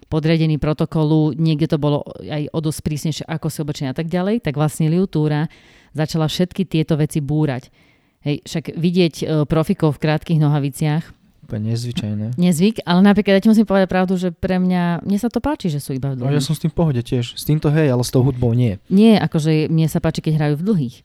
podriadený 0.09 0.61
protokolu, 0.61 1.33
niekde 1.33 1.65
to 1.69 1.81
bolo 1.81 2.05
aj 2.21 2.49
o 2.53 2.59
dosť 2.61 2.79
prísnejšie 2.85 3.25
ako 3.25 3.47
si 3.49 3.57
oblečenie 3.65 3.89
a 3.89 3.97
tak 3.97 4.05
ďalej, 4.05 4.45
tak 4.45 4.53
vlastne 4.53 4.85
Liutúra 4.93 5.49
začala 5.97 6.29
všetky 6.29 6.69
tieto 6.69 6.93
veci 6.93 7.25
búrať. 7.25 7.73
Hej, 8.19 8.43
však 8.43 8.75
vidieť 8.75 9.15
uh, 9.23 9.27
profikov 9.47 9.95
v 9.95 10.01
krátkých 10.03 10.39
nohaviciach, 10.43 11.03
úplne 11.49 11.73
nezvyčajné. 11.73 12.37
Nezvyk, 12.37 12.85
ale 12.85 13.01
napríklad 13.01 13.41
ja 13.41 13.41
ti 13.41 13.49
musím 13.49 13.65
povedať 13.65 13.89
pravdu, 13.89 14.13
že 14.21 14.29
pre 14.29 14.61
mňa, 14.61 15.01
mne 15.01 15.17
sa 15.17 15.33
to 15.33 15.41
páči, 15.41 15.73
že 15.73 15.81
sú 15.81 15.97
iba 15.97 16.13
v 16.13 16.21
dlhých. 16.21 16.29
No, 16.29 16.37
ja 16.37 16.45
som 16.45 16.53
s 16.53 16.61
tým 16.61 16.69
pohode 16.69 17.01
tiež. 17.01 17.33
S 17.33 17.41
týmto 17.41 17.73
hej, 17.73 17.89
ale 17.89 18.05
s 18.05 18.13
tou 18.13 18.21
hudbou 18.21 18.53
nie. 18.53 18.77
Nie, 18.93 19.17
akože 19.17 19.65
mne 19.65 19.89
sa 19.89 19.97
páči, 19.97 20.21
keď 20.21 20.37
hrajú 20.37 20.55
v 20.61 20.63
dlhých. 20.69 20.95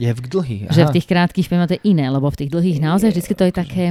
Je 0.00 0.08
v 0.08 0.20
dlhých, 0.24 0.62
aha. 0.64 0.72
Že 0.72 0.82
v 0.88 0.94
tých 0.96 1.06
krátkých 1.12 1.46
filmoch 1.52 1.68
to 1.68 1.76
je 1.76 1.84
iné, 1.84 2.08
lebo 2.08 2.32
v 2.32 2.38
tých 2.40 2.50
dlhých 2.56 2.78
naozaj 2.80 3.12
vždy 3.12 3.34
to 3.36 3.44
je 3.44 3.52
také, 3.52 3.84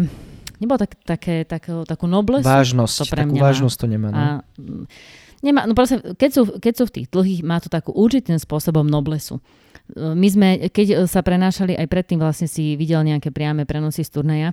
nebolo 0.58 0.82
tak, 0.82 0.98
také, 1.06 1.46
takú, 1.46 1.86
takú 1.86 2.10
noblesu. 2.10 2.50
Vážnosť, 2.50 2.96
to 2.98 3.06
pre 3.13 3.30
mňa 3.30 3.38
takú 3.38 3.46
vážnosť 3.46 3.76
to 3.78 3.86
nemá. 3.86 4.08
No? 4.10 4.18
A, 4.18 4.26
nemá, 5.46 5.70
no 5.70 5.78
proste, 5.78 6.02
keď 6.02 6.30
sú, 6.34 6.42
keď 6.58 6.74
sú 6.74 6.84
v 6.89 6.94
tých 6.98 7.08
dlhých, 7.13 7.46
má 7.46 7.62
to 7.62 7.70
takú 7.70 7.94
určitým 7.94 8.42
spôsobom 8.42 8.89
noblesu. 8.89 9.38
My 9.97 10.28
sme, 10.30 10.49
keď 10.69 11.10
sa 11.10 11.25
prenášali, 11.25 11.73
aj 11.73 11.88
predtým 11.89 12.21
vlastne 12.21 12.45
si 12.45 12.78
videl 12.78 13.02
nejaké 13.02 13.34
priame 13.34 13.65
prenosy 13.65 14.06
z 14.06 14.13
turnaja, 14.13 14.49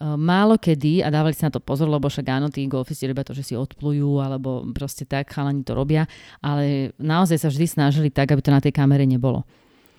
Eh, 0.00 0.16
málo 0.16 0.56
kedy, 0.56 1.04
a 1.04 1.12
dávali 1.12 1.36
si 1.36 1.44
na 1.44 1.52
to 1.52 1.60
pozor, 1.60 1.84
lebo 1.84 2.08
však 2.08 2.24
áno, 2.24 2.48
tí 2.48 2.64
golfisti 2.64 3.04
robia 3.04 3.20
to, 3.20 3.36
že 3.36 3.52
si 3.52 3.52
odplujú, 3.52 4.16
alebo 4.16 4.64
proste 4.72 5.04
tak, 5.04 5.28
chalani 5.28 5.60
to 5.60 5.76
robia, 5.76 6.08
ale 6.40 6.96
naozaj 6.96 7.36
sa 7.36 7.52
vždy 7.52 7.68
snažili 7.68 8.08
tak, 8.08 8.32
aby 8.32 8.40
to 8.40 8.48
na 8.48 8.64
tej 8.64 8.72
kamere 8.72 9.04
nebolo. 9.04 9.44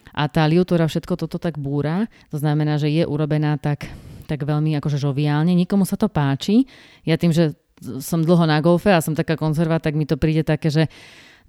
A 0.10 0.25
tá 0.25 0.49
liutora 0.49 0.89
všetko 0.89 1.21
toto 1.21 1.38
tak 1.38 1.62
búra, 1.62 2.10
to 2.34 2.41
znamená, 2.41 2.81
že 2.81 2.89
je 2.89 3.05
urobená 3.05 3.62
tak, 3.62 3.93
tak 4.25 4.41
veľmi 4.41 4.73
akože 4.81 4.97
žoviálne, 4.97 5.53
nikomu 5.53 5.86
sa 5.86 6.01
to 6.01 6.10
páči. 6.10 6.65
Ja 7.05 7.21
tým, 7.21 7.29
že 7.29 7.53
som 8.01 8.25
dlho 8.25 8.49
na 8.49 8.57
golfe 8.57 8.89
a 8.89 9.05
som 9.05 9.13
taká 9.13 9.38
konzerva, 9.38 9.77
tak 9.77 9.93
mi 9.93 10.10
to 10.10 10.17
príde 10.17 10.41
také, 10.41 10.73
že 10.73 10.89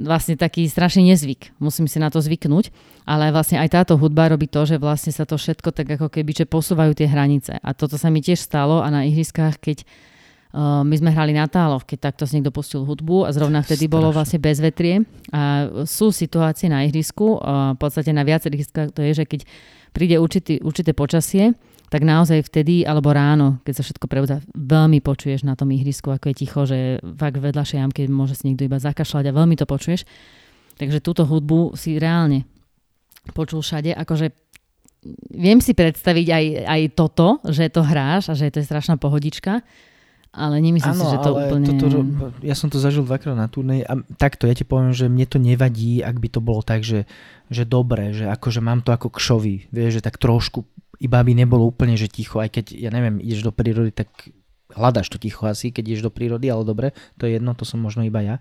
vlastne 0.02 0.34
taký 0.34 0.66
strašný 0.66 1.14
nezvyk. 1.14 1.56
Musím 1.62 1.86
si 1.86 2.02
na 2.02 2.10
to 2.10 2.18
zvyknúť, 2.18 2.68
ale 3.06 3.30
vlastne 3.30 3.58
aj 3.62 3.72
táto 3.72 3.94
hudba 3.96 4.30
robí 4.30 4.50
to, 4.50 4.66
že 4.66 4.76
vlastne 4.76 5.14
sa 5.14 5.24
to 5.24 5.38
všetko 5.38 5.70
tak 5.72 5.88
ako 5.98 6.10
keby, 6.12 6.34
že 6.34 6.44
posúvajú 6.44 6.92
tie 6.92 7.08
hranice. 7.08 7.56
A 7.62 7.70
toto 7.72 7.96
sa 7.96 8.10
mi 8.10 8.20
tiež 8.20 8.42
stalo 8.42 8.82
a 8.82 8.90
na 8.90 9.06
ihriskách, 9.06 9.58
keď 9.58 9.78
uh, 9.82 10.82
my 10.82 10.94
sme 10.98 11.10
hrali 11.10 11.32
na 11.32 11.48
táloch, 11.48 11.86
keď 11.86 12.12
takto 12.12 12.28
si 12.28 12.38
niekto 12.38 12.52
pustil 12.52 12.84
hudbu 12.84 13.26
a 13.26 13.30
zrovna 13.32 13.64
vtedy 13.64 13.86
Strašne. 13.86 13.96
bolo 13.96 14.08
vlastne 14.12 14.38
bezvetrie. 14.38 15.06
A 15.32 15.70
sú 15.88 16.12
situácie 16.12 16.68
na 16.68 16.84
ihrisku, 16.84 17.40
uh, 17.40 17.72
v 17.74 17.78
podstate 17.80 18.12
na 18.12 18.26
viacerých 18.26 18.68
ihriskách 18.68 18.90
to 18.92 19.00
je, 19.00 19.12
že 19.16 19.24
keď 19.24 19.40
príde 19.96 20.16
určitý, 20.20 20.60
určité 20.60 20.92
počasie, 20.92 21.56
tak 21.92 22.08
naozaj 22.08 22.48
vtedy 22.48 22.88
alebo 22.88 23.12
ráno, 23.12 23.60
keď 23.68 23.74
sa 23.76 23.82
všetko 23.84 24.08
prebudá, 24.08 24.40
veľmi 24.56 25.04
počuješ 25.04 25.44
na 25.44 25.52
tom 25.52 25.68
ihrisku, 25.76 26.08
ako 26.08 26.32
je 26.32 26.38
ticho, 26.40 26.64
že 26.64 26.96
fakt 27.20 27.36
vedľa 27.36 27.68
jamke 27.68 28.08
môže 28.08 28.32
si 28.32 28.48
niekto 28.48 28.64
iba 28.64 28.80
zakašľať 28.80 29.28
a 29.28 29.36
veľmi 29.36 29.60
to 29.60 29.68
počuješ. 29.68 30.08
Takže 30.80 31.04
túto 31.04 31.28
hudbu 31.28 31.76
si 31.76 32.00
reálne 32.00 32.48
počul 33.36 33.60
všade, 33.60 33.92
akože 33.92 34.32
viem 35.36 35.60
si 35.60 35.76
predstaviť 35.76 36.26
aj, 36.32 36.44
aj 36.64 36.82
toto, 36.96 37.44
že 37.44 37.68
to 37.68 37.84
hráš 37.84 38.32
a 38.32 38.34
že 38.40 38.48
to 38.48 38.64
je 38.64 38.68
strašná 38.72 38.96
pohodička, 38.96 39.60
ale 40.32 40.64
nemyslím 40.64 40.96
ano, 40.96 41.04
si, 41.04 41.12
že 41.12 41.18
to 41.20 41.30
úplne... 41.36 41.66
Toto, 41.76 41.98
ja 42.40 42.56
som 42.56 42.72
to 42.72 42.80
zažil 42.80 43.04
dvakrát 43.04 43.36
na 43.36 43.52
turnej 43.52 43.84
a 43.84 44.00
takto, 44.16 44.48
ja 44.48 44.56
ti 44.56 44.64
poviem, 44.64 44.96
že 44.96 45.12
mne 45.12 45.28
to 45.28 45.36
nevadí, 45.36 46.00
ak 46.00 46.16
by 46.16 46.28
to 46.32 46.40
bolo 46.40 46.64
tak, 46.64 46.80
že, 46.80 47.04
že 47.52 47.68
dobre, 47.68 48.16
že 48.16 48.32
akože 48.32 48.64
mám 48.64 48.80
to 48.80 48.96
ako 48.96 49.12
kšovi, 49.12 49.68
vieš, 49.68 50.00
že 50.00 50.04
tak 50.08 50.16
trošku 50.16 50.64
iba 51.02 51.18
aby 51.18 51.34
nebolo 51.34 51.66
úplne, 51.66 51.98
že 51.98 52.06
ticho, 52.06 52.38
aj 52.38 52.54
keď, 52.54 52.64
ja 52.78 52.90
neviem, 52.94 53.18
ideš 53.18 53.42
do 53.42 53.50
prírody, 53.50 53.90
tak 53.90 54.08
hľadaš 54.70 55.10
to 55.10 55.18
ticho 55.18 55.50
asi, 55.50 55.74
keď 55.74 55.84
ideš 55.92 56.02
do 56.06 56.14
prírody, 56.14 56.46
ale 56.46 56.62
dobre, 56.62 56.94
to 57.18 57.26
je 57.26 57.36
jedno, 57.36 57.58
to 57.58 57.66
som 57.66 57.82
možno 57.82 58.06
iba 58.06 58.22
ja. 58.22 58.36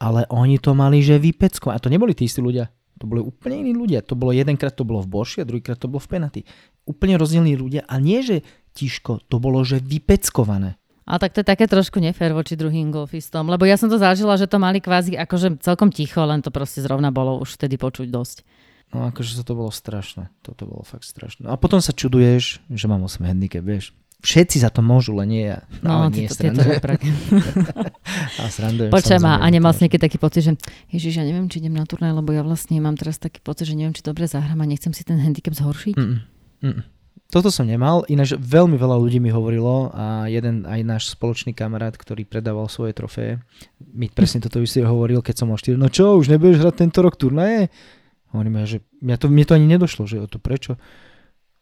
Ale 0.00 0.24
oni 0.32 0.56
to 0.56 0.72
mali, 0.72 1.04
že 1.04 1.20
vypecko. 1.20 1.68
A 1.68 1.76
to 1.76 1.92
neboli 1.92 2.16
tí 2.16 2.24
istí 2.24 2.40
ľudia. 2.40 2.72
To 3.00 3.04
boli 3.04 3.20
úplne 3.20 3.60
iní 3.60 3.76
ľudia. 3.76 4.00
To 4.08 4.16
bolo 4.16 4.32
jedenkrát 4.32 4.72
to 4.72 4.88
bolo 4.88 5.04
v 5.04 5.12
Borši 5.12 5.44
a 5.44 5.48
druhýkrát 5.48 5.76
to 5.76 5.92
bolo 5.92 6.00
v 6.00 6.08
Penaty. 6.16 6.40
Úplne 6.88 7.20
rozdielní 7.20 7.52
ľudia. 7.56 7.84
A 7.84 8.00
nie, 8.00 8.24
že 8.24 8.40
tiško, 8.72 9.28
to 9.28 9.36
bolo, 9.36 9.60
že 9.60 9.80
vypeckované. 9.80 10.80
A 11.04 11.18
tak 11.18 11.34
to 11.34 11.42
je 11.42 11.48
také 11.48 11.66
trošku 11.66 11.98
nefér 11.98 12.32
voči 12.32 12.54
druhým 12.54 12.94
golfistom, 12.94 13.50
lebo 13.50 13.66
ja 13.66 13.74
som 13.74 13.90
to 13.90 13.98
zažila, 13.98 14.38
že 14.38 14.46
to 14.46 14.62
mali 14.62 14.78
kvázi 14.78 15.18
akože 15.18 15.58
celkom 15.58 15.90
ticho, 15.90 16.22
len 16.22 16.38
to 16.38 16.54
proste 16.54 16.86
zrovna 16.86 17.10
bolo 17.10 17.42
už 17.42 17.58
vtedy 17.58 17.74
počuť 17.74 18.06
dosť. 18.06 18.46
No 18.90 19.06
akože 19.06 19.46
to 19.46 19.54
bolo 19.54 19.70
strašné. 19.70 20.34
Toto 20.42 20.66
bolo 20.66 20.82
fakt 20.82 21.06
strašné. 21.06 21.46
A 21.46 21.54
potom 21.54 21.78
sa 21.78 21.94
čuduješ, 21.94 22.58
že 22.66 22.86
mám 22.90 23.06
8 23.06 23.22
handicap, 23.22 23.62
vieš. 23.62 23.94
Všetci 24.20 24.60
za 24.60 24.68
to 24.68 24.84
môžu, 24.84 25.16
len 25.16 25.32
nie 25.32 25.44
ja. 25.48 25.64
No, 25.80 26.04
no 26.04 26.12
nie 26.12 26.28
tieto, 26.28 26.44
tieto 26.44 26.60
a 28.40 28.42
srandujem. 28.52 28.92
Počujem 28.92 29.22
ma, 29.24 29.40
a 29.40 29.46
nemal 29.48 29.72
si 29.72 29.88
niekedy 29.88 30.02
taký 30.10 30.20
pocit, 30.20 30.44
že 30.44 30.52
Ježiš, 30.92 31.22
ja 31.22 31.24
neviem, 31.24 31.48
či 31.48 31.64
idem 31.64 31.72
na 31.72 31.88
turnaj, 31.88 32.12
lebo 32.12 32.28
ja 32.36 32.44
vlastne 32.44 32.76
mám 32.84 33.00
teraz 33.00 33.16
taký 33.16 33.40
pocit, 33.40 33.64
že 33.64 33.78
neviem, 33.80 33.96
či 33.96 34.04
dobre 34.04 34.28
zahrám 34.28 34.60
a 34.60 34.68
nechcem 34.68 34.92
si 34.92 35.08
ten 35.08 35.16
handicap 35.16 35.56
zhoršiť. 35.56 35.96
Mm-mm. 35.96 36.20
Mm-mm. 36.60 36.84
Toto 37.30 37.46
som 37.48 37.62
nemal, 37.62 38.02
ináč 38.10 38.34
veľmi 38.34 38.74
veľa 38.74 38.98
ľudí 38.98 39.22
mi 39.22 39.30
hovorilo 39.30 39.94
a 39.94 40.26
jeden 40.26 40.66
aj 40.66 40.80
náš 40.82 41.02
spoločný 41.14 41.54
kamarát, 41.54 41.94
ktorý 41.94 42.26
predával 42.26 42.66
svoje 42.66 42.90
trofeje, 42.90 43.38
mi 43.78 44.10
presne 44.10 44.42
toto 44.42 44.58
si 44.66 44.82
hovoril, 44.82 45.22
keď 45.22 45.34
som 45.38 45.46
mal 45.48 45.56
4, 45.56 45.78
no 45.78 45.86
čo, 45.86 46.18
už 46.18 46.26
nebudeš 46.26 46.58
hrať 46.58 46.74
tento 46.74 46.98
rok 47.06 47.14
turnaje? 47.14 47.70
Hovorím, 48.30 48.62
že 48.62 48.82
mňa 49.02 49.16
to, 49.18 49.26
mne 49.26 49.44
to 49.46 49.56
ani 49.58 49.66
nedošlo, 49.66 50.06
že 50.06 50.22
o 50.22 50.30
to 50.30 50.38
prečo. 50.38 50.78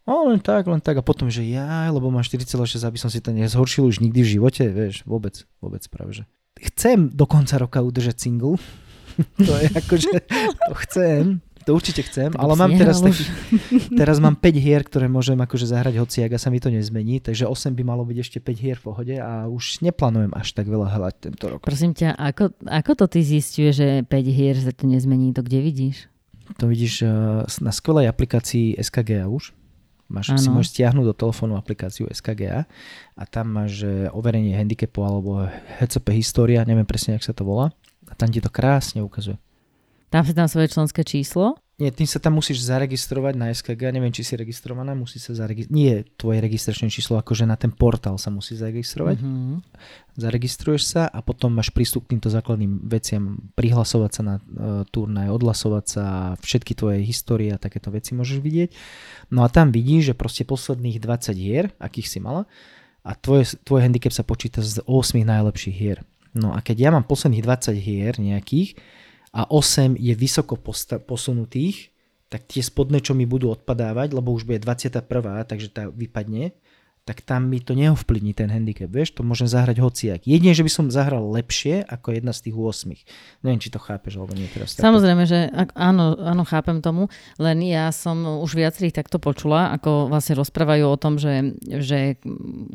O, 0.09 0.33
len 0.33 0.41
tak, 0.41 0.65
len 0.65 0.81
tak. 0.81 1.01
A 1.01 1.05
potom, 1.05 1.29
že 1.29 1.45
ja, 1.45 1.93
lebo 1.93 2.09
mám 2.09 2.25
4,6, 2.25 2.81
aby 2.81 2.97
som 2.97 3.13
si 3.13 3.21
to 3.21 3.33
nezhoršil 3.33 3.85
už 3.89 4.01
nikdy 4.01 4.25
v 4.25 4.33
živote, 4.41 4.65
vieš, 4.73 5.05
vôbec, 5.05 5.45
vôbec 5.61 5.85
práve, 5.93 6.23
že. 6.23 6.25
Chcem 6.59 7.13
do 7.13 7.29
konca 7.29 7.61
roka 7.61 7.85
udržať 7.85 8.17
single, 8.17 8.57
to 9.47 9.53
je 9.53 9.69
akože, 9.69 10.13
to 10.69 10.75
chcem, 10.89 11.23
to 11.69 11.77
určite 11.77 12.09
chcem, 12.09 12.33
ale 12.41 12.57
mám 12.57 12.73
teraz 12.73 13.05
taký, 13.05 13.29
teraz 14.01 14.17
mám 14.19 14.41
5 14.41 14.57
hier, 14.57 14.81
ktoré 14.81 15.13
môžem 15.13 15.37
akože 15.37 15.69
zahrať 15.69 16.01
hociak 16.01 16.33
a 16.33 16.41
sa 16.41 16.49
mi 16.49 16.57
to 16.59 16.73
nezmení, 16.73 17.21
takže 17.21 17.45
8 17.45 17.77
by 17.77 17.83
malo 17.85 18.09
byť 18.09 18.17
ešte 18.17 18.39
5 18.41 18.57
hier 18.65 18.81
v 18.81 18.85
pohode 18.89 19.15
a 19.21 19.45
už 19.47 19.85
neplánujem 19.85 20.33
až 20.33 20.57
tak 20.57 20.67
veľa 20.67 20.89
hrať 20.89 21.15
tento 21.29 21.45
rok. 21.53 21.69
Prosím 21.69 21.93
ťa, 21.93 22.17
ako, 22.17 22.57
ako 22.65 22.91
to 22.97 23.07
ty 23.13 23.21
zistuješ, 23.21 23.73
že 23.77 23.89
5 24.09 24.09
hier 24.33 24.57
sa 24.57 24.73
to 24.73 24.89
nezmení, 24.89 25.37
to 25.37 25.45
kde 25.45 25.61
vidíš? 25.61 26.09
To 26.57 26.65
vidíš 26.65 27.05
uh, 27.05 27.45
na 27.61 27.73
skvelej 27.73 28.09
aplikácii 28.09 28.81
SKGA 28.81 29.29
už. 29.29 29.53
Máš, 30.09 30.41
si 30.41 30.49
môžeš 30.49 30.73
stiahnuť 30.73 31.05
do 31.05 31.13
telefónu 31.13 31.53
aplikáciu 31.61 32.09
SKGA 32.09 32.65
a 33.13 33.23
tam 33.29 33.53
máš 33.53 33.85
overenie 34.17 34.57
handicapov 34.57 35.05
alebo 35.05 35.45
HCP 35.77 36.17
história, 36.17 36.65
neviem 36.65 36.89
presne, 36.89 37.21
jak 37.21 37.29
sa 37.29 37.37
to 37.37 37.45
volá. 37.45 37.77
A 38.09 38.17
tam 38.17 38.33
ti 38.33 38.41
to 38.41 38.49
krásne 38.49 39.05
ukazuje. 39.05 39.37
Tam 40.09 40.25
si 40.25 40.33
tam 40.33 40.49
svoje 40.49 40.73
členské 40.73 41.05
číslo? 41.05 41.61
Nie, 41.79 41.95
tým 41.95 42.11
sa 42.11 42.19
tam 42.19 42.43
musíš 42.43 42.67
zaregistrovať 42.67 43.39
na 43.39 43.55
SKG, 43.55 43.95
neviem, 43.95 44.11
či 44.11 44.27
si 44.27 44.35
registrovaná, 44.35 44.99
musí 44.99 45.23
sa 45.23 45.31
zaregistrovať, 45.31 45.71
nie 45.71 46.03
tvoje 46.19 46.43
registračné 46.43 46.91
číslo, 46.91 47.23
akože 47.23 47.47
na 47.47 47.55
ten 47.55 47.71
portál 47.71 48.19
sa 48.19 48.35
musí 48.35 48.59
zaregistrovať. 48.59 49.23
Mm-hmm. 49.23 49.59
Zaregistruješ 50.19 50.83
sa 50.83 51.07
a 51.07 51.23
potom 51.23 51.55
máš 51.55 51.71
prístup 51.71 52.11
k 52.11 52.19
týmto 52.19 52.35
základným 52.35 52.83
veciam, 52.83 53.39
prihlasovať 53.55 54.11
sa 54.11 54.23
na 54.27 54.35
uh, 54.43 54.83
turnaj, 54.91 55.31
odhlasovať 55.31 55.85
sa, 55.87 56.05
všetky 56.43 56.75
tvoje 56.75 56.99
histórie 57.07 57.55
a 57.55 57.63
takéto 57.63 57.95
veci 57.95 58.11
môžeš 58.11 58.43
vidieť. 58.43 58.71
No 59.31 59.47
a 59.47 59.49
tam 59.49 59.71
vidíš, 59.71 60.11
že 60.11 60.15
proste 60.19 60.43
posledných 60.43 60.99
20 60.99 61.31
hier, 61.39 61.71
akých 61.79 62.11
si 62.11 62.19
mala, 62.19 62.51
a 63.07 63.15
tvoje, 63.15 63.55
tvoj 63.63 63.87
handicap 63.87 64.11
sa 64.11 64.27
počíta 64.27 64.67
z 64.67 64.83
8 64.83 65.15
najlepších 65.23 65.77
hier. 65.79 66.03
No 66.35 66.51
a 66.51 66.59
keď 66.59 66.77
ja 66.77 66.91
mám 66.91 67.07
posledných 67.07 67.47
20 67.47 67.79
hier 67.79 68.19
nejakých, 68.19 68.75
a 69.33 69.49
8 69.49 69.97
je 69.99 70.15
vysoko 70.17 70.57
posunutých, 71.05 71.93
tak 72.29 72.45
tie 72.45 72.61
spodné, 72.61 73.01
čo 73.01 73.17
mi 73.17 73.25
budú 73.25 73.49
odpadávať, 73.53 74.13
lebo 74.13 74.37
už 74.37 74.45
bude 74.45 74.61
21., 74.61 75.01
takže 75.49 75.69
tá 75.73 75.89
vypadne, 75.89 76.53
tak 77.09 77.25
tam 77.25 77.49
mi 77.49 77.57
to 77.65 77.73
neovplyvní 77.73 78.37
ten 78.37 78.53
handicap, 78.53 78.93
vieš, 78.93 79.17
to 79.17 79.25
môžem 79.25 79.49
zahrať 79.49 79.81
hociak. 79.81 80.21
Jedine, 80.29 80.53
že 80.53 80.61
by 80.61 80.69
som 80.69 80.93
zahral 80.93 81.25
lepšie 81.33 81.81
ako 81.89 82.13
jedna 82.13 82.37
z 82.37 82.45
tých 82.45 82.57
8. 82.61 83.41
Neviem, 83.49 83.61
či 83.65 83.73
to 83.73 83.81
chápeš, 83.81 84.21
alebo 84.21 84.37
nie 84.37 84.45
teraz. 84.53 84.77
Samozrejme, 84.77 85.25
že 85.25 85.49
áno, 85.73 86.21
áno, 86.21 86.45
chápem 86.45 86.85
tomu, 86.85 87.09
len 87.41 87.65
ja 87.65 87.89
som 87.97 88.45
už 88.45 88.61
viacerých 88.61 89.01
takto 89.01 89.17
počula, 89.17 89.73
ako 89.73 90.13
vlastne 90.13 90.37
rozprávajú 90.37 90.85
o 90.85 91.01
tom, 91.01 91.17
že, 91.17 91.57
že 91.65 92.21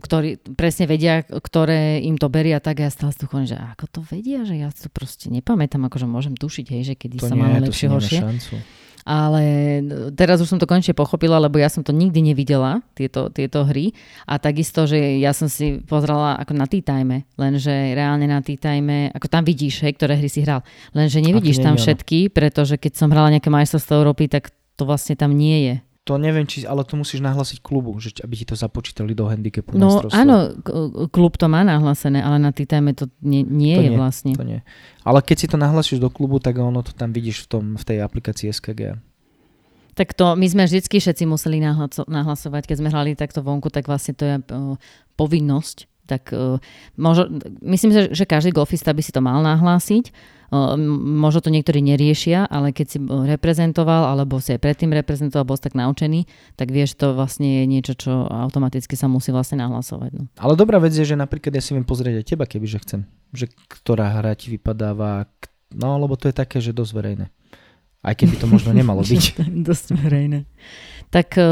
ktorí 0.02 0.41
presne 0.58 0.89
vedia, 0.89 1.22
ktoré 1.22 2.02
im 2.02 2.17
to 2.17 2.26
beria, 2.34 2.58
tak 2.58 2.82
ja 2.82 2.89
stále 2.89 3.13
tu 3.13 3.30
že 3.46 3.54
ako 3.54 3.86
to 3.86 4.00
vedia, 4.10 4.41
že 4.50 4.58
ja 4.58 4.74
to 4.74 4.89
proste 4.89 5.30
nepamätám, 5.30 5.86
akože 5.86 6.10
môžem 6.10 6.34
tušiť, 6.34 6.65
hej, 6.74 6.82
že 6.89 6.96
kedy 6.98 7.22
to 7.22 7.30
sa 7.30 7.38
malo 7.38 7.62
lepšie, 7.62 7.86
horšie. 7.86 8.17
Šancu 8.17 8.58
ale 9.04 9.44
teraz 10.16 10.39
už 10.39 10.50
som 10.50 10.60
to 10.60 10.68
konečne 10.68 10.96
pochopila, 10.96 11.39
lebo 11.39 11.60
ja 11.60 11.68
som 11.68 11.84
to 11.84 11.92
nikdy 11.92 12.24
nevidela, 12.24 12.84
tieto, 12.96 13.28
tieto 13.30 13.68
hry. 13.68 13.92
A 14.28 14.39
takisto, 14.39 14.88
že 14.88 15.20
ja 15.20 15.36
som 15.36 15.52
si 15.52 15.84
pozrela 15.84 16.39
ako 16.39 16.56
na 16.56 16.66
T-Time, 16.68 17.28
lenže 17.36 17.72
reálne 17.72 18.28
na 18.28 18.39
T-Time, 18.39 19.12
ako 19.12 19.28
tam 19.28 19.44
vidíš, 19.44 19.84
hej, 19.84 19.94
ktoré 19.96 20.20
hry 20.20 20.30
si 20.32 20.42
hral. 20.44 20.63
Lenže 20.96 21.20
nevidíš 21.20 21.60
tam 21.60 21.76
všetky, 21.76 22.32
pretože 22.32 22.80
keď 22.80 22.94
som 22.96 23.12
hrala 23.12 23.32
nejaké 23.32 23.52
majstrovstvo 23.52 24.00
Európy, 24.00 24.32
tak 24.32 24.52
to 24.80 24.89
vlastne 24.89 25.13
tam 25.13 25.36
nie 25.36 25.70
je 25.70 25.76
to 26.04 26.20
neviem, 26.20 26.44
či, 26.44 26.68
ale 26.68 26.84
to 26.84 27.00
musíš 27.00 27.24
nahlásiť 27.24 27.63
klubu, 27.63 27.96
že, 27.96 28.12
aby 28.20 28.36
ti 28.36 28.44
to 28.44 28.60
započítali 28.60 29.16
do 29.16 29.24
handicapu. 29.24 29.72
No 29.80 30.04
áno, 30.12 30.52
klub 31.08 31.39
to 31.39 31.48
má 31.48 31.63
nahlásené, 31.63 32.20
ale 32.20 32.44
na 32.44 32.52
téme 32.52 32.92
to 32.92 33.08
nie, 33.24 33.48
nie 33.48 33.80
to 33.80 33.84
je 33.88 33.92
nie, 33.92 33.98
vlastne. 33.98 34.32
To 34.36 34.44
nie. 34.44 34.60
Ale 35.08 35.24
keď 35.24 35.38
si 35.39 35.48
to 35.48 35.56
nahlásiš 35.56 36.04
do 36.04 36.12
klubu, 36.12 36.44
tak 36.44 36.60
ono 36.60 36.84
to 36.84 36.92
tam 36.92 37.16
vidíš 37.16 37.48
v, 37.48 37.48
tom, 37.48 37.63
v 37.80 37.84
tej 37.88 37.98
aplikácii 38.04 38.52
SKG. 38.52 39.00
Tak 39.96 40.12
to 40.18 40.36
my 40.36 40.44
sme 40.50 40.68
vždycky 40.68 41.00
všetci 41.00 41.24
museli 41.24 41.63
nahlasovať, 41.63 42.68
keď 42.68 42.76
sme 42.84 42.89
hrali 42.92 43.16
takto 43.16 43.39
vonku, 43.39 43.72
tak 43.72 43.88
vlastne 43.88 44.12
to 44.12 44.28
je 44.28 44.36
povinnosť. 45.16 45.88
Tak 46.04 46.36
uh, 46.36 46.60
možno, 47.00 47.32
myslím, 47.63 47.92
že, 47.96 48.02
že 48.12 48.28
každý 48.28 48.52
golfista 48.52 48.92
by 48.92 49.02
si 49.02 49.16
to 49.16 49.24
mal 49.24 49.39
nahlásiť 49.39 50.12
Možno 50.54 51.42
to 51.42 51.50
niektorí 51.50 51.82
neriešia, 51.82 52.46
ale 52.46 52.70
keď 52.70 52.86
si 52.86 52.98
reprezentoval 53.02 54.13
alebo 54.13 54.38
si 54.38 54.54
aj 54.54 54.62
predtým 54.62 54.94
reprezentoval, 54.94 55.50
bol 55.50 55.58
si 55.58 55.66
tak 55.66 55.74
naučený, 55.74 56.30
tak 56.54 56.70
vieš, 56.70 56.94
to 56.94 57.18
vlastne 57.18 57.63
je 57.63 57.63
niečo, 57.66 57.98
čo 57.98 58.30
automaticky 58.30 58.94
sa 58.94 59.10
musí 59.10 59.34
vlastne 59.34 59.66
nahlasovať. 59.66 60.12
No. 60.13 60.24
Ale 60.38 60.54
dobrá 60.54 60.78
vec 60.78 60.94
je, 60.94 61.02
že 61.02 61.18
napríklad 61.18 61.58
ja 61.58 61.63
si 61.63 61.74
viem 61.74 61.82
pozrieť 61.82 62.22
aj 62.22 62.26
teba, 62.30 62.46
kebyže 62.46 62.86
chcem. 62.86 63.10
Že 63.34 63.50
ktorá 63.66 64.13
hra 64.13 64.38
ti 64.38 64.54
vypadáva, 64.54 65.26
no 65.74 65.98
lebo 65.98 66.13
to 66.22 66.30
je 66.30 66.36
také, 66.38 66.62
že 66.62 66.70
dosť 66.70 66.94
verejné. 66.94 67.26
Aj 68.06 68.13
keby 68.13 68.38
to 68.38 68.46
možno 68.46 68.78
nemalo 68.78 69.02
byť. 69.10 69.50
dosť 69.66 69.98
verejné. 70.06 70.46
Tak, 71.13 71.38
e, 71.38 71.45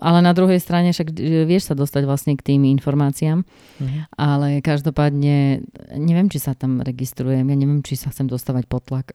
ale 0.00 0.18
na 0.24 0.32
druhej 0.32 0.56
strane 0.56 0.88
však 0.88 1.12
e, 1.12 1.44
vieš 1.44 1.68
sa 1.68 1.74
dostať 1.76 2.08
vlastne 2.08 2.32
k 2.40 2.56
tým 2.56 2.64
informáciám, 2.64 3.44
uh-huh. 3.44 4.00
ale 4.16 4.64
každopádne 4.64 5.60
neviem, 6.00 6.32
či 6.32 6.40
sa 6.40 6.56
tam 6.56 6.80
registrujem, 6.80 7.44
ja 7.44 7.56
neviem, 7.56 7.84
či 7.84 8.00
sa 8.00 8.08
chcem 8.08 8.24
dostávať 8.24 8.64
pod 8.64 8.88
tlak. 8.88 9.12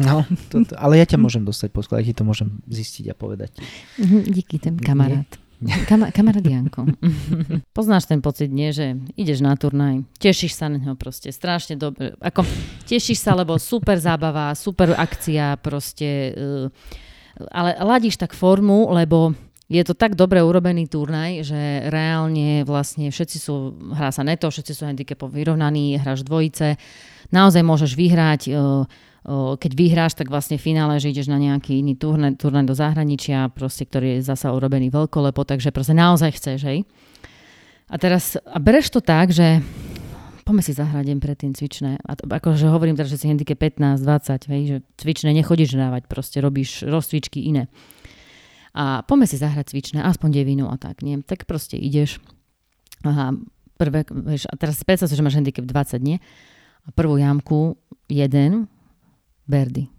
No, 0.00 0.24
to, 0.48 0.64
to, 0.68 0.72
ale 0.80 0.96
ja 0.96 1.04
ťa 1.04 1.20
môžem 1.20 1.44
dostať 1.44 1.68
pod 1.76 1.84
tlak, 1.84 2.00
ja 2.00 2.08
ti 2.08 2.16
to 2.16 2.24
môžem 2.24 2.64
zistiť 2.72 3.12
a 3.12 3.14
povedať. 3.14 3.52
Mhm, 4.00 4.32
díky, 4.32 4.56
ten 4.56 4.80
kamarát. 4.80 5.28
Kam, 5.90 6.08
kamarát 6.08 6.46
Janko. 6.46 6.88
Poznáš 7.76 8.08
ten 8.08 8.24
pocit, 8.24 8.48
nie, 8.48 8.72
že 8.72 8.96
ideš 9.12 9.44
na 9.44 9.58
turnaj, 9.60 10.08
tešíš 10.16 10.56
sa 10.56 10.72
na 10.72 10.80
neho 10.80 10.96
proste, 10.96 11.28
strašne 11.36 11.76
dobre. 11.76 12.16
Ako, 12.24 12.48
tešíš 12.88 13.20
sa, 13.20 13.36
lebo 13.36 13.60
super 13.60 14.00
zábava, 14.00 14.56
super 14.56 14.96
akcia, 14.96 15.60
proste... 15.60 16.32
Uh, 16.32 17.04
ale 17.50 17.78
ladíš 17.78 18.18
tak 18.18 18.34
formu, 18.34 18.90
lebo 18.90 19.34
je 19.68 19.84
to 19.84 19.92
tak 19.92 20.16
dobre 20.16 20.40
urobený 20.40 20.88
turnaj, 20.88 21.44
že 21.44 21.60
reálne 21.92 22.64
vlastne 22.64 23.12
všetci 23.12 23.36
sú, 23.36 23.76
hrá 23.92 24.08
sa 24.08 24.24
neto, 24.24 24.48
všetci 24.48 24.72
sú 24.72 24.88
handicapov 24.88 25.28
vyrovnaní, 25.28 26.00
hráš 26.00 26.24
dvojice, 26.24 26.80
naozaj 27.28 27.60
môžeš 27.60 27.92
vyhrať, 27.92 28.48
e, 28.48 28.52
e, 28.56 28.58
keď 29.60 29.72
vyhráš, 29.76 30.16
tak 30.16 30.32
vlastne 30.32 30.56
v 30.56 30.72
finále, 30.72 30.96
že 30.96 31.12
ideš 31.12 31.28
na 31.28 31.36
nejaký 31.36 31.84
iný 31.84 32.00
turnaj, 32.00 32.40
turnaj 32.40 32.64
do 32.64 32.72
zahraničia, 32.72 33.52
proste, 33.52 33.84
ktorý 33.84 34.18
je 34.18 34.24
zasa 34.24 34.56
urobený 34.56 34.88
veľkolepo, 34.88 35.44
takže 35.44 35.68
proste 35.68 35.92
naozaj 35.92 36.40
chceš, 36.40 36.64
hej. 36.64 36.88
A 37.92 38.00
teraz, 38.00 38.40
a 38.40 38.56
bereš 38.56 38.88
to 38.88 39.04
tak, 39.04 39.36
že 39.36 39.60
poďme 40.48 40.64
si 40.64 40.72
zahrať 40.72 41.12
deň 41.12 41.18
predtým 41.20 41.52
cvičné. 41.52 42.00
A 42.00 42.16
to, 42.16 42.24
akože 42.24 42.72
hovorím 42.72 42.96
teraz, 42.96 43.12
že 43.12 43.20
si 43.20 43.28
handicap 43.28 43.60
15, 43.60 44.00
20, 44.00 44.48
hej, 44.48 44.62
že 44.64 44.76
cvičné 44.96 45.36
nechodíš 45.36 45.76
dávať, 45.76 46.08
proste 46.08 46.40
robíš 46.40 46.88
rozcvičky 46.88 47.44
iné. 47.44 47.68
A 48.72 49.04
poďme 49.04 49.28
si 49.28 49.36
zahrať 49.36 49.76
cvičné, 49.76 50.00
aspoň 50.00 50.40
devinu 50.40 50.72
a 50.72 50.80
tak, 50.80 51.04
nie? 51.04 51.20
Tak 51.20 51.44
proste 51.44 51.76
ideš. 51.76 52.16
Aha, 53.04 53.36
prvé, 53.76 54.08
vieš, 54.08 54.48
a 54.48 54.56
teraz 54.56 54.80
predstav 54.88 55.12
že 55.12 55.20
máš 55.20 55.36
handicap 55.36 55.68
20, 55.68 56.00
nie? 56.00 56.16
A 56.88 56.96
prvú 56.96 57.20
jamku, 57.20 57.76
jeden, 58.08 58.72
Berdy. 59.44 59.92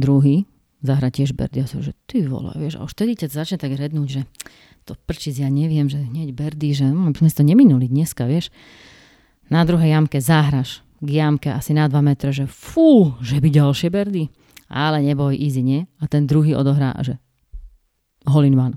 Druhý, 0.00 0.48
zahrať 0.80 1.12
tiež 1.20 1.30
Berdy. 1.36 1.60
Ja 1.60 1.68
som, 1.68 1.84
že 1.84 1.92
ty 2.08 2.24
vole, 2.24 2.56
vieš, 2.56 2.80
a 2.80 2.88
už 2.88 2.96
tedy 2.96 3.20
ťa 3.20 3.28
začne 3.28 3.60
tak 3.60 3.76
rednúť, 3.76 4.08
že 4.08 4.22
to 4.88 4.96
prčiť, 4.96 5.44
ja 5.44 5.52
neviem, 5.52 5.92
že 5.92 6.00
hneď 6.00 6.32
Berdy, 6.32 6.72
že 6.72 6.88
no, 6.88 7.12
sme 7.12 7.28
si 7.28 7.36
to 7.36 7.44
neminuli 7.44 7.84
dneska, 7.84 8.24
vieš. 8.24 8.48
Na 9.54 9.62
druhej 9.62 9.94
jamke 9.94 10.18
zahraš 10.18 10.82
k 10.98 11.08
jamke 11.22 11.46
asi 11.46 11.70
na 11.70 11.86
2 11.86 11.94
metre, 12.02 12.34
že 12.34 12.50
fú, 12.50 13.14
že 13.22 13.38
by 13.38 13.54
ďalšie 13.54 13.86
Berdy. 13.86 14.26
Ale 14.66 14.98
neboj, 14.98 15.38
easy, 15.38 15.62
nie? 15.62 15.86
A 16.02 16.10
ten 16.10 16.26
druhý 16.26 16.58
odohrá, 16.58 16.90
že 17.06 17.22
hole 18.26 18.50
in 18.50 18.58
one. 18.58 18.74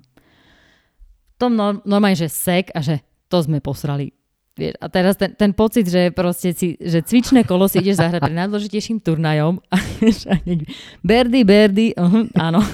tom 1.41 1.57
normálne, 1.57 2.13
že 2.13 2.29
sek 2.29 2.69
a 2.77 2.85
že 2.85 3.01
to 3.25 3.41
sme 3.41 3.57
posrali. 3.57 4.13
Vieš, 4.57 4.73
a 4.81 4.89
teraz 4.89 5.13
ten, 5.13 5.37
ten 5.37 5.53
pocit, 5.53 5.85
že 5.85 6.09
proste 6.09 6.49
si, 6.49 6.73
že 6.81 7.05
cvičné 7.05 7.45
kolo 7.45 7.69
si 7.69 7.77
ideš 7.77 8.01
zahrať 8.01 8.25
pri 8.25 8.33
najdôležitejším 8.41 9.05
turnajom 9.05 9.61
a, 9.69 9.77
a 9.77 10.35
Berdy, 11.05 11.45
Berdy, 11.45 11.93
uh, 11.93 12.25
áno. 12.33 12.65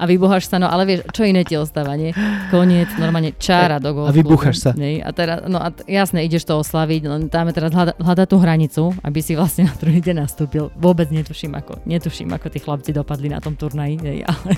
a 0.00 0.02
vybucháš 0.04 0.52
sa, 0.52 0.60
no 0.60 0.68
ale 0.68 0.84
vieš, 0.84 1.08
čo 1.16 1.24
iné 1.24 1.40
ti 1.40 1.56
ostáva, 1.56 1.96
nie? 1.96 2.12
Koniec, 2.52 2.92
normálne 3.00 3.32
čára 3.40 3.80
do 3.80 3.96
golfu. 3.96 4.12
A 4.12 4.16
vybucháš 4.16 4.56
sa. 4.60 4.70
Nie? 4.76 5.00
A 5.00 5.08
teraz, 5.16 5.48
no 5.48 5.56
a 5.56 5.72
t- 5.72 5.88
jasne, 5.88 6.20
ideš 6.20 6.44
to 6.44 6.60
oslaviť, 6.60 7.02
len 7.08 7.32
tam 7.32 7.48
teraz 7.48 7.72
hľada, 7.72 7.96
hľada 7.96 8.24
tú 8.28 8.36
hranicu, 8.36 8.92
aby 9.00 9.24
si 9.24 9.32
vlastne 9.40 9.72
na 9.72 9.74
druhý 9.80 10.04
deň 10.04 10.20
nastúpil. 10.20 10.68
Vôbec 10.76 11.08
netuším, 11.08 11.56
ako, 11.56 11.80
netuším, 11.88 12.28
ako 12.36 12.46
tí 12.52 12.60
chlapci 12.60 12.90
dopadli 12.92 13.32
na 13.32 13.40
tom 13.40 13.56
turnaji, 13.56 13.96
nie? 14.04 14.20
ale, 14.28 14.52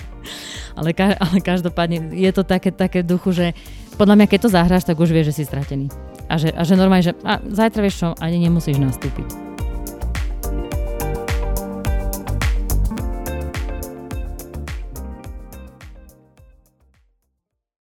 ale, 0.74 0.90
ale 1.22 1.36
každopádne 1.38 2.10
je 2.18 2.30
to 2.34 2.42
také, 2.42 2.74
také 2.74 3.06
duchu, 3.06 3.30
že 3.30 3.46
podľa 3.96 4.18
mňa, 4.18 4.26
keď 4.28 4.40
to 4.42 4.50
zahráš, 4.52 4.84
tak 4.84 5.00
už 5.00 5.08
vieš, 5.14 5.32
že 5.32 5.40
si 5.40 5.44
stratený. 5.48 5.88
A 6.26 6.34
že, 6.38 6.50
a 6.50 6.62
že 6.66 6.74
normálne, 6.74 7.06
že 7.06 7.14
a 7.22 7.38
zajtra 7.38 7.80
vieš 7.86 7.96
čo, 8.02 8.08
ani 8.18 8.42
nemusíš 8.42 8.82
nastúpiť. 8.82 9.45